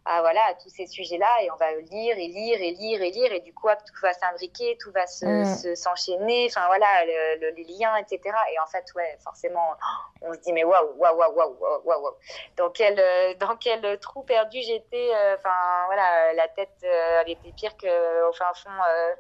à 0.06 0.22
voilà 0.22 0.42
à 0.46 0.54
tous 0.56 0.70
ces 0.70 0.88
sujets-là 0.88 1.28
et 1.44 1.52
on 1.52 1.56
va 1.58 1.74
lire 1.76 2.18
et 2.18 2.28
lire 2.28 2.60
et 2.60 2.72
lire 2.72 3.02
et 3.02 3.12
lire 3.12 3.32
et 3.32 3.40
du 3.42 3.54
coup 3.54 3.68
tout 3.86 4.02
va 4.02 4.14
s'imbriquer, 4.14 4.78
tout 4.82 4.92
va 4.92 5.06
se, 5.06 5.76
s'enchaîner, 5.76 6.48
enfin 6.50 6.66
voilà 6.68 7.06
le, 7.06 7.52
les 7.56 7.64
liens 7.64 7.96
etc. 7.98 8.20
Et 8.52 8.60
en 8.60 8.66
fait 8.66 8.86
ouais 8.96 9.18
forcément 9.24 9.76
on 10.22 10.34
se 10.34 10.40
dit 10.40 10.54
mais 10.54 10.64
waouh 10.64 10.96
waouh 10.98 11.18
waouh 11.18 11.58
waouh 11.60 11.82
waouh 11.86 12.16
dans 12.58 12.70
quel 12.72 12.96
dans 13.38 13.56
quel 13.58 14.00
trou 14.00 14.24
perdu 14.24 14.60
j'étais, 14.62 15.10
euh, 15.14 15.36
enfin 15.36 15.86
voilà 15.86 16.34
la 16.34 16.48
tête 16.48 16.70
euh, 16.84 17.22
elle 17.22 17.32
était 17.32 17.52
pire 17.52 17.76
que 17.78 18.30
au 18.30 18.34
fin 18.34 18.52
fond 18.56 18.70
euh, 18.70 19.14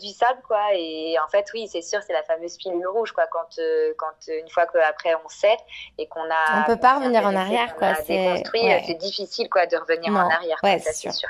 du 0.00 0.08
sable, 0.08 0.40
quoi. 0.46 0.72
Et 0.74 1.16
en 1.24 1.28
fait, 1.28 1.46
oui, 1.54 1.68
c'est 1.70 1.82
sûr, 1.82 2.00
c'est 2.06 2.12
la 2.12 2.22
fameuse 2.22 2.56
pilule 2.56 2.86
rouge, 2.86 3.12
quoi. 3.12 3.24
Quand, 3.30 3.58
euh, 3.58 3.92
quand 3.98 4.14
une 4.28 4.48
fois 4.48 4.66
qu'après 4.66 5.14
on 5.14 5.28
sait 5.28 5.56
et 5.98 6.06
qu'on 6.06 6.24
a. 6.24 6.62
On 6.62 6.64
peut 6.64 6.80
pas 6.80 6.96
revenir 6.96 7.24
en 7.26 7.34
arrière, 7.34 7.76
quoi. 7.76 7.94
C'est 7.94 8.42
c'est 8.86 8.94
difficile, 8.94 9.48
quoi, 9.48 9.66
de 9.66 9.76
revenir 9.76 10.12
en 10.12 10.30
arrière. 10.30 10.58
Ouais, 10.62 10.78
c'est 10.78 10.94
sûr. 10.94 11.12
sûr. 11.12 11.28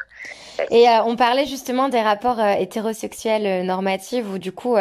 Et 0.70 0.86
on 1.04 1.16
parlait 1.16 1.46
justement 1.46 1.88
des 1.88 2.02
rapports 2.02 2.40
hétérosexuels 2.40 3.64
normatifs 3.66 4.24
où 4.26 4.38
du 4.38 4.52
coup 4.52 4.76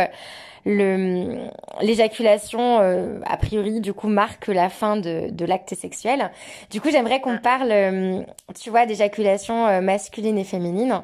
l'éjaculation 0.65 2.79
euh, 2.79 3.19
a 3.25 3.37
priori 3.37 3.81
du 3.81 3.93
coup 3.93 4.07
marque 4.07 4.47
la 4.47 4.69
fin 4.69 4.97
de, 4.97 5.29
de 5.29 5.45
l'acte 5.45 5.75
sexuel. 5.75 6.31
Du 6.71 6.81
coup, 6.81 6.89
j'aimerais 6.89 7.21
qu'on 7.21 7.37
parle 7.37 7.71
euh, 7.71 8.23
tu 8.59 8.71
vois 8.71 8.87
d'éjaculation 8.87 9.67
euh, 9.67 9.81
masculine 9.81 10.37
et 10.37 10.43
féminine. 10.43 11.01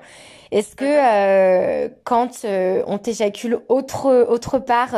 Est-ce 0.51 0.75
que 0.75 1.87
quand 2.03 2.43
on 2.43 2.97
t'éjacule 2.97 3.61
autre 3.69 4.25
autre 4.27 4.59
part 4.59 4.93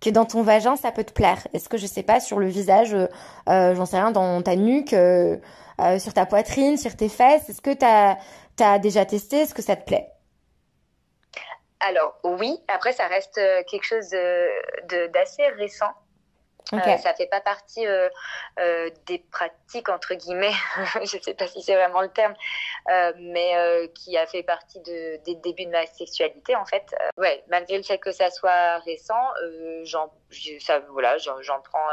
que 0.00 0.08
dans 0.08 0.24
ton 0.24 0.40
vagin, 0.40 0.76
ça 0.76 0.92
peut 0.92 1.04
te 1.04 1.12
plaire? 1.12 1.46
Est-ce 1.52 1.68
que 1.68 1.76
je 1.76 1.86
sais 1.86 2.02
pas 2.02 2.20
sur 2.20 2.38
le 2.38 2.46
visage 2.46 2.96
j'en 3.46 3.84
sais 3.84 3.98
rien 3.98 4.12
dans 4.12 4.40
ta 4.40 4.56
nuque 4.56 4.96
sur 5.98 6.14
ta 6.14 6.24
poitrine, 6.24 6.78
sur 6.78 6.96
tes 6.96 7.10
fesses, 7.10 7.50
est-ce 7.50 7.60
que 7.60 7.74
tu 7.74 7.84
as 7.84 8.16
as 8.60 8.78
déjà 8.78 9.04
testé? 9.04 9.40
Est-ce 9.40 9.52
que 9.52 9.60
ça 9.60 9.76
te 9.76 9.84
plaît? 9.84 10.13
Alors 11.86 12.18
oui, 12.24 12.58
après 12.68 12.92
ça 12.92 13.06
reste 13.06 13.38
euh, 13.38 13.62
quelque 13.64 13.84
chose 13.84 14.10
d'assez 15.12 15.46
récent. 15.48 15.92
Euh, 16.72 16.78
okay. 16.78 16.96
ça 16.98 17.12
fait 17.12 17.26
pas 17.26 17.42
partie 17.42 17.86
euh, 17.86 18.08
euh, 18.58 18.88
des 19.06 19.18
pratiques 19.18 19.90
entre 19.90 20.14
guillemets, 20.14 20.52
je 21.02 21.18
sais 21.20 21.34
pas 21.34 21.46
si 21.46 21.60
c'est 21.62 21.74
vraiment 21.74 22.00
le 22.00 22.08
terme, 22.08 22.34
euh, 22.90 23.12
mais 23.18 23.56
euh, 23.56 23.86
qui 23.94 24.16
a 24.16 24.26
fait 24.26 24.42
partie 24.42 24.80
de, 24.80 25.22
des 25.24 25.34
débuts 25.34 25.66
de 25.66 25.70
ma 25.70 25.84
sexualité 25.86 26.56
en 26.56 26.64
fait. 26.64 26.94
ouais, 27.18 27.44
malgré 27.48 27.76
le 27.76 27.82
fait 27.82 27.98
que 27.98 28.12
ça 28.12 28.30
soit 28.30 28.78
récent, 28.78 29.20
j'en, 29.82 30.10
ça 30.60 30.80
voilà, 30.90 31.18
j'en 31.18 31.60
prends, 31.60 31.88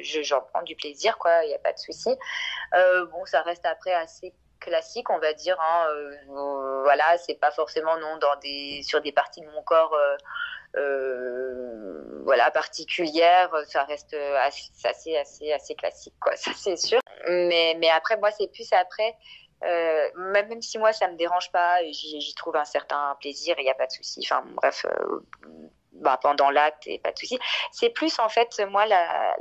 j'en 0.00 0.40
prends 0.40 0.62
du 0.62 0.74
plaisir 0.74 1.18
quoi, 1.18 1.44
il 1.44 1.50
y 1.50 1.54
a 1.54 1.58
pas 1.58 1.72
de 1.72 1.78
souci. 1.78 2.16
bon, 2.72 3.26
ça 3.26 3.42
reste 3.42 3.66
après 3.66 3.92
assez 3.92 4.32
classique, 4.60 5.10
on 5.10 5.18
va 5.18 5.32
dire. 5.32 5.56
Hein, 5.60 5.86
euh, 5.90 6.82
voilà, 6.82 7.18
c'est 7.18 7.34
pas 7.34 7.50
forcément 7.50 7.96
non 7.98 8.16
dans 8.18 8.36
des 8.36 8.82
sur 8.82 9.00
des 9.00 9.12
parties 9.12 9.40
de 9.40 9.46
mon 9.50 9.62
corps. 9.62 9.94
Euh, 9.94 10.16
euh, 10.76 12.22
voilà 12.24 12.50
particulières 12.50 13.48
ça 13.68 13.84
reste 13.84 14.16
assez 14.82 15.16
assez 15.16 15.52
assez 15.52 15.76
classique 15.76 16.14
quoi 16.18 16.34
ça 16.36 16.50
c'est 16.56 16.76
sûr 16.76 16.98
mais 17.28 17.76
mais 17.78 17.88
après 17.90 18.16
moi 18.16 18.32
c'est 18.32 18.48
plus 18.48 18.72
après 18.72 19.14
euh, 19.62 20.08
même 20.16 20.60
si 20.62 20.78
moi 20.78 20.92
ça 20.92 21.06
me 21.06 21.16
dérange 21.16 21.52
pas 21.52 21.78
j'y 21.92 22.34
trouve 22.34 22.56
un 22.56 22.64
certain 22.64 23.16
plaisir 23.20 23.54
il 23.58 23.62
n'y 23.62 23.70
a 23.70 23.74
pas 23.74 23.86
de 23.86 23.92
souci 23.92 24.18
enfin 24.24 24.42
bref 24.56 24.84
bah, 25.92 26.18
pendant 26.20 26.50
l'acte 26.50 26.88
et 26.88 26.98
pas 26.98 27.12
de 27.12 27.18
souci 27.20 27.38
c'est 27.70 27.90
plus 27.90 28.18
en 28.18 28.28
fait 28.28 28.60
moi 28.68 28.84
la 28.84 29.36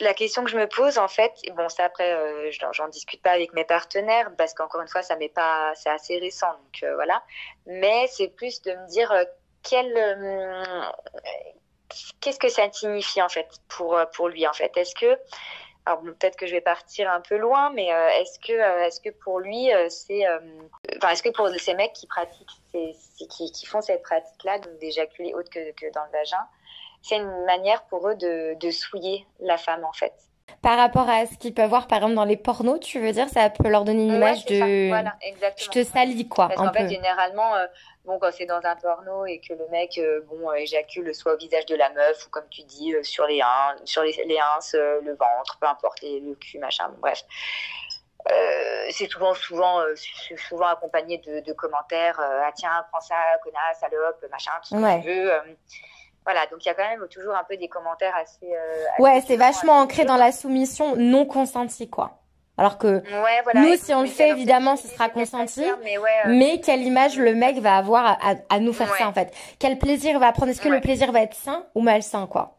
la 0.00 0.14
question 0.14 0.44
que 0.44 0.50
je 0.50 0.56
me 0.56 0.68
pose 0.68 0.98
en 0.98 1.08
fait, 1.08 1.32
et 1.44 1.50
bon 1.50 1.68
ça 1.68 1.84
après 1.84 2.12
euh, 2.14 2.50
j'en 2.72 2.88
discute 2.88 3.22
pas 3.22 3.32
avec 3.32 3.52
mes 3.52 3.64
partenaires 3.64 4.30
parce 4.36 4.54
qu'encore 4.54 4.80
une 4.80 4.88
fois 4.88 5.02
ça 5.02 5.16
m'est 5.16 5.28
pas, 5.28 5.72
c'est 5.74 5.90
assez 5.90 6.18
récent 6.18 6.52
donc 6.52 6.82
euh, 6.82 6.94
voilà, 6.94 7.22
mais 7.66 8.06
c'est 8.08 8.28
plus 8.28 8.62
de 8.62 8.72
me 8.72 8.88
dire 8.88 9.10
euh, 9.10 9.24
quel, 9.62 9.92
qu'est-ce 12.20 12.38
que 12.38 12.48
ça 12.48 12.70
signifie 12.72 13.22
en 13.22 13.28
fait 13.28 13.48
pour 13.68 13.98
pour 14.14 14.28
lui 14.28 14.46
en 14.46 14.52
fait, 14.52 14.76
est-ce 14.76 14.94
que 14.94 15.18
alors 15.84 16.00
peut-être 16.02 16.36
que 16.36 16.46
je 16.46 16.52
vais 16.52 16.60
partir 16.60 17.10
un 17.10 17.20
peu 17.20 17.36
loin, 17.36 17.70
mais 17.70 17.86
est-ce 17.86 18.38
que 18.38 18.52
est-ce 18.86 19.00
que 19.00 19.10
pour 19.10 19.40
lui 19.40 19.70
c'est, 19.88 20.24
enfin 20.96 21.10
est-ce 21.10 21.24
que 21.24 21.30
pour 21.30 21.48
ces 21.58 21.74
mecs 21.74 21.92
qui 21.92 22.06
pratiquent, 22.06 22.62
qui 22.72 23.66
font 23.66 23.80
cette 23.80 24.02
pratique-là, 24.02 24.60
donc 24.60 24.78
d'éjaculer 24.78 25.34
autre 25.34 25.50
que, 25.50 25.72
que 25.72 25.92
dans 25.92 26.04
le 26.04 26.12
vagin, 26.12 26.46
c'est 27.02 27.16
une 27.16 27.44
manière 27.44 27.82
pour 27.84 28.08
eux 28.08 28.14
de, 28.14 28.54
de 28.58 28.70
souiller 28.70 29.26
la 29.40 29.58
femme 29.58 29.84
en 29.84 29.92
fait. 29.92 30.12
Par 30.60 30.78
rapport 30.78 31.08
à 31.08 31.26
ce 31.26 31.36
qu'ils 31.38 31.54
peuvent 31.54 31.68
voir 31.68 31.88
par 31.88 31.98
exemple 31.98 32.14
dans 32.14 32.24
les 32.24 32.36
pornos, 32.36 32.78
tu 32.78 33.00
veux 33.00 33.10
dire 33.10 33.28
ça 33.28 33.50
peut 33.50 33.68
leur 33.68 33.84
donner 33.84 34.04
une 34.04 34.14
image 34.14 34.44
de 34.44 34.88
voilà, 34.88 35.14
exactement. 35.20 35.72
je 35.72 35.80
te 35.80 35.84
salis 35.84 36.28
quoi 36.28 36.48
Parce 36.48 36.60
qu'en 36.60 36.72
fait 36.72 36.88
généralement 36.88 37.56
euh, 37.56 37.66
bon 38.04 38.18
quand 38.20 38.30
c'est 38.32 38.46
dans 38.46 38.60
un 38.62 38.76
porno 38.76 39.26
et 39.26 39.40
que 39.40 39.54
le 39.54 39.66
mec 39.70 39.98
euh, 39.98 40.20
bon 40.28 40.50
euh, 40.50 40.54
éjacule 40.54 41.12
soit 41.14 41.34
au 41.34 41.36
visage 41.36 41.66
de 41.66 41.74
la 41.74 41.90
meuf 41.90 42.26
ou 42.26 42.30
comme 42.30 42.48
tu 42.48 42.62
dis 42.62 42.94
sur 43.02 43.26
les 43.26 43.40
uns 43.42 43.74
sur 43.84 44.02
les, 44.02 44.12
les 44.26 44.38
le 45.02 45.12
ventre, 45.14 45.58
peu 45.60 45.66
importe 45.66 46.02
le 46.02 46.34
cul 46.34 46.58
machin, 46.58 46.92
bref. 47.00 47.24
c'est 48.90 49.10
souvent 49.10 49.34
souvent 49.34 49.80
souvent 50.48 50.66
accompagné 50.66 51.18
de, 51.18 51.40
de 51.40 51.52
commentaires 51.54 52.20
ah 52.20 52.52
tiens 52.54 52.84
prends 52.92 53.00
ça 53.00 53.16
connasse 53.42 53.80
salope 53.80 54.24
machin 54.30 54.52
tout 54.62 54.76
ce 54.76 54.80
que 54.80 55.02
tu 55.02 55.08
veux 55.08 55.32
voilà, 56.24 56.46
donc 56.50 56.64
il 56.64 56.68
y 56.68 56.70
a 56.70 56.74
quand 56.74 56.88
même 56.88 57.06
toujours 57.08 57.34
un 57.34 57.44
peu 57.44 57.56
des 57.56 57.68
commentaires 57.68 58.14
assez. 58.16 58.46
Euh, 58.46 59.02
ouais, 59.02 59.22
c'est 59.26 59.36
vachement 59.36 59.80
ancré 59.80 60.04
dans 60.04 60.16
la 60.16 60.32
soumission 60.32 60.94
non 60.96 61.26
consentie, 61.26 61.90
quoi. 61.90 62.18
Alors 62.58 62.78
que 62.78 63.02
nous, 63.54 63.76
si 63.76 63.94
on 63.94 64.02
le 64.02 64.06
fait, 64.06 64.28
évidemment, 64.28 64.76
ce 64.76 64.86
sera 64.86 65.08
consenti. 65.08 65.64
mais, 65.82 65.98
ouais, 65.98 66.10
euh, 66.26 66.28
mais, 66.28 66.60
quelle 66.60 66.82
image 66.82 67.18
le 67.18 67.34
mec 67.34 67.58
va 67.58 67.76
avoir 67.76 68.04
à, 68.04 68.34
à 68.50 68.58
nous 68.60 68.72
faire 68.72 68.94
ça, 68.94 69.08
en 69.08 69.12
fait 69.12 69.34
Quel 69.58 69.78
plaisir 69.78 70.12
il 70.12 70.18
va 70.18 70.32
prendre 70.32 70.50
Est-ce 70.50 70.60
que 70.60 70.68
le 70.68 70.80
plaisir 70.80 71.10
va 71.12 71.22
être 71.22 71.34
sain 71.34 71.64
ou 71.74 71.80
malsain, 71.80 72.26
quoi 72.26 72.58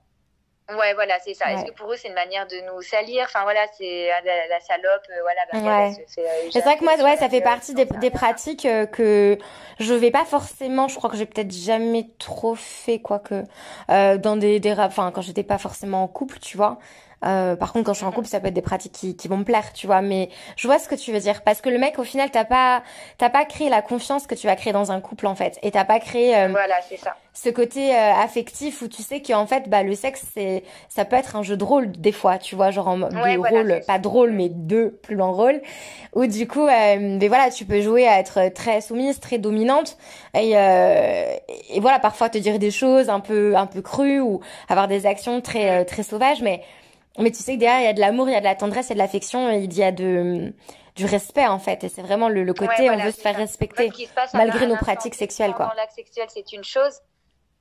Ouais, 0.70 0.93
voilà, 0.93 1.16
c'est 1.24 1.34
ça. 1.34 1.51
Est-ce 1.51 1.66
que 1.66 1.72
pour 1.72 1.91
eux, 1.91 1.97
c'est 1.97 2.07
une 2.07 2.14
manière 2.14 2.47
de 2.47 2.55
nous 2.72 2.82
salir? 2.82 3.24
Enfin, 3.26 3.43
voilà, 3.43 3.59
c'est 3.78 4.09
ah, 4.11 4.22
la, 4.24 4.59
salope, 4.61 5.03
euh, 5.09 5.22
voilà. 5.22 5.41
Bah, 5.51 5.88
ouais. 5.88 6.05
c'est 6.51 6.61
vrai 6.61 6.78
que 6.78 6.84
moi, 6.86 6.95
ouais, 7.03 7.18
ça 7.18 7.28
fait 7.28 7.41
partie 7.41 7.74
des, 7.74 7.86
des 7.86 8.09
pratiques 8.09 8.66
euh, 8.66 8.86
que 8.86 9.38
je 9.80 9.93
vais 9.93 10.11
pas 10.11 10.24
forcément. 10.24 10.88
Je 10.88 10.95
crois 10.95 11.09
que 11.09 11.18
j'ai 11.18 11.26
peut-être 11.26 11.51
jamais 11.51 12.07
trop 12.18 12.55
fait, 12.55 12.99
quoi 12.99 13.20
que 13.20 13.43
euh, 13.89 14.18
dans 14.18 14.38
des, 14.38 14.61
des, 14.61 14.72
enfin, 14.72 15.11
quand 15.14 15.22
j'étais 15.22 15.43
pas 15.43 15.57
forcément 15.57 16.03
en 16.03 16.07
couple, 16.07 16.39
tu 16.39 16.55
vois. 16.55 16.80
Euh, 17.26 17.55
par 17.55 17.74
contre, 17.74 17.86
quand 17.86 17.93
je 17.93 17.99
suis 17.99 18.05
en 18.05 18.11
couple, 18.11 18.28
ça 18.28 18.39
peut 18.39 18.47
être 18.47 18.53
des 18.53 18.61
pratiques 18.61 18.91
qui, 18.91 19.15
qui 19.15 19.28
vont 19.28 19.38
me 19.38 19.43
plaire, 19.43 19.74
tu 19.74 19.88
vois. 19.88 20.01
Mais 20.01 20.30
je 20.57 20.67
vois 20.67 20.80
ce 20.80 20.88
que 20.88 20.95
tu 20.95 21.11
veux 21.11 21.19
dire 21.19 21.41
parce 21.43 21.61
que 21.61 21.69
le 21.69 21.78
mec, 21.78 21.99
au 21.99 22.03
final, 22.03 22.30
t'as 22.32 22.45
pas, 22.45 22.84
t'as 23.17 23.30
pas 23.30 23.45
créé 23.45 23.69
la 23.69 23.82
confiance 23.82 24.28
que 24.28 24.36
tu 24.36 24.47
vas 24.47 24.55
créer 24.55 24.74
dans 24.74 24.91
un 24.91 24.99
couple 24.99 25.28
en 25.28 25.36
fait, 25.36 25.59
et 25.63 25.71
t'as 25.71 25.86
pas 25.86 25.99
créé. 25.99 26.36
Euh, 26.36 26.47
voilà, 26.49 26.76
c'est 26.88 26.97
ça. 26.97 27.15
Ce 27.36 27.49
côté 27.49 27.95
euh, 27.95 28.13
affectif 28.13 28.84
où 28.84 28.88
tu 28.88 29.01
sais 29.01 29.21
qu'en 29.21 29.47
fait, 29.47 29.67
bah 29.67 29.82
le 29.82 29.95
sexe, 29.95 30.24
c'est, 30.36 30.63
ça 30.88 31.03
peut 31.03 31.15
être 31.15 31.36
un 31.36 31.41
jeu 31.41 31.57
de 31.57 31.63
rôle 31.63 31.91
des 31.91 32.11
fois, 32.11 32.38
tu 32.38 32.55
vois, 32.55 32.69
genre 32.69 32.88
en 32.88 32.97
mode 32.97 33.15
rôle, 33.15 33.82
pas 33.88 33.97
drôle, 33.97 34.32
mais 34.32 34.49
deux 34.49 34.91
plus 35.01 35.15
long 35.15 35.34
rôle, 35.34 35.59
où 36.13 36.28
du 36.28 36.47
coup, 36.47 36.67
mais 36.67 37.28
voilà, 37.28 37.49
tu 37.49 37.65
peux 37.65 37.82
jouer 37.82 38.07
à 38.07 38.19
être 38.19 38.53
très 38.53 38.82
soumise, 38.82 39.19
très 39.19 39.39
dominante, 39.39 39.97
et, 40.36 40.51
et 40.51 41.80
voilà, 41.80 41.97
parfois 41.97 42.30
te 42.30 42.38
dire 42.38 42.59
des 42.59 42.69
choses 42.69 43.09
un 43.09 43.19
peu, 43.19 43.55
un 43.55 43.65
peu 43.65 43.82
crues 43.82 44.19
ou 44.19 44.41
avoir 44.69 44.88
des 44.88 45.07
actions 45.07 45.41
très, 45.41 45.86
très 45.86 46.03
sauvages, 46.03 46.43
mais 46.43 46.61
mais 47.20 47.32
tu 47.32 47.43
sais 47.43 47.55
que 47.55 47.59
derrière, 47.59 47.82
il 47.82 47.86
y 47.86 47.88
a 47.88 47.93
de 47.93 47.99
l'amour, 47.99 48.28
il 48.30 48.34
y 48.34 48.36
a 48.36 48.39
de 48.39 48.45
la 48.45 48.55
tendresse, 48.55 48.88
il 48.88 48.89
y 48.89 48.93
a 48.93 48.95
de 48.95 48.99
l'affection, 48.99 49.51
il 49.51 49.74
y 49.74 49.84
a 49.84 49.91
de, 49.91 50.53
du 50.95 51.05
respect, 51.05 51.47
en 51.47 51.59
fait. 51.59 51.84
Et 51.84 51.89
c'est 51.89 52.01
vraiment 52.01 52.30
le, 52.30 52.43
le 52.43 52.53
côté, 52.53 52.89
on 52.89 52.97
veut 52.97 53.11
se 53.11 53.22
faire 53.22 53.36
respecter, 53.36 53.91
malgré 54.34 54.68
nos 54.68 54.78
pratiques 54.78 55.16
sexuelles, 55.16 55.53
quoi. 55.53 55.72
L'acte 55.76 55.93
sexuel, 55.93 56.28
c'est 56.30 56.51
une 56.53 56.64
chose, 56.64 56.99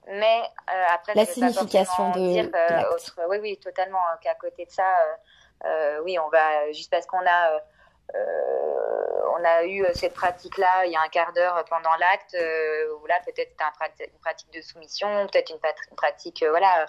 mais 0.07 0.41
euh, 0.71 0.85
après, 0.93 1.15
la 1.15 1.25
signification 1.25 2.11
de, 2.11 2.19
dire, 2.19 2.51
euh, 2.55 2.95
autre, 2.95 3.21
oui, 3.29 3.39
oui, 3.41 3.59
totalement. 3.59 3.99
Hein, 3.99 4.19
qu'à 4.21 4.35
côté 4.35 4.65
de 4.65 4.71
ça, 4.71 4.83
euh, 4.83 5.67
euh, 5.67 6.03
oui, 6.05 6.19
on 6.19 6.29
va 6.29 6.73
juste 6.73 6.91
parce 6.91 7.07
qu'on 7.07 7.25
a, 7.25 7.53
euh, 8.15 9.23
on 9.39 9.45
a 9.45 9.65
eu 9.65 9.87
cette 9.95 10.15
pratique-là 10.15 10.87
il 10.87 10.93
y 10.93 10.97
a 10.97 11.03
un 11.03 11.09
quart 11.09 11.33
d'heure 11.33 11.65
pendant 11.71 11.95
l'acte, 12.01 12.37
où 13.01 13.07
là, 13.07 13.21
peut-être 13.25 13.53
une 14.01 14.19
pratique 14.19 14.53
de 14.53 14.61
soumission, 14.61 15.27
peut-être 15.29 15.51
une, 15.51 15.61
une, 15.91 15.97
pratique, 15.97 16.45
voilà 16.49 16.87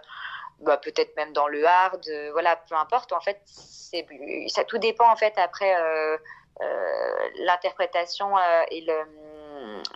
bah, 0.59 0.77
peut-être 0.77 1.15
même 1.15 1.33
dans 1.33 1.47
le 1.47 1.65
hard, 1.65 2.01
euh, 2.07 2.31
voilà, 2.31 2.55
peu 2.55 2.75
importe. 2.75 3.11
En 3.13 3.21
fait, 3.21 3.41
c'est 3.45 4.05
ça 4.47 4.63
tout 4.63 4.77
dépend 4.77 5.09
en 5.11 5.15
fait 5.15 5.33
après 5.37 5.75
euh, 5.75 6.17
euh, 6.61 7.29
l'interprétation 7.39 8.35
et 8.71 8.81
le 8.81 9.03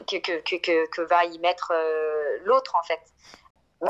que, 0.05 0.17
que, 0.17 0.55
que, 0.57 0.87
que, 0.87 1.01
va 1.01 1.25
y 1.25 1.39
mettre 1.39 1.73
l'autre 2.43 2.75
en 2.75 2.83
fait. 2.83 3.01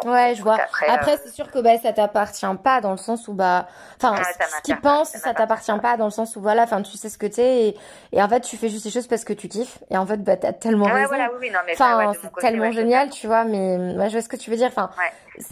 Ouais, 0.05 0.35
je 0.35 0.41
vois. 0.41 0.57
Après, 0.87 1.17
c'est 1.23 1.31
sûr 1.31 1.51
que 1.51 1.59
bah, 1.59 1.77
ça 1.81 1.93
t'appartient 1.93 2.45
pas 2.63 2.81
dans 2.81 2.91
le 2.91 2.97
sens 2.97 3.27
où 3.27 3.33
bah, 3.33 3.67
enfin, 4.01 4.21
ce 4.57 4.61
qu'ils 4.61 4.79
pensent, 4.79 5.11
ça 5.11 5.33
t'appartient 5.33 5.79
pas 5.81 5.97
dans 5.97 6.05
le 6.05 6.11
sens 6.11 6.35
où 6.35 6.41
voilà, 6.41 6.63
enfin, 6.63 6.81
tu 6.81 6.97
sais 6.97 7.09
ce 7.09 7.17
que 7.17 7.25
t'es 7.25 7.67
et, 7.67 7.77
et 8.11 8.21
en 8.21 8.27
fait, 8.27 8.41
tu 8.41 8.57
fais 8.57 8.69
juste 8.69 8.85
les 8.85 8.91
choses 8.91 9.07
parce 9.07 9.23
que 9.23 9.33
tu 9.33 9.47
kiffes 9.47 9.79
et 9.89 9.97
en 9.97 10.05
fait, 10.05 10.17
bah, 10.17 10.37
t'as 10.37 10.53
tellement 10.53 10.85
ouais, 10.85 10.93
raison. 10.93 11.07
Voilà, 11.07 11.29
oui, 11.39 11.49
non, 11.49 11.59
mais 11.65 11.73
enfin, 11.73 12.11
c'est 12.21 12.33
tellement 12.41 12.71
génial, 12.71 13.09
tu 13.09 13.27
vois, 13.27 13.43
mais 13.43 13.77
ouais, 13.95 14.09
je 14.09 14.13
vois 14.13 14.21
ce 14.21 14.29
que 14.29 14.37
tu 14.37 14.49
veux 14.49 14.57
dire. 14.57 14.67
Enfin, 14.67 14.89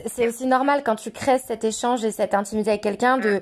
c'est 0.06 0.28
aussi 0.28 0.48
normal 0.48 0.84
quand 0.84 0.96
tu 0.96 1.12
crées 1.12 1.40
cet 1.40 1.64
échange 1.64 2.04
et 2.04 2.12
cette 2.12 2.34
intimité 2.34 2.72
avec 2.72 2.82
quelqu'un 2.82 3.18
de 3.18 3.42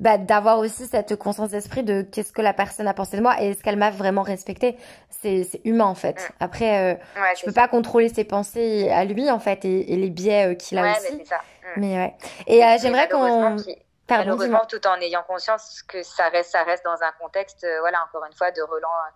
bah, 0.00 0.16
d'avoir 0.16 0.58
aussi 0.58 0.86
cette 0.86 1.14
conscience 1.16 1.50
d'esprit 1.50 1.82
de 1.82 2.00
qu'est-ce 2.00 2.32
que 2.32 2.40
la 2.40 2.54
personne 2.54 2.88
a 2.88 2.94
pensé 2.94 3.18
de 3.18 3.22
moi 3.22 3.40
et 3.40 3.50
est-ce 3.50 3.62
qu'elle 3.62 3.76
m'a 3.76 3.90
vraiment 3.90 4.22
respecté 4.22 4.78
c'est 5.10 5.60
humain 5.64 5.84
en 5.84 5.94
fait 5.94 6.16
mm. 6.16 6.32
après 6.40 6.94
euh, 6.94 7.20
ouais, 7.20 7.36
je 7.38 7.44
peux 7.44 7.52
pas 7.52 7.68
contrôler 7.68 8.08
ses 8.08 8.24
pensées 8.24 8.90
à 8.90 9.04
lui 9.04 9.30
en 9.30 9.38
fait 9.38 9.64
et, 9.66 9.92
et 9.92 9.96
les 9.96 10.08
biais 10.08 10.52
euh, 10.52 10.54
qu'il 10.54 10.78
a 10.78 10.82
ouais, 10.82 10.98
aussi 10.98 11.16
mais, 11.18 11.24
ça. 11.26 11.36
Mm. 11.36 11.80
mais 11.80 11.94
ouais 11.96 12.14
et 12.46 12.64
euh, 12.64 12.76
j'aimerais 12.80 13.08
qu'on 13.08 13.56
Pardon, 14.06 14.30
malheureusement 14.30 14.64
tout 14.66 14.84
en 14.86 14.96
ayant 14.96 15.22
conscience 15.22 15.82
que 15.86 16.02
ça 16.02 16.30
reste 16.30 16.50
ça 16.50 16.64
reste 16.64 16.84
dans 16.84 17.02
un 17.02 17.12
contexte 17.20 17.64
euh, 17.64 17.80
voilà 17.80 18.02
encore 18.02 18.24
une 18.24 18.36
fois 18.36 18.50
de 18.50 18.62
relance 18.62 19.12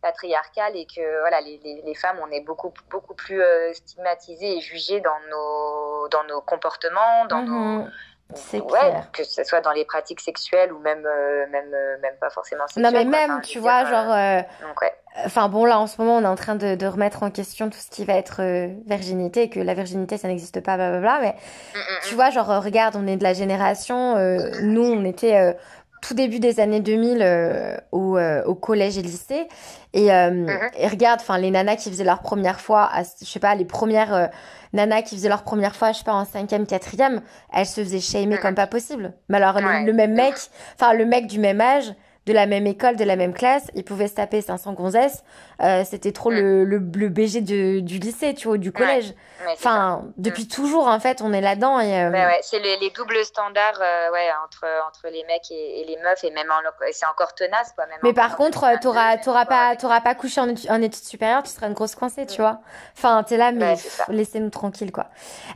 patriarcale 0.00 0.76
et 0.76 0.86
que 0.86 1.20
voilà 1.20 1.40
les, 1.40 1.58
les, 1.64 1.82
les, 1.84 1.94
femmes 1.96 2.18
on 2.22 2.30
est 2.30 2.42
beaucoup 2.42 2.72
beaucoup 2.88 3.14
plus 3.14 3.42
stigmatisées 3.72 4.58
et 4.58 4.60
jugées 4.60 5.00
dans 5.00 5.18
nos 5.28 6.08
dans 6.08 6.22
nos 6.28 6.40
comportements 6.40 7.26
dans 7.26 7.42
nos 7.42 7.82
Mhm. 7.82 7.90
C'est 8.34 8.60
ouais, 8.60 8.92
que 9.12 9.24
ce 9.24 9.42
soit 9.42 9.62
dans 9.62 9.72
les 9.72 9.86
pratiques 9.86 10.20
sexuelles 10.20 10.70
ou 10.72 10.78
même 10.80 11.04
euh, 11.06 11.46
même 11.50 11.72
euh, 11.72 11.96
même 12.02 12.14
pas 12.20 12.28
forcément 12.28 12.66
sexuelles. 12.66 12.84
Non, 12.84 12.90
mais 12.92 13.04
quoi. 13.04 13.10
même, 13.18 13.30
Enfin, 13.32 13.40
tu 13.40 13.58
vois, 13.58 13.84
dire, 13.84 13.90
genre. 13.94 14.12
euh, 14.12 14.40
donc 14.66 14.80
ouais. 14.82 14.92
Enfin 15.24 15.48
bon, 15.48 15.64
là 15.64 15.78
en 15.80 15.86
ce 15.86 16.00
moment, 16.00 16.18
on 16.18 16.22
est 16.22 16.26
en 16.26 16.34
train 16.36 16.54
de, 16.54 16.74
de 16.74 16.86
remettre 16.86 17.22
en 17.22 17.30
question 17.30 17.70
tout 17.70 17.78
ce 17.78 17.90
qui 17.90 18.04
va 18.04 18.14
être 18.14 18.42
euh, 18.42 18.68
virginité, 18.86 19.48
que 19.48 19.58
la 19.60 19.72
virginité, 19.74 20.18
ça 20.18 20.28
n'existe 20.28 20.60
pas, 20.60 20.76
blablabla. 20.76 21.18
Mais 21.22 21.34
Mm, 21.74 21.78
mm, 21.78 21.82
tu 22.08 22.14
vois, 22.14 22.30
genre, 22.30 22.46
regarde, 22.62 22.96
on 22.96 23.06
est 23.06 23.16
de 23.16 23.22
la 23.24 23.32
génération, 23.32 24.16
euh, 24.16 24.38
nous, 24.62 24.84
on 24.84 25.04
était 25.04 25.36
euh, 25.38 25.52
tout 26.00 26.14
début 26.14 26.40
des 26.40 26.60
années 26.60 26.80
2000 26.80 27.18
euh, 27.22 27.76
au, 27.92 28.16
euh, 28.16 28.42
au 28.44 28.54
collège 28.54 28.98
et 28.98 29.02
lycée. 29.02 29.48
Et, 29.94 30.12
euh, 30.12 30.30
Mhm. 30.30 30.58
et 30.78 30.86
regarde, 30.88 31.20
enfin, 31.20 31.38
les 31.38 31.50
nanas 31.50 31.76
qui 31.76 31.90
faisaient 31.90 32.04
leur 32.04 32.20
première 32.20 32.60
fois, 32.60 32.88
à- 32.92 33.02
je 33.02 33.24
sais 33.26 33.40
pas, 33.40 33.54
les 33.54 33.64
premières 33.64 34.30
nanas 34.72 35.02
qui 35.02 35.16
faisaient 35.16 35.28
leur 35.28 35.42
première 35.44 35.74
fois, 35.74 35.92
je 35.92 35.98
sais 35.98 36.04
pas, 36.04 36.12
en 36.14 36.24
cinquième, 36.24 36.66
quatrième, 36.66 37.22
elles 37.52 37.66
se 37.66 37.80
faisaient 37.82 38.00
shamer 38.00 38.34
Mhm. 38.36 38.38
comme 38.38 38.54
pas 38.54 38.66
possible. 38.66 39.12
Mais 39.28 39.38
alors, 39.38 39.60
le, 39.60 39.66
Ouais, 39.66 39.84
le 39.84 39.92
même 39.92 40.14
mec, 40.14 40.34
enfin, 40.74 40.92
le 40.92 41.04
mec 41.06 41.26
du 41.26 41.38
même 41.38 41.60
âge, 41.60 41.92
de 42.26 42.32
la 42.34 42.44
même 42.46 42.66
école, 42.66 42.96
de 42.96 43.04
la 43.04 43.16
même 43.16 43.32
classe, 43.32 43.64
il 43.74 43.84
pouvait 43.84 44.06
se 44.08 44.14
taper 44.14 44.42
500 44.42 44.74
gonzesses. 44.74 45.24
Euh, 45.60 45.82
c'était 45.84 46.12
trop 46.12 46.30
Mm. 46.30 46.34
le, 46.36 46.64
le, 46.64 46.78
le 46.78 47.08
BG 47.08 47.40
de- 47.40 47.80
du 47.80 47.98
lycée, 47.98 48.32
tu 48.34 48.46
vois, 48.48 48.58
du 48.58 48.70
collège. 48.72 49.08
Ouais, 49.40 49.46
ça. 49.46 49.70
Enfin, 49.70 50.04
depuis 50.16 50.46
toujours, 50.48 50.86
en 50.88 51.00
fait, 51.00 51.20
on 51.22 51.32
est 51.32 51.40
là-dedans. 51.40 51.80
Et, 51.80 52.00
euh, 52.00 52.10
Ouais, 52.10 52.24
ouais, 52.26 52.38
c'est 52.42 52.58
les, 52.60 52.76
les 52.78 52.90
doubles 52.90 53.24
standards 53.24 53.80
euh, 53.80 54.10
ouais, 54.12 54.28
entre, 54.44 54.64
entre 54.86 55.12
les 55.12 55.24
mecs 55.24 55.50
et, 55.50 55.80
et 55.80 55.84
les 55.84 55.96
meufs, 56.02 56.22
et 56.24 56.30
même 56.30 56.48
en, 56.50 56.60
et 56.88 56.92
c'est 56.92 57.06
encore 57.06 57.34
tenace, 57.34 57.72
quoi. 57.74 57.86
Même 57.86 57.98
Mais 58.02 58.10
en- 58.10 58.14
par 58.14 58.36
contre, 58.36 58.60
2022, 58.60 58.80
t'auras, 58.80 59.16
t'auras 59.18 59.46
pas, 59.46 59.76
t'auras 59.76 60.00
pas 60.00 60.14
couché 60.14 60.40
en, 60.40 60.48
en 60.48 60.82
études 60.82 61.04
supérieures, 61.04 61.42
tu 61.42 61.50
seras 61.50 61.66
une 61.66 61.74
grosse 61.74 61.94
coincée, 61.96 62.26
tu 62.26 62.40
vois. 62.40 62.60
Enfin, 62.96 63.22
t'es 63.24 63.36
là, 63.36 63.50
mais 63.52 63.72
pff, 63.74 64.00
laissez-nous 64.08 64.50
tranquilles, 64.50 64.92
quoi. 64.92 65.06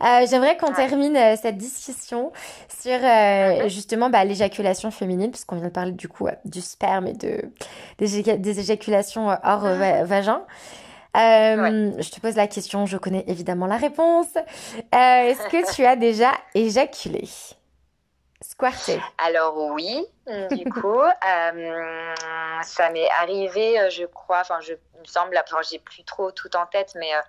Euh, 0.05 0.27
j'aimerais 0.29 0.57
qu'on 0.57 0.73
termine 0.73 1.17
euh, 1.17 1.37
cette 1.41 1.57
discussion 1.59 2.33
sur 2.81 2.93
euh, 2.93 3.63
Mhm. 3.63 3.69
justement 3.69 4.11
bah, 4.11 4.25
l'éjaculation 4.25 4.91
féminine, 4.91 5.31
puisqu'on 5.31 5.57
vient 5.57 5.67
de 5.69 5.73
parler 5.73 5.93
du 5.93 6.09
coup 6.09 6.27
euh, 6.27 6.33
du 6.45 6.61
sperme 6.61 7.07
et 7.07 7.13
de 7.13 7.41
des, 7.99 8.21
éja- 8.21 8.37
des 8.41 8.59
éjaculations 8.61 9.31
euh, 9.31 9.35
hors 9.45 9.65
euh, 9.67 9.77
va- 10.01 10.05
vagin. 10.05 10.45
Euh, 11.17 11.93
Je 12.01 12.11
te 12.11 12.21
pose 12.21 12.37
la 12.37 12.47
question, 12.47 12.87
je 12.87 12.97
connais 12.97 13.25
évidemment 13.29 13.67
la 13.67 13.77
réponse. 13.77 14.35
Euh, 14.37 14.43
est-ce 14.95 15.47
que 15.49 15.75
tu 15.75 15.85
as 15.85 15.97
déjà 15.97 16.31
éjaculé? 16.55 17.29
Squirté. 18.41 19.01
Alors 19.25 19.57
oui, 19.73 20.05
du 20.51 20.65
coup, 20.73 21.01
euh, 21.01 22.15
ça 22.63 22.91
m'est 22.91 23.09
arrivé, 23.21 23.79
euh, 23.81 23.89
je 23.91 24.05
crois, 24.05 24.41
enfin, 24.41 24.59
je 24.61 24.73
il 25.05 25.09
me 25.09 25.13
semble, 25.13 25.37
enfin, 25.37 25.61
j'ai 25.69 25.81
plus 25.81 26.05
trop 26.05 26.31
tout 26.31 26.55
en 26.57 26.65
tête, 26.67 26.93
mais 26.97 27.13
euh, 27.13 27.21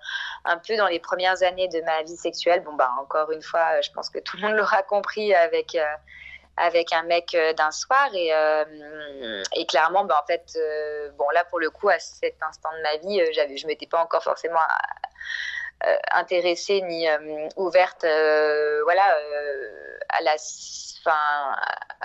un 0.46 0.58
peu 0.58 0.76
dans 0.78 0.86
les 0.88 1.00
premières 1.00 1.42
années 1.42 1.68
de 1.70 1.82
ma 1.82 2.04
vie 2.04 2.16
sexuelle. 2.16 2.62
Bon, 2.64 2.74
bah, 2.74 2.92
encore 3.02 3.32
une 3.32 3.42
fois, 3.42 3.66
euh, 3.74 3.82
je 3.84 3.92
pense 3.92 4.12
que 4.12 4.20
tout 4.20 4.38
le 4.38 4.44
monde 4.44 4.56
l'aura 4.58 4.84
compris 4.84 5.34
avec, 5.34 5.74
euh, 5.74 5.84
avec 6.58 6.94
un 6.94 7.04
mec 7.04 7.34
euh, 7.36 7.54
d'un 7.54 7.72
soir. 7.72 8.10
Et, 8.14 8.34
euh, 8.34 9.44
et 9.56 9.66
clairement, 9.66 10.06
bah, 10.06 10.20
en 10.22 10.26
fait, 10.26 10.54
euh, 10.56 11.10
bon, 11.18 11.26
là, 11.34 11.44
pour 11.46 11.60
le 11.60 11.70
coup, 11.70 11.90
à 11.90 12.00
cet 12.00 12.42
instant 12.42 12.70
de 12.78 12.82
ma 12.82 12.98
vie, 12.98 13.22
j'avais, 13.34 13.58
je 13.58 13.68
m'étais 13.68 13.88
pas 13.88 14.02
encore 14.02 14.24
forcément 14.24 14.60
intéressée 16.14 16.82
ni 16.82 17.08
euh, 17.10 17.48
ouverte, 17.58 18.04
euh, 18.04 18.82
voilà, 18.84 19.16
euh, 19.18 19.98
à 20.10 20.22
la 20.24 20.36
enfin 21.06 21.18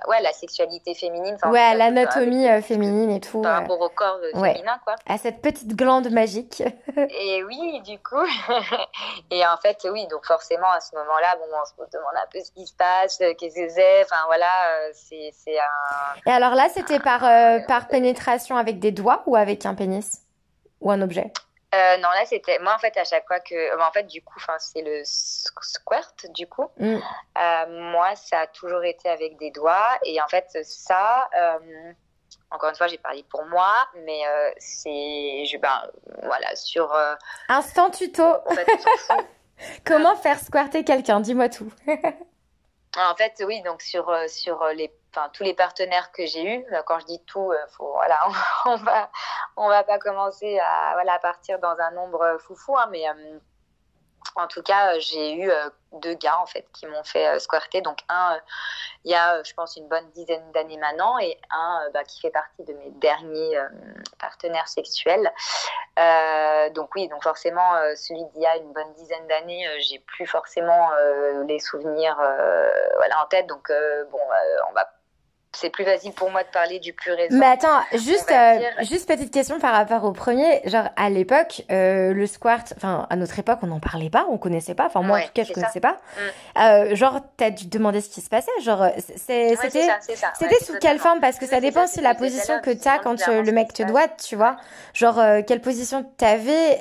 ouais 0.09 0.21
la 0.23 0.33
sexualité 0.33 0.93
féminine 0.93 1.37
Ouais, 1.45 1.75
l'anatomie 1.77 2.49
euh, 2.49 2.61
féminine 2.61 3.11
et 3.11 3.21
tout. 3.21 3.43
par 3.43 3.53
euh, 3.53 3.61
rapport 3.61 3.81
au 3.81 3.89
corps 3.91 4.19
euh, 4.25 4.41
Ouais. 4.41 4.55
féminin 4.55 4.77
quoi 4.83 4.97
à 5.07 5.19
cette 5.19 5.41
petite 5.41 5.77
glande 5.77 6.11
magique. 6.11 6.63
et 6.97 7.45
oui 7.45 7.81
du 7.83 7.97
coup 8.01 8.27
et 9.31 9.47
en 9.47 9.57
fait 9.59 9.87
oui 9.93 10.07
donc 10.09 10.25
forcément 10.27 10.71
à 10.73 10.81
ce 10.81 10.97
moment-là 10.97 11.37
bon 11.37 11.45
on 11.53 11.65
se 11.65 11.91
demande 11.93 12.17
un 12.17 12.27
peu 12.33 12.41
ce 12.41 12.51
qui 12.51 12.67
se 12.67 12.75
passe 12.75 13.21
euh, 13.21 13.35
qu'est-ce 13.39 13.55
que 13.55 13.69
c'est 13.69 14.03
enfin 14.03 14.25
voilà 14.27 14.47
euh, 14.69 14.91
c'est 14.95 15.31
c'est 15.33 15.59
un 15.59 16.21
Et 16.27 16.33
alors 16.33 16.55
là, 16.57 16.69
c'était 16.69 16.99
par, 16.99 17.25
euh, 17.25 17.61
par 17.69 17.87
pénétration 17.87 18.57
avec 18.57 18.81
des 18.81 18.91
doigts 18.91 19.23
ou 19.27 19.37
avec 19.37 19.65
un 19.65 19.75
pénis? 19.77 20.23
Ou 20.81 20.91
un 20.91 21.01
objet? 21.03 21.33
Euh, 21.75 21.97
non 21.99 22.09
là 22.09 22.25
c'était 22.25 22.59
moi 22.61 22.75
en 22.75 22.79
fait 22.79 22.97
à 22.97 23.05
chaque 23.05 23.27
fois 23.27 23.41
que 23.41 23.55
euh, 23.55 23.79
en 23.83 23.93
fait 23.93 24.05
du 24.05 24.23
coup 24.23 24.41
c'est 24.59 24.81
le 24.81 25.03
squirt 25.05 26.27
du 26.31 26.47
coup 26.47 26.71
Mm. 26.79 26.97
Euh, 26.97 27.67
moi 27.93 28.17
ça 28.17 28.41
a 28.41 28.47
toujours 28.47 28.83
été 28.85 29.09
avec 29.11 29.37
des 29.39 29.51
doigts 29.51 29.99
et 30.05 30.19
en 30.23 30.29
fait 30.29 30.47
ça 30.63 31.29
euh, 31.37 31.93
encore 32.51 32.71
une 32.71 32.75
fois 32.77 32.87
j'ai 32.87 32.97
parlé 32.97 33.23
pour 33.31 33.45
moi 33.45 33.71
mais 34.07 34.21
c'est 34.57 35.45
je 35.45 35.59
ben 35.59 35.83
voilà 36.23 36.57
sur 36.57 36.91
Instant 37.49 37.91
tuto. 37.91 38.25
en 38.25 38.55
fait. 38.55 38.67
Comment 39.85 40.17
faire 40.17 40.39
squirter 40.39 40.85
quelqu'un? 40.85 41.21
Dis-moi 41.21 41.49
tout. 41.51 41.71
En 42.99 43.15
fait, 43.15 43.43
oui, 43.47 43.63
donc 43.63 43.81
sur, 43.83 44.09
euh, 44.09 44.27
sur 44.27 44.61
euh, 44.63 44.73
les, 44.73 44.93
enfin, 45.15 45.29
tous 45.33 45.45
les 45.45 45.55
partenaires 45.55 46.11
que 46.11 46.27
j'ai 46.27 46.45
eus, 46.45 46.65
euh, 46.73 46.83
quand 46.85 46.99
je 46.99 47.07
dis 47.07 47.23
tout, 47.27 47.53
faut, 47.77 47.93
voilà, 47.93 48.19
on, 48.67 48.77
va, 48.77 49.11
on 49.57 49.69
va 49.69 49.85
pas 49.85 49.99
commencer 49.99 50.59
à, 50.59 50.93
voilà, 50.95 51.19
partir 51.21 51.61
dans 51.61 51.77
un 51.79 51.93
nombre 51.93 52.39
foufou, 52.41 52.77
hein, 52.77 52.89
mais 52.91 53.05
en 54.39 54.47
tout 54.47 54.63
cas, 54.63 54.95
euh, 54.95 55.01
j'ai 55.01 55.35
eu 55.35 55.51
euh, 55.51 55.69
deux 55.93 56.15
gars 56.15 56.39
en 56.39 56.47
fait 56.47 56.67
qui 56.73 56.87
m'ont 56.87 57.03
fait 57.03 57.27
euh, 57.27 57.39
squirter. 57.39 57.81
Donc 57.81 57.99
un, 58.09 58.39
il 59.05 59.11
y 59.11 59.15
a, 59.15 59.43
je 59.43 59.53
pense, 59.55 59.77
une 59.77 59.89
bonne 59.89 60.09
dizaine 60.11 60.53
d'années 60.53 60.77
maintenant, 60.77 61.19
et 61.19 61.39
un 61.51 61.89
bah, 61.93 62.05
qui 62.05 62.21
fait 62.21 62.31
partie 62.31 62.63
de 62.65 62.73
mes 62.75 62.91
derniers 62.91 63.59
partenaires 64.19 64.69
sexuels. 64.69 65.33
Donc 66.75 66.95
oui, 66.95 67.09
donc 67.09 67.23
forcément, 67.23 67.73
celui 67.97 68.25
d'il 68.27 68.43
y 68.43 68.47
a 68.47 68.57
une 68.57 68.73
bonne 68.73 68.93
dizaine 68.95 69.27
d'années, 69.27 69.67
j'ai 69.81 69.99
plus 70.01 70.27
forcément 70.27 70.91
les 71.47 71.59
souvenirs 71.59 72.17
voilà 72.97 73.23
en 73.23 73.27
tête. 73.27 73.47
Donc 73.47 73.73
bon, 74.11 74.21
on 74.69 74.73
va, 74.73 74.91
c'est 75.53 75.71
plus 75.71 75.85
facile 75.85 76.13
pour 76.13 76.31
moi 76.31 76.43
de 76.43 76.49
parler 76.49 76.79
du 76.79 76.93
plus 76.93 77.13
récent. 77.13 77.37
Mais 77.37 77.47
attends, 77.47 77.81
juste, 77.95 78.31
euh, 78.31 78.59
dire- 78.59 78.75
juste 78.89 79.09
petite 79.09 79.33
question 79.33 79.59
par 79.59 79.73
rapport 79.75 80.05
au 80.05 80.13
premier. 80.13 80.61
Genre, 80.69 80.89
à 80.97 81.09
l'époque, 81.11 81.63
euh, 81.71 82.13
le 82.13 82.27
squirt, 82.27 82.75
enfin, 82.77 83.07
à 83.11 83.17
notre 83.17 83.39
époque, 83.39 83.59
on 83.63 83.67
n'en 83.69 83.81
parlait 83.81 84.11
pas, 84.11 84.27
on 84.31 84.37
connaissait 84.39 84.75
pas. 84.75 84.87
Enfin, 84.87 85.01
moi, 85.01 85.17
en 85.17 85.21
Ouais, 85.21 85.27
tout 85.27 85.33
cas, 85.35 85.45
je 85.45 85.53
connaissais 85.53 85.81
pas. 85.81 85.97
Mm. 86.57 86.61
Euh, 86.61 86.95
genre, 86.95 87.21
t'as 87.37 87.51
dû 87.51 87.67
demander 87.67 88.01
ce 88.01 88.09
qui 88.11 88.21
se 88.21 88.29
passait. 88.29 88.51
Genre, 88.61 88.81
Ouais, 88.81 88.95
c'était, 88.99 89.51
Ouais, 89.51 89.57
sous 89.57 90.73
totalement. 90.75 90.79
quelle 90.81 90.99
forme? 90.99 91.21
Parce 91.21 91.39
que 91.39 91.47
ça 91.47 91.61
dépend 91.61 91.87
si 91.87 92.01
la 92.01 92.15
position 92.15 92.61
que 92.61 92.71
t'as 92.71 92.99
quand 92.99 93.17
le 93.27 93.51
mec 93.53 93.73
te 93.73 93.83
doit, 93.83 94.07
tu 94.09 94.37
vois. 94.37 94.57
Genre, 94.95 95.21
quelle 95.47 95.61
position 95.61 96.05
t'avais? 96.19 96.81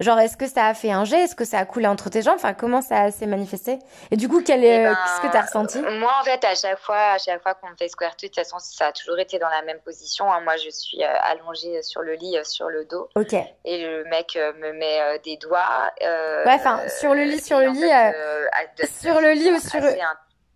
Genre, 0.00 0.18
est-ce 0.20 0.36
que 0.36 0.46
ça 0.46 0.66
a 0.66 0.74
fait 0.74 0.90
un 0.92 1.04
jet? 1.04 1.20
Est-ce 1.24 1.34
que 1.34 1.44
ça 1.44 1.58
a 1.58 1.64
coulé 1.64 1.86
entre 1.86 2.10
tes 2.10 2.22
jambes? 2.22 2.36
Enfin, 2.36 2.54
comment 2.54 2.82
ça 2.82 3.10
s'est 3.10 3.26
manifesté? 3.26 3.78
Et 4.10 4.16
du 4.16 4.28
coup, 4.28 4.42
quel 4.42 4.64
Eh 4.64 4.68
est, 4.68 4.84
ben, 4.84 4.94
qu'est-ce 4.94 5.20
que 5.26 5.32
t'as 5.32 5.42
ressenti? 5.42 5.78
Moi, 5.80 6.10
en 6.20 6.24
fait, 6.24 6.44
à 6.44 6.54
chaque 6.54 6.78
fois, 6.78 7.12
à 7.14 7.18
chaque 7.18 7.42
fois 7.42 7.54
qu'on 7.54 7.69
fait 7.76 7.88
squirter, 7.88 8.28
de 8.28 8.32
toute 8.34 8.44
façon, 8.44 8.58
ça 8.58 8.88
a 8.88 8.92
toujours 8.92 9.18
été 9.18 9.38
dans 9.38 9.48
la 9.48 9.62
même 9.62 9.80
position. 9.80 10.30
hein. 10.32 10.40
Moi, 10.40 10.56
je 10.56 10.70
suis 10.70 11.02
euh, 11.02 11.08
allongée 11.22 11.82
sur 11.82 12.02
le 12.02 12.14
lit, 12.14 12.36
euh, 12.38 12.44
sur 12.44 12.68
le 12.68 12.84
dos, 12.84 13.08
Ok. 13.16 13.34
et 13.64 13.84
le 13.84 14.04
mec 14.04 14.36
euh, 14.36 14.52
me 14.54 14.72
met 14.72 15.00
euh, 15.00 15.18
des 15.24 15.36
doigts. 15.36 15.90
euh, 16.02 16.44
Ouais, 16.44 16.54
enfin, 16.54 16.80
sur 16.88 17.14
le 17.14 17.24
lit, 17.24 17.40
sur 17.40 17.58
le 17.58 17.68
lit, 17.68 17.80
fait, 17.80 18.14
euh, 18.14 18.46
euh, 18.46 18.86
sur 19.00 19.20
le 19.20 19.32
lit 19.32 19.50
ou 19.52 19.58
sur- 19.60 19.80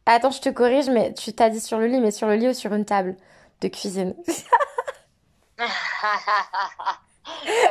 Attends, 0.06 0.30
je 0.30 0.40
te 0.42 0.50
corrige, 0.50 0.88
mais 0.90 1.14
tu 1.14 1.32
t'as 1.32 1.48
dit 1.48 1.60
sur 1.60 1.78
le 1.78 1.86
lit, 1.86 1.98
mais 2.00 2.10
sur 2.10 2.26
le 2.28 2.34
lit 2.34 2.48
ou 2.48 2.54
sur 2.54 2.72
une 2.74 2.84
table 2.84 3.16
de 3.62 3.68
cuisine? 3.68 4.14
Ça 5.56 5.66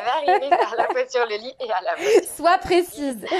m'est 0.01 0.31
arrivé 0.31 0.51
à 0.51 0.75
la 0.75 0.87
fois 0.87 1.07
sur 1.07 1.23
le 1.27 1.35
lit 1.37 1.53
et 1.59 1.71
à 1.71 1.81
la 1.81 1.95
fois. 1.95 2.21
Sois 2.35 2.57
précise. 2.57 3.23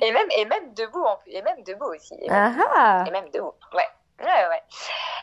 Et 0.00 0.12
même, 0.12 0.28
et 0.36 0.44
même 0.44 0.74
debout, 0.74 1.04
en 1.04 1.16
plus. 1.16 1.32
Et 1.32 1.42
même 1.42 1.62
debout 1.64 1.86
aussi. 1.86 2.14
Et 2.20 2.28
même, 2.28 2.56
Ah 2.58 2.64
ah. 2.76 3.04
et 3.06 3.10
même 3.10 3.28
debout. 3.30 3.52
Ouais. 3.74 3.86
Ouais, 4.20 4.26
ouais. 4.26 4.62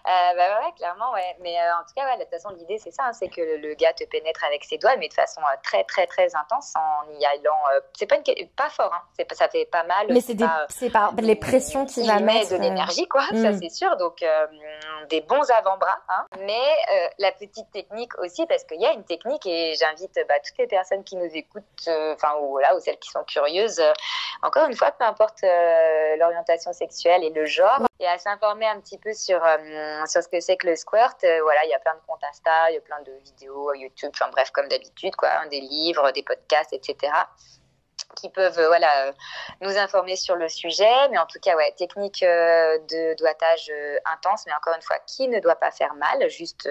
Euh, 0.08 0.34
bah 0.38 0.60
ouais, 0.62 0.72
clairement, 0.78 1.12
ouais. 1.14 1.36
Mais 1.40 1.58
euh, 1.60 1.74
en 1.76 1.82
tout 1.84 1.94
cas, 1.96 2.06
ouais, 2.06 2.18
de 2.18 2.22
toute 2.24 2.32
façon, 2.32 2.50
l'idée, 2.58 2.78
c'est 2.78 2.92
ça, 2.92 3.04
hein, 3.06 3.14
c'est 3.14 3.28
que 3.28 3.42
le, 3.42 3.58
le 3.58 3.74
gars 3.74 3.92
te 3.94 4.04
pénètre 4.06 4.44
avec 4.46 4.64
ses 4.64 4.78
doigts, 4.78 4.96
mais 4.98 5.08
de 5.10 5.14
façon 5.14 5.42
euh, 5.42 5.56
très, 5.64 5.84
très, 5.84 6.06
très 6.08 6.34
intense, 6.36 6.74
en 6.76 7.12
y 7.20 7.26
allant. 7.26 7.58
c'est 7.98 8.06
pas, 8.06 8.18
une... 8.18 8.50
pas 8.50 8.70
fort, 8.70 8.94
hein. 8.94 9.02
C'est 9.18 9.26
pas... 9.26 9.36
ça 9.36 9.50
fait 9.50 9.66
pas 9.66 9.84
mal. 9.84 10.08
Mais 10.10 10.22
c'est 10.22 10.36
des, 10.36 10.46
pas- 10.46 10.66
c'est 10.70 10.90
par 10.92 11.12
les 11.16 11.36
pressions 11.36 11.86
qu'il 11.86 12.04
il 12.04 12.08
va 12.08 12.20
met 12.20 12.36
mettre. 12.36 12.52
de 12.52 12.58
l'énergie, 12.58 13.08
quoi, 13.08 13.22
ça 13.28 13.34
Mm. 13.52 13.60
c'est 13.62 13.70
sûr. 13.70 13.98
Donc, 13.98 14.24
des 15.10 15.22
bons 15.22 15.50
avant-bras. 15.52 15.98
Hein. 16.10 16.26
Mais 16.40 16.64
la 17.20 17.32
petite 17.32 17.70
technique 17.72 18.18
aussi, 18.20 18.46
parce 18.46 18.64
qu'il 18.64 18.80
y 18.82 18.86
a 18.86 18.92
une 18.94 19.04
technique 19.04 19.46
et 19.46 19.74
j'invite 19.80 20.14
bah, 20.28 20.36
toutes 20.46 20.58
les 20.58 20.68
personnes 20.68 21.04
qui 21.04 21.16
nous 21.16 21.30
écoutent, 21.34 21.64
enfin, 21.88 22.36
ou, 22.40 22.52
voilà, 22.52 22.76
ou 22.76 22.80
celles 22.80 23.00
qui 23.00 23.10
sont 23.10 23.24
curieuses, 23.24 23.82
encore 24.44 24.68
une 24.68 24.76
fois, 24.76 24.92
peu 24.92 25.04
importe 25.06 25.42
l'orientation 26.18 26.72
sexuelle 26.74 27.24
et 27.24 27.30
le 27.32 27.46
genre, 27.46 27.80
et 28.00 28.08
à 28.08 28.18
s'informer 28.18 28.68
un 28.68 28.80
petit 28.80 28.85
peu 29.02 29.14
sur, 29.14 29.44
euh, 29.44 30.06
sur 30.06 30.22
ce 30.22 30.28
que 30.28 30.40
c'est 30.40 30.58
que 30.58 30.68
le 30.68 30.76
squirt. 30.76 31.24
Euh, 31.24 31.40
voilà, 31.44 31.66
il 31.66 31.70
y 31.70 31.74
a 31.74 31.80
plein 31.80 31.96
de 31.96 32.02
comptes 32.08 32.24
Insta, 32.24 32.72
il 32.72 32.76
y 32.76 32.78
a 32.78 32.82
plein 32.82 33.02
de 33.02 33.12
vidéos 33.24 33.74
YouTube, 33.74 34.12
enfin 34.14 34.30
bref, 34.32 34.52
comme 34.52 34.68
d'habitude, 34.68 35.16
quoi, 35.16 35.30
hein, 35.30 35.48
des 35.48 35.62
livres, 35.62 36.12
des 36.12 36.24
podcasts, 36.24 36.74
etc. 36.74 37.12
qui 38.16 38.30
peuvent 38.30 38.60
euh, 38.60 38.68
voilà, 38.68 39.08
euh, 39.08 39.12
nous 39.62 39.78
informer 39.78 40.16
sur 40.16 40.36
le 40.36 40.50
sujet. 40.50 41.10
Mais 41.10 41.18
en 41.18 41.26
tout 41.26 41.40
cas, 41.40 41.56
ouais, 41.56 41.74
technique 41.78 42.24
euh, 42.24 42.78
de 42.90 43.16
doigtage 43.18 43.72
intense, 44.06 44.44
mais 44.46 44.54
encore 44.54 44.76
une 44.76 44.82
fois, 44.82 44.98
qui 45.06 45.28
ne 45.28 45.40
doit 45.40 45.56
pas 45.56 45.72
faire 45.72 45.94
mal, 45.96 46.30
juste 46.30 46.70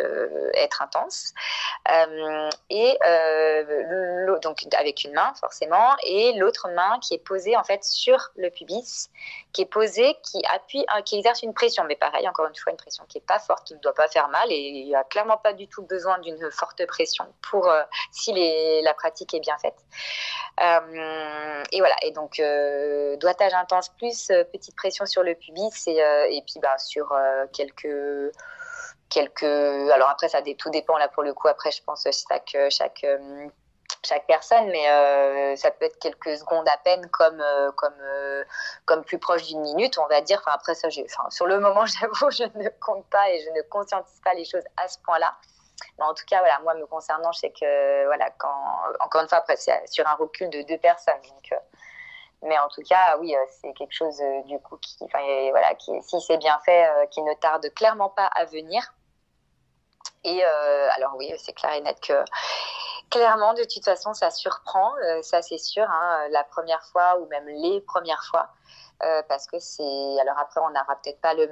être 0.54 0.82
intense. 0.82 1.32
et 2.70 2.98
donc 4.42 4.58
avec 4.76 5.04
une 5.04 5.12
main, 5.12 5.32
forcément, 5.40 5.96
et 6.04 6.32
l'autre 6.34 6.68
main 6.70 6.98
qui 7.00 7.14
est 7.14 7.24
posée 7.24 7.56
en 7.56 7.64
fait 7.64 7.84
sur 7.84 8.30
le 8.36 8.50
pubis, 8.50 9.10
qui 9.52 9.62
est 9.62 9.66
posée, 9.66 10.16
qui 10.22 10.42
appuie, 10.52 10.84
qui 11.04 11.16
exerce 11.16 11.42
une 11.42 11.54
pression. 11.54 11.84
Mais 11.84 11.96
pareil, 11.96 12.28
encore 12.28 12.46
une 12.46 12.56
fois, 12.56 12.72
une 12.72 12.78
pression 12.78 13.04
qui 13.08 13.18
n'est 13.18 13.24
pas 13.24 13.38
forte, 13.38 13.66
qui 13.66 13.74
ne 13.74 13.80
doit 13.80 13.94
pas 13.94 14.08
faire 14.08 14.28
mal. 14.28 14.50
Et 14.50 14.56
il 14.56 14.86
n'y 14.86 14.96
a 14.96 15.04
clairement 15.04 15.36
pas 15.36 15.52
du 15.52 15.68
tout 15.68 15.82
besoin 15.82 16.18
d'une 16.18 16.50
forte 16.50 16.84
pression 16.86 17.26
pour 17.42 17.70
si 18.10 18.32
les, 18.32 18.82
la 18.82 18.94
pratique 18.94 19.34
est 19.34 19.40
bien 19.40 19.56
faite. 19.58 19.78
Euh, 21.34 21.62
et 21.72 21.78
voilà, 21.80 21.96
et 22.02 22.10
donc 22.10 22.38
euh, 22.38 23.16
doigtage 23.16 23.54
intense 23.54 23.88
plus 23.90 24.30
euh, 24.30 24.44
petite 24.44 24.76
pression 24.76 25.06
sur 25.06 25.22
le 25.22 25.34
pubis 25.34 25.86
et, 25.86 26.42
puis 26.46 26.60
bah, 26.60 26.76
sur 26.78 27.14
quelques 27.52 28.32
quelques 29.10 29.42
alors 29.42 30.08
après 30.08 30.28
ça 30.28 30.40
tout 30.58 30.70
dépend 30.70 30.96
là 30.96 31.08
pour 31.08 31.22
le 31.22 31.34
coup 31.34 31.48
après 31.48 31.70
je 31.70 31.82
pense 31.82 32.06
chaque 32.28 32.56
chaque 32.70 33.06
chaque 34.02 34.26
personne, 34.26 34.66
mais 34.66 35.56
ça 35.56 35.70
peut 35.70 35.86
être 35.86 35.98
quelques 35.98 36.36
secondes 36.36 36.68
à 36.68 36.76
peine, 36.84 37.08
comme 37.10 37.42
comme 37.76 37.94
comme 38.84 39.04
plus 39.04 39.18
proche 39.18 39.46
d'une 39.46 39.60
minute, 39.60 39.98
on 39.98 40.06
va 40.08 40.20
dire. 40.20 40.40
Enfin 40.40 40.52
après 40.54 40.74
ça, 40.74 40.88
sur 40.90 41.46
le 41.46 41.58
moment, 41.60 41.86
j'avoue, 42.00 42.30
je 42.30 42.44
ne 42.58 42.68
compte 42.80 43.06
pas 43.10 43.30
et 43.30 43.40
je 43.40 43.50
ne 43.50 43.62
conscientise 43.62 44.20
pas 44.22 44.34
les 44.34 44.44
choses 44.44 44.64
à 44.76 44.88
ce 44.88 44.98
point-là. 45.00 45.34
Mais 45.98 46.04
en 46.04 46.14
tout 46.14 46.24
cas, 46.26 46.40
voilà, 46.40 46.58
moi 46.60 46.74
me 46.74 46.86
concernant, 46.86 47.32
je 47.32 47.40
sais 47.40 47.52
que 47.52 48.06
voilà, 48.06 48.30
quand 48.38 48.54
encore 49.00 49.22
une 49.22 49.28
fois, 49.28 49.38
après 49.38 49.56
c'est 49.56 49.86
sur 49.86 50.06
un 50.06 50.14
recul 50.14 50.50
de 50.50 50.62
deux 50.62 50.78
personnes, 50.78 51.20
donc. 51.22 51.52
Euh, 51.52 51.56
mais 52.42 52.58
en 52.58 52.68
tout 52.68 52.82
cas, 52.82 53.16
oui, 53.20 53.34
euh, 53.34 53.38
c'est 53.48 53.72
quelque 53.72 53.94
chose 53.94 54.20
euh, 54.20 54.42
du 54.42 54.58
coup 54.58 54.76
qui, 54.76 54.98
voilà, 55.08 55.74
qui, 55.76 55.92
si 56.02 56.20
c'est 56.20 56.36
bien 56.36 56.58
fait, 56.64 56.86
qui 57.10 57.22
ne 57.22 57.32
tarde 57.34 57.66
clairement 57.74 58.10
pas 58.10 58.26
à 58.26 58.44
venir. 58.44 58.82
Et 60.24 60.42
alors 60.44 61.16
oui, 61.16 61.32
c'est 61.38 61.52
clair 61.52 61.72
et 61.72 61.80
net 61.82 62.00
que 62.00 62.24
clairement, 63.10 63.52
de 63.54 63.62
toute 63.64 63.84
façon, 63.84 64.14
ça 64.14 64.30
surprend, 64.30 64.92
ça 65.22 65.42
c'est 65.42 65.58
sûr. 65.58 65.84
Hein, 65.84 66.28
la 66.30 66.44
première 66.44 66.82
fois 66.92 67.18
ou 67.18 67.26
même 67.26 67.46
les 67.46 67.80
premières 67.82 68.24
fois, 68.30 68.48
euh, 69.04 69.22
parce 69.28 69.46
que 69.46 69.58
c'est 69.58 69.82
alors 70.20 70.38
après 70.38 70.60
on 70.60 70.68
n'aura 70.68 70.96
peut-être 71.02 71.20
pas 71.20 71.34
le 71.34 71.44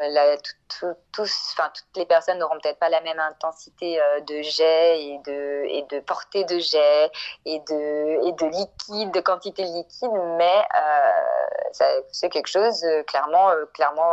enfin 0.83 1.71
toutes 1.75 1.97
les 1.97 2.07
personnes 2.07 2.39
n'auront 2.39 2.59
peut-être 2.63 2.79
pas 2.79 2.89
la 2.89 3.01
même 3.03 3.19
intensité 3.19 4.01
euh, 4.01 4.21
de 4.21 4.43
jet 4.43 5.03
et 5.03 5.19
de 5.27 5.65
et 5.67 5.87
de 5.91 6.01
portée 6.01 6.45
de 6.45 6.59
jet 6.59 7.11
et 7.45 7.59
de 7.61 8.27
et 8.27 8.33
de 8.33 8.47
liquide 8.47 9.13
de 9.13 9.21
quantité 9.21 9.65
de 9.65 9.73
liquide. 9.73 10.13
Mais 10.39 10.65
euh, 10.77 12.01
c'est 12.11 12.31
quelque 12.31 12.49
chose 12.49 12.85
clairement 13.07 13.51
clairement 13.75 14.13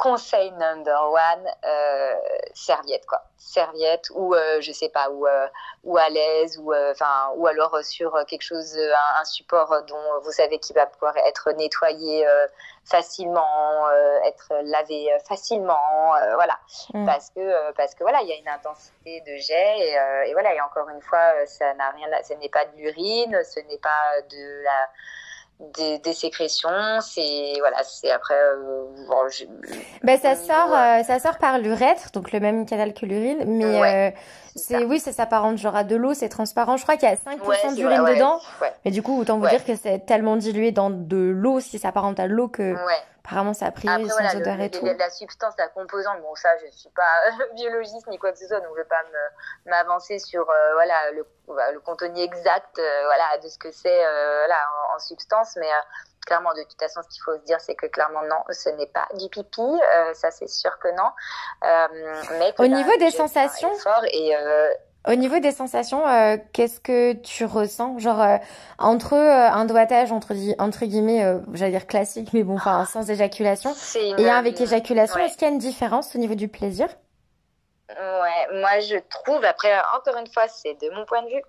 conseil 0.00 0.50
number 0.52 1.12
one, 1.12 1.46
euh, 1.62 2.14
serviette 2.54 3.04
quoi. 3.04 3.22
Serviette 3.36 4.08
ou 4.14 4.34
euh, 4.34 4.58
je 4.62 4.72
sais 4.72 4.88
pas 4.88 5.10
ou 5.10 5.26
euh, 5.26 5.46
ou 5.84 5.98
à 5.98 6.08
l'aise 6.08 6.58
ou 6.58 6.72
enfin 6.74 7.30
ou 7.36 7.46
alors 7.46 7.76
sur 7.82 8.18
quelque 8.26 8.42
chose 8.42 8.78
un, 9.18 9.24
support 9.24 9.82
dont 9.86 10.20
vous 10.22 10.32
savez 10.32 10.58
qu'il 10.58 10.74
va 10.74 10.86
pouvoir 10.86 11.14
être 11.18 11.52
nettoyé 11.52 12.26
facilement, 12.84 13.90
être 14.24 14.48
lavé 14.64 15.14
facilement, 15.28 16.12
voilà. 16.34 16.58
Mm. 16.94 17.04
Parce 17.04 17.28
que 17.30 17.72
parce 17.72 17.94
que 17.94 18.02
voilà 18.02 18.22
il 18.22 18.28
y 18.28 18.32
a 18.32 18.36
une 18.36 18.48
intensité 18.48 19.20
de 19.20 19.36
jet 19.36 19.78
et, 19.80 20.30
et 20.30 20.32
voilà 20.32 20.54
et 20.54 20.60
encore 20.62 20.88
une 20.88 21.02
fois 21.02 21.44
ça 21.44 21.74
n'a 21.74 21.90
rien, 21.90 22.08
ce 22.22 22.32
n'est 22.34 22.48
pas 22.48 22.64
de 22.64 22.76
l'urine, 22.76 23.38
ce 23.44 23.60
n'est 23.60 23.78
pas 23.78 24.22
de 24.30 24.62
la 24.64 24.88
des, 25.74 26.12
sécrétions. 26.12 27.00
C'est 27.00 27.54
voilà, 27.60 27.82
c'est 27.84 28.10
après. 28.10 28.34
Euh, 28.34 28.84
ben, 30.02 30.18
ça 30.18 30.34
sort, 30.34 30.72
euh, 30.72 31.02
ça 31.02 31.18
sort 31.18 31.38
par 31.38 31.58
l'urètre, 31.58 32.10
donc 32.12 32.32
le 32.32 32.40
même 32.40 32.66
canal 32.66 32.94
que 32.94 33.06
l'urine, 33.06 33.44
mais 33.46 34.10
euh, 34.10 34.10
c'est 34.56 34.84
oui, 34.84 34.98
ça 35.00 35.12
s'apparente 35.12 35.58
genre 35.58 35.76
à 35.76 35.84
de 35.84 35.96
l'eau, 35.96 36.14
c'est 36.14 36.28
transparent. 36.28 36.76
Je 36.76 36.82
crois 36.82 36.96
qu'il 36.96 37.08
y 37.08 37.12
a 37.12 37.16
5% 37.16 37.74
d'urine 37.74 38.04
dedans, 38.04 38.40
mais 38.84 38.90
du 38.90 39.02
coup 39.02 39.18
autant 39.20 39.38
vous 39.38 39.48
dire 39.48 39.64
que 39.64 39.76
c'est 39.76 40.06
tellement 40.06 40.36
dilué 40.36 40.72
dans 40.72 40.90
de 40.90 41.16
l'eau 41.16 41.60
si 41.60 41.78
ça 41.78 41.88
s'apparente 41.88 42.20
à 42.20 42.26
l'eau 42.26 42.48
que 42.48 42.74
Apparemment, 43.24 43.52
ça 43.52 43.66
a 43.66 43.70
pris 43.70 43.86
sans 43.86 44.02
voilà, 44.02 44.34
odeur 44.34 44.60
et 44.60 44.70
tout. 44.70 44.84
La 44.84 45.10
substance, 45.10 45.54
la 45.58 45.68
composante, 45.68 46.20
bon, 46.22 46.34
ça, 46.34 46.48
je 46.60 46.66
ne 46.66 46.70
suis 46.70 46.88
pas 46.90 47.02
biologiste 47.54 48.06
ni 48.08 48.18
quoi 48.18 48.32
que 48.32 48.38
ce 48.38 48.46
soit, 48.46 48.60
donc 48.60 48.70
je 48.70 48.78
ne 48.78 48.82
vais 48.82 48.88
pas 48.88 49.02
m'avancer 49.66 50.18
sur 50.18 50.48
euh, 50.48 50.72
voilà, 50.72 51.12
le, 51.12 51.26
bah, 51.48 51.70
le, 51.72 51.80
contenu 51.80 52.20
exact 52.20 52.78
euh, 52.78 53.02
voilà, 53.04 53.38
de 53.42 53.48
ce 53.48 53.58
que 53.58 53.70
c'est 53.70 54.04
euh, 54.04 54.38
voilà, 54.38 54.58
en, 54.94 54.98
substance, 54.98 55.56
mais 55.56 55.68
clairement, 56.26 56.52
de 56.54 56.62
toute 56.62 56.80
façon, 56.80 57.02
ce 57.02 57.08
qu'il 57.08 57.22
faut 57.22 57.36
se 57.36 57.44
dire, 57.44 57.60
c'est 57.60 57.74
que 57.74 57.86
clairement, 57.86 58.22
non, 58.22 58.42
ce 58.50 58.70
n'est 58.70 58.86
pas 58.86 59.06
du 59.14 59.28
pipi, 59.28 59.80
ça, 60.14 60.30
c'est 60.30 60.48
sûr 60.48 60.78
que 60.78 60.88
non. 60.88 61.10
mais 62.38 62.54
Au 62.58 62.66
niveau 62.66 62.96
des 62.98 63.10
sensations. 63.10 63.72
Et, 64.12 64.34
au 65.08 65.14
niveau 65.14 65.38
des 65.38 65.50
sensations, 65.50 66.06
euh, 66.06 66.36
qu'est-ce 66.52 66.80
que 66.80 67.14
tu 67.14 67.44
ressens? 67.44 67.98
Genre, 67.98 68.20
euh, 68.20 68.36
entre 68.78 69.14
euh, 69.14 69.50
un 69.50 69.64
doigtage, 69.64 70.12
entre, 70.12 70.34
entre 70.58 70.84
guillemets, 70.84 71.24
j'allais 71.54 71.70
dire 71.72 71.86
classique, 71.86 72.32
mais 72.32 72.42
bon, 72.42 72.56
enfin, 72.56 72.84
sans 72.84 73.08
éjaculation, 73.10 73.74
et 73.96 74.28
un 74.28 74.36
avec 74.36 74.60
éjaculation, 74.60 75.18
est-ce 75.20 75.38
qu'il 75.38 75.48
y 75.48 75.50
a 75.50 75.52
une 75.52 75.58
différence 75.58 76.14
au 76.14 76.18
niveau 76.18 76.34
du 76.34 76.48
plaisir? 76.48 76.88
Ouais, 77.88 78.60
moi 78.60 78.78
je 78.80 78.96
trouve, 79.08 79.44
après, 79.44 79.72
encore 79.96 80.16
une 80.18 80.30
fois, 80.30 80.46
c'est 80.48 80.74
de 80.80 80.90
mon 80.94 81.04
point 81.06 81.22
de 81.22 81.28
vue, 81.28 81.42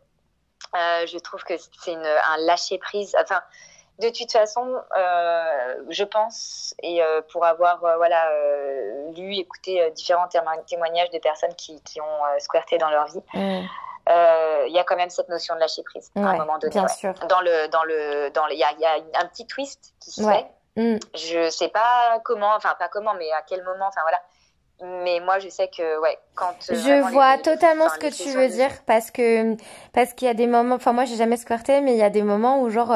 je 1.08 1.18
trouve 1.20 1.44
que 1.44 1.54
c'est 1.84 1.96
un 1.96 2.38
lâcher-prise. 2.46 3.16
Enfin, 3.22 3.42
de 4.02 4.10
toute 4.10 4.32
façon, 4.32 4.68
euh, 4.98 5.76
je 5.90 6.04
pense, 6.04 6.74
et 6.82 7.02
euh, 7.02 7.22
pour 7.32 7.46
avoir 7.46 7.84
euh, 7.86 7.98
voilà, 7.98 8.28
lu, 9.16 9.36
écouté 9.36 9.92
différents 9.92 10.28
témoignages 10.28 11.12
de 11.12 11.20
personnes 11.20 11.54
qui, 11.56 11.82
qui 11.84 12.02
ont 12.02 12.40
squirté 12.40 12.78
dans 12.78 12.90
leur 12.90 13.06
vie, 13.06 13.22
mm. 13.34 13.68
il 14.68 14.74
y 14.74 14.80
a 14.80 14.84
quand 14.84 14.98
même 14.98 15.12
cette 15.12 15.30
notion 15.30 15.56
de 15.56 15.60
lâcher 15.60 15.84
prise 15.84 16.12
à 16.16 16.20
un 16.20 16.38
moment 16.38 16.58
donné. 16.58 16.74
Bien 16.74 16.88
sûr. 16.88 17.14
Dans 17.30 17.42
le, 17.42 17.68
dans 17.70 17.84
le, 17.84 18.30
dans 18.32 18.48
il 18.48 18.58
y 18.58 18.64
a, 18.64 18.72
y 18.74 18.86
a, 18.86 18.96
un 19.22 19.26
petit 19.28 19.46
twist 19.46 19.94
qui 20.00 20.12
se 20.12 20.24
fait. 20.24 20.48
Mm. 20.76 20.98
Je 21.14 21.50
sais 21.50 21.70
pas 21.70 22.20
comment, 22.24 22.56
enfin 22.56 22.76
pas 22.80 22.88
comment, 22.88 23.14
mais 23.14 23.32
à 23.32 23.44
quel 23.48 23.64
moment, 23.64 23.86
enfin 23.88 24.02
voilà 24.02 24.20
mais 24.84 25.20
moi 25.20 25.38
je 25.38 25.48
sais 25.48 25.68
que 25.68 26.02
ouais 26.02 26.18
quand 26.34 26.56
je 26.68 27.12
vois 27.12 27.38
totalement 27.38 27.88
ce 27.88 28.00
que 28.00 28.12
tu 28.12 28.36
veux 28.36 28.48
dire 28.48 28.72
parce 28.88 29.12
que 29.12 29.56
parce 29.94 30.14
qu'il 30.14 30.28
y 30.28 30.32
a 30.32 30.34
des 30.34 30.48
moments 30.48 30.74
enfin 30.74 30.92
moi 30.92 31.06
j'ai 31.06 31.18
jamais 31.18 31.38
squirté 31.38 31.82
mais 31.82 31.92
il 31.92 32.00
y 32.00 32.04
a 32.04 32.10
des 32.10 32.24
moments 32.24 32.64
où 32.64 32.72
genre 32.72 32.92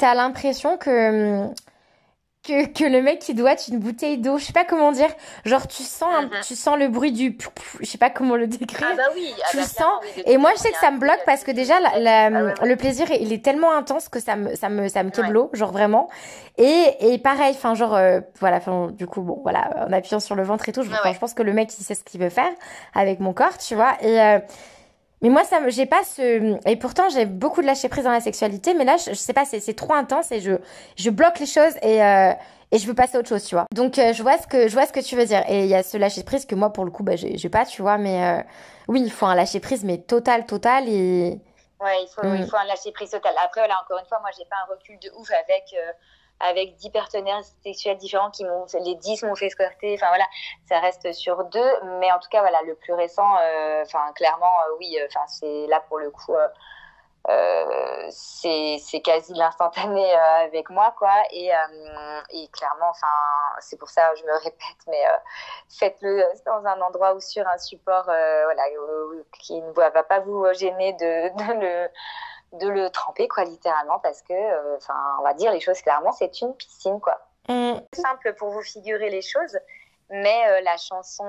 t'as 0.00 0.14
l'impression 0.14 0.78
que, 0.78 1.46
que 2.42 2.66
que 2.66 2.84
le 2.84 3.02
mec 3.02 3.18
qui 3.18 3.34
doit 3.34 3.54
une 3.68 3.78
bouteille 3.78 4.16
d'eau, 4.16 4.38
je 4.38 4.44
sais 4.44 4.54
pas 4.54 4.64
comment 4.64 4.92
dire, 4.92 5.10
genre 5.44 5.68
tu 5.68 5.82
sens 5.82 6.24
mhm. 6.24 6.30
tu 6.42 6.56
sens 6.56 6.78
le 6.78 6.88
bruit 6.88 7.12
du 7.12 7.36
je 7.80 7.86
sais 7.86 7.98
pas 7.98 8.08
comment 8.08 8.34
le 8.34 8.46
décrire. 8.46 8.88
Ah 8.92 8.96
bah 8.96 9.02
oui, 9.14 9.30
ah 9.36 9.48
tu 9.50 9.58
bah 9.58 9.62
sens. 9.64 10.00
et 10.24 10.38
moi 10.38 10.52
je 10.56 10.60
sais 10.62 10.72
que 10.72 10.78
ça 10.78 10.90
me 10.90 10.98
bloque 10.98 11.20
parce 11.26 11.44
que 11.44 11.50
déjà 11.50 11.74
ah 11.84 12.64
le 12.64 12.74
plaisir 12.76 13.10
il 13.10 13.30
est 13.30 13.44
tellement 13.44 13.72
intense 13.76 14.08
que 14.08 14.20
ça 14.20 14.36
me 14.36 14.54
ça 14.56 14.70
me 14.70 14.88
ça 14.88 15.02
me 15.02 15.10
keblo, 15.10 15.50
genre 15.52 15.70
vraiment. 15.70 16.08
Et 16.56 16.96
et 17.00 17.18
pareil, 17.18 17.54
enfin 17.54 17.74
genre 17.74 17.94
euh, 17.94 18.20
voilà, 18.40 18.56
enfin 18.56 18.88
du 18.92 19.06
coup 19.06 19.20
bon 19.20 19.40
voilà, 19.42 19.86
en 19.86 19.92
appuyant 19.92 20.20
sur 20.20 20.34
le 20.34 20.42
ventre 20.42 20.66
et 20.70 20.72
tout, 20.72 20.82
je, 20.82 20.90
je 20.90 21.18
pense 21.18 21.34
que 21.34 21.42
le 21.42 21.52
mec 21.52 21.70
il 21.78 21.84
sait 21.84 21.94
ce 21.94 22.04
qu'il 22.04 22.20
veut 22.20 22.30
faire 22.30 22.50
avec 22.94 23.20
mon 23.20 23.34
corps, 23.34 23.58
tu 23.58 23.74
vois. 23.74 23.98
Et 24.00 24.18
euh, 24.18 24.38
mais 25.22 25.28
moi, 25.28 25.44
ça, 25.44 25.60
j'ai 25.68 25.86
pas 25.86 26.02
ce, 26.02 26.56
et 26.66 26.76
pourtant, 26.76 27.08
j'ai 27.10 27.26
beaucoup 27.26 27.60
de 27.60 27.66
lâcher 27.66 27.88
prise 27.88 28.04
dans 28.04 28.10
la 28.10 28.20
sexualité, 28.20 28.72
mais 28.72 28.84
là, 28.84 28.96
je, 28.96 29.12
sais 29.12 29.34
pas, 29.34 29.44
c'est 29.44 29.74
trop 29.74 29.92
intense 29.92 30.32
et 30.32 30.40
je, 30.40 30.52
je 30.96 31.10
bloque 31.10 31.38
les 31.38 31.46
choses 31.46 31.76
et, 31.82 32.02
euh, 32.02 32.32
et 32.72 32.78
je 32.78 32.86
veux 32.86 32.94
passer 32.94 33.16
à 33.16 33.20
autre 33.20 33.28
chose, 33.28 33.44
tu 33.44 33.54
vois. 33.54 33.66
Donc, 33.74 33.98
euh, 33.98 34.14
je 34.14 34.22
vois 34.22 34.38
ce 34.38 34.46
que, 34.46 34.68
je 34.68 34.72
vois 34.72 34.86
ce 34.86 34.92
que 34.92 35.00
tu 35.00 35.16
veux 35.16 35.26
dire. 35.26 35.44
Et 35.48 35.64
il 35.64 35.68
y 35.68 35.74
a 35.74 35.82
ce 35.82 35.98
lâcher 35.98 36.22
prise 36.22 36.46
que 36.46 36.54
moi, 36.54 36.72
pour 36.72 36.86
le 36.86 36.90
coup, 36.90 37.02
bah, 37.02 37.16
j'ai 37.16 37.48
pas, 37.50 37.66
tu 37.66 37.82
vois, 37.82 37.98
mais 37.98 38.24
euh, 38.24 38.42
oui, 38.88 39.02
il 39.04 39.10
faut 39.10 39.26
un 39.26 39.34
lâcher 39.34 39.60
prise, 39.60 39.84
mais 39.84 39.98
total, 39.98 40.46
total 40.46 40.88
et. 40.88 41.38
Ouais, 41.80 42.02
il 42.02 42.08
faut, 42.14 42.22
il 42.22 42.42
mm. 42.42 42.46
faut 42.46 42.56
un 42.56 42.64
lâcher 42.64 42.92
prise 42.92 43.10
total. 43.10 43.34
Après, 43.44 43.60
voilà, 43.60 43.78
encore 43.82 43.98
une 43.98 44.06
fois, 44.06 44.20
moi, 44.20 44.30
j'ai 44.36 44.44
pas 44.46 44.56
un 44.66 44.72
recul 44.72 44.98
de 45.00 45.10
ouf 45.18 45.30
avec 45.32 45.74
avec 46.40 46.76
10 46.76 46.90
partenaires 46.90 47.40
sexuels 47.62 47.96
différents 47.98 48.30
qui 48.30 48.44
m'ont 48.44 48.66
les 48.84 48.94
10 48.94 49.24
m'ont 49.24 49.34
fait 49.34 49.50
squirter 49.50 49.94
enfin 49.94 50.08
voilà 50.08 50.24
ça 50.68 50.80
reste 50.80 51.12
sur 51.12 51.44
deux. 51.44 51.72
Mais 52.00 52.10
en 52.12 52.18
tout 52.18 52.28
cas 52.30 52.40
voilà 52.40 52.62
le 52.62 52.74
plus 52.74 52.94
récent 52.94 53.36
euh, 53.38 53.82
enfin 53.82 54.12
clairement 54.14 54.46
euh, 54.46 54.76
oui 54.78 54.98
euh, 54.98 55.06
enfin 55.06 55.26
c'est 55.26 55.66
là 55.68 55.80
pour 55.88 55.98
le 55.98 56.10
coup 56.10 56.34
c'est 58.10 59.00
quasi 59.04 59.34
l'instantané 59.34 60.12
avec 60.14 60.70
moi 60.70 60.94
quoi. 60.98 61.12
Et, 61.30 61.50
clairement 62.52 62.90
enfin 62.90 63.06
c'est 63.60 63.76
pour 63.76 63.90
ça 63.90 64.14
je 64.14 64.24
me 64.24 64.32
répète 64.38 64.86
mais 64.88 65.02
faites-le 65.78 66.24
dans 66.46 66.66
un 66.66 66.80
endroit 66.80 67.14
ou 67.14 67.20
sur 67.20 67.46
un 67.46 67.58
support 67.58 68.04
voilà 68.04 68.62
qui 69.38 69.60
ne 69.60 69.72
va 69.72 69.90
pas 70.02 70.20
vous 70.20 70.46
gêner 70.54 70.94
de 70.94 71.28
le 71.60 71.90
de 72.52 72.68
le 72.68 72.90
tremper, 72.90 73.28
quoi, 73.28 73.44
littéralement, 73.44 73.98
parce 74.00 74.22
que, 74.22 74.32
euh, 74.32 74.76
enfin, 74.76 74.94
on 75.18 75.22
va 75.22 75.34
dire 75.34 75.52
les 75.52 75.60
choses 75.60 75.80
clairement, 75.82 76.12
c'est 76.12 76.40
une 76.40 76.54
piscine, 76.54 77.00
quoi. 77.00 77.18
Mm. 77.48 77.80
Simple 77.94 78.34
pour 78.34 78.50
vous 78.50 78.62
figurer 78.62 79.10
les 79.10 79.22
choses, 79.22 79.58
mais 80.10 80.60
la 80.62 80.76
chanson 80.76 81.24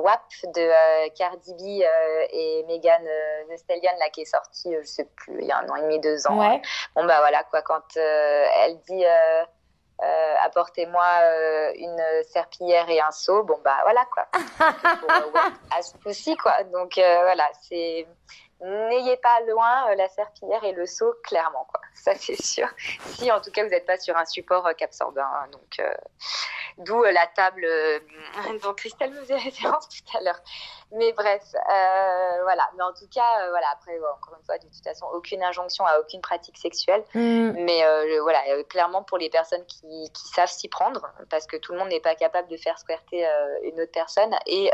WAP 0.00 0.22
de 0.54 1.08
Cardi 1.10 1.54
B 1.54 1.84
et 2.30 2.64
Megan 2.66 3.02
Thee 3.48 3.58
Stallion 3.58 3.90
là 3.98 4.08
qui 4.08 4.22
est 4.22 4.24
sortie, 4.24 4.74
je 4.80 4.86
sais 4.86 5.04
plus, 5.16 5.38
il 5.40 5.46
y 5.46 5.52
a 5.52 5.58
un 5.58 5.68
an 5.68 5.76
et 5.76 5.82
demi, 5.82 6.00
deux 6.00 6.26
ans. 6.26 6.38
Ouais. 6.40 6.62
Bon 6.96 7.04
bah 7.04 7.20
voilà 7.20 7.44
quoi, 7.44 7.60
quand 7.60 7.96
elle 7.96 8.78
dit 8.88 9.04
euh, 10.02 10.34
apportez-moi 10.44 11.04
euh, 11.24 11.72
une 11.76 12.02
serpillière 12.24 12.88
et 12.88 13.00
un 13.00 13.10
seau. 13.10 13.42
Bon, 13.44 13.58
bah 13.62 13.76
voilà 13.82 14.06
quoi. 14.06 14.26
à 15.70 15.82
ce 15.82 15.94
coup-ci, 15.98 16.36
quoi. 16.36 16.62
Donc 16.64 16.96
euh, 16.96 17.20
voilà, 17.22 17.48
c'est. 17.62 18.06
N'ayez 18.62 19.16
pas 19.16 19.40
loin 19.48 19.94
la 19.94 20.08
serpillière 20.08 20.62
et 20.64 20.72
le 20.72 20.86
seau, 20.86 21.14
clairement, 21.24 21.66
quoi. 21.70 21.80
Ça, 21.94 22.14
c'est 22.14 22.40
sûr. 22.42 22.68
Si, 23.06 23.30
en 23.30 23.40
tout 23.40 23.50
cas, 23.50 23.64
vous 23.64 23.70
n'êtes 23.70 23.86
pas 23.86 23.98
sur 23.98 24.16
un 24.16 24.24
support 24.24 24.68
capsordin. 24.76 25.26
Hein, 25.26 25.48
donc, 25.52 25.80
D'où 26.78 27.04
euh, 27.04 27.12
la 27.12 27.26
table 27.26 27.64
euh, 27.64 27.98
dont 28.62 28.74
Christelle 28.74 29.12
faisait 29.12 29.36
référence 29.36 29.88
tout 29.88 30.16
à 30.16 30.22
l'heure. 30.22 30.40
Mais 30.92 31.12
bref, 31.12 31.42
euh, 31.54 32.42
voilà. 32.42 32.68
Mais 32.76 32.82
en 32.82 32.92
tout 32.92 33.06
cas, 33.12 33.48
voilà. 33.50 33.66
Après, 33.72 33.96
encore 33.98 34.36
une 34.38 34.44
fois, 34.44 34.58
de 34.58 34.64
toute 34.64 34.82
façon, 34.82 35.06
aucune 35.12 35.42
injonction 35.42 35.86
à 35.86 35.98
aucune 36.00 36.20
pratique 36.20 36.58
sexuelle. 36.58 37.04
Mm. 37.14 37.52
Mais 37.64 37.82
voilà, 38.20 38.40
clairement 38.64 39.02
pour 39.02 39.18
les 39.18 39.30
personnes 39.30 39.64
qui, 39.66 40.10
qui 40.12 40.28
savent 40.28 40.50
s'y 40.50 40.68
prendre, 40.68 41.12
parce 41.28 41.46
que 41.46 41.56
tout 41.56 41.72
le 41.72 41.78
monde 41.78 41.88
n'est 41.88 42.00
pas 42.00 42.14
capable 42.14 42.48
de 42.48 42.56
faire 42.56 42.78
squirter 42.78 43.24
une 43.62 43.80
autre 43.80 43.92
personne. 43.92 44.34
Et 44.46 44.70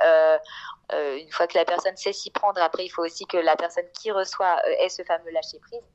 une 0.92 1.32
fois 1.32 1.46
que 1.46 1.58
la 1.58 1.64
personne 1.64 1.96
sait 1.96 2.12
s'y 2.12 2.30
prendre, 2.30 2.60
après, 2.62 2.84
il 2.84 2.90
faut 2.90 3.04
aussi 3.04 3.26
que 3.26 3.36
la 3.36 3.56
personne 3.56 3.86
qui 3.92 4.10
reçoit 4.10 4.56
ait 4.80 4.88
ce 4.88 5.02
fameux 5.02 5.30
lâcher 5.30 5.58
prise 5.60 5.86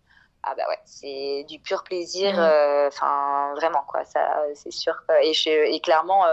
ah 0.43 0.55
bah 0.55 0.63
ouais, 0.69 0.79
c'est 0.85 1.45
du 1.47 1.59
pur 1.59 1.83
plaisir, 1.83 2.33
euh, 2.39 2.87
enfin 2.87 3.53
vraiment 3.55 3.83
quoi, 3.87 4.03
ça 4.05 4.43
c'est 4.55 4.71
sûr. 4.71 4.95
Et, 5.21 5.33
et 5.45 5.79
clairement, 5.81 6.25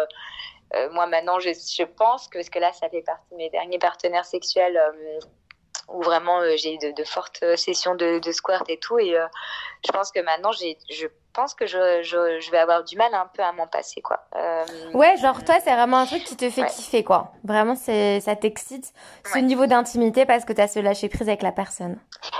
euh, 0.74 0.78
euh, 0.78 0.90
moi 0.92 1.06
maintenant, 1.06 1.38
je, 1.38 1.50
je, 1.50 1.84
pense 1.84 2.28
que 2.28 2.38
parce 2.38 2.50
que 2.50 2.58
là, 2.58 2.72
ça 2.72 2.88
fait 2.88 3.02
partie 3.02 3.30
de 3.32 3.36
mes 3.36 3.50
derniers 3.50 3.78
partenaires 3.78 4.24
sexuels 4.24 4.80
où 5.88 6.02
vraiment 6.02 6.42
j'ai 6.56 6.74
eu 6.74 6.92
de, 6.92 7.04
fortes 7.04 7.42
sessions 7.56 7.94
de, 7.94 8.18
de, 8.18 8.32
squirt 8.32 8.68
et 8.68 8.76
tout, 8.76 8.98
et 8.98 9.16
je 9.86 9.92
pense 9.92 10.12
que 10.12 10.20
maintenant, 10.20 10.52
j'ai, 10.52 10.76
je 10.90 11.06
pense 11.32 11.54
que 11.54 11.66
je, 11.66 12.02
je, 12.02 12.40
je, 12.40 12.50
vais 12.50 12.58
avoir 12.58 12.84
du 12.84 12.96
mal 12.96 13.14
un 13.14 13.26
peu 13.32 13.42
à 13.42 13.52
m'en 13.52 13.66
passer 13.66 14.02
quoi. 14.02 14.20
ouais, 14.92 15.16
genre 15.16 15.42
toi, 15.44 15.56
c'est 15.64 15.72
vraiment 15.72 15.98
un 15.98 16.06
truc 16.06 16.24
qui 16.24 16.36
te 16.36 16.50
fait 16.50 16.66
kiffer 16.66 17.04
quoi. 17.04 17.32
Vraiment, 17.42 17.74
c'est 17.74 18.20
ça 18.20 18.36
t'excite 18.36 18.92
ce 19.24 19.38
niveau 19.38 19.64
d'intimité 19.64 20.26
parce 20.26 20.44
que 20.44 20.52
tu 20.52 20.60
as 20.60 20.68
ce 20.68 20.80
lâcher 20.80 21.08
prise 21.08 21.28
avec 21.28 21.42
la 21.42 21.52
personne. 21.52 21.98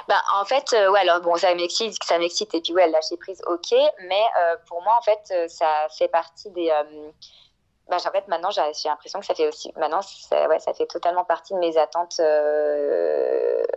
Bah, 0.08 0.22
en 0.40 0.44
fait, 0.44 0.72
euh, 0.72 0.90
ouais, 0.90 1.00
alors 1.00 1.20
bon, 1.20 1.36
ça 1.36 1.54
m'excite, 1.54 2.02
ça 2.02 2.18
m'excite, 2.18 2.54
et 2.54 2.60
puis 2.60 2.72
ouais, 2.72 2.88
lâcher 2.88 3.16
prise, 3.18 3.42
ok, 3.46 3.72
mais 4.08 4.22
euh, 4.40 4.56
pour 4.66 4.82
moi, 4.82 4.96
en 4.98 5.02
fait, 5.02 5.20
euh, 5.32 5.48
ça 5.48 5.86
fait 5.96 6.08
partie 6.08 6.50
des. 6.50 6.72
Bah, 7.88 7.96
en 7.96 8.10
fait, 8.10 8.28
maintenant, 8.28 8.50
j'ai 8.50 8.62
l'impression 8.88 9.20
que 9.20 9.26
ça 9.26 9.34
fait 9.34 9.48
aussi. 9.48 9.72
Maintenant, 9.76 10.02
ça, 10.02 10.48
ouais, 10.48 10.58
ça 10.58 10.74
fait 10.74 10.86
totalement 10.86 11.24
partie 11.24 11.54
de 11.54 11.58
mes 11.58 11.76
attentes 11.78 12.20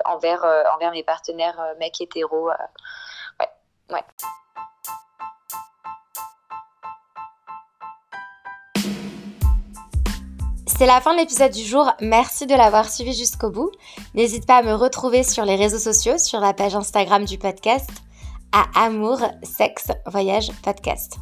envers, 0.05 0.43
envers 0.73 0.91
mes 0.91 1.03
partenaires 1.03 1.59
mecs 1.79 2.01
hétéros. 2.01 2.49
ouais, 3.39 3.49
ouais. 3.89 4.03
C'est 10.81 10.87
la 10.87 10.99
fin 10.99 11.13
de 11.13 11.19
l'épisode 11.19 11.51
du 11.51 11.61
jour, 11.61 11.91
merci 11.99 12.47
de 12.47 12.55
l'avoir 12.55 12.89
suivi 12.89 13.13
jusqu'au 13.13 13.51
bout. 13.51 13.69
N'hésite 14.15 14.47
pas 14.47 14.57
à 14.57 14.63
me 14.63 14.73
retrouver 14.73 15.21
sur 15.21 15.45
les 15.45 15.55
réseaux 15.55 15.77
sociaux, 15.77 16.17
sur 16.17 16.39
la 16.39 16.55
page 16.55 16.73
Instagram 16.73 17.23
du 17.23 17.37
podcast, 17.37 17.91
à 18.51 18.85
Amour, 18.85 19.19
Sexe, 19.43 19.89
Voyage, 20.07 20.49
Podcast. 20.63 21.19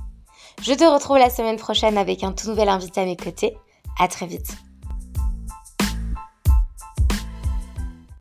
Je 0.62 0.74
te 0.74 0.84
retrouve 0.84 1.18
la 1.18 1.30
semaine 1.30 1.56
prochaine 1.56 1.98
avec 1.98 2.24
un 2.24 2.34
tout 2.34 2.50
nouvel 2.50 2.68
invité 2.68 3.02
à 3.02 3.06
mes 3.06 3.16
côtés. 3.16 3.56
À 3.98 4.08
très 4.08 4.28
vite. 4.28 4.58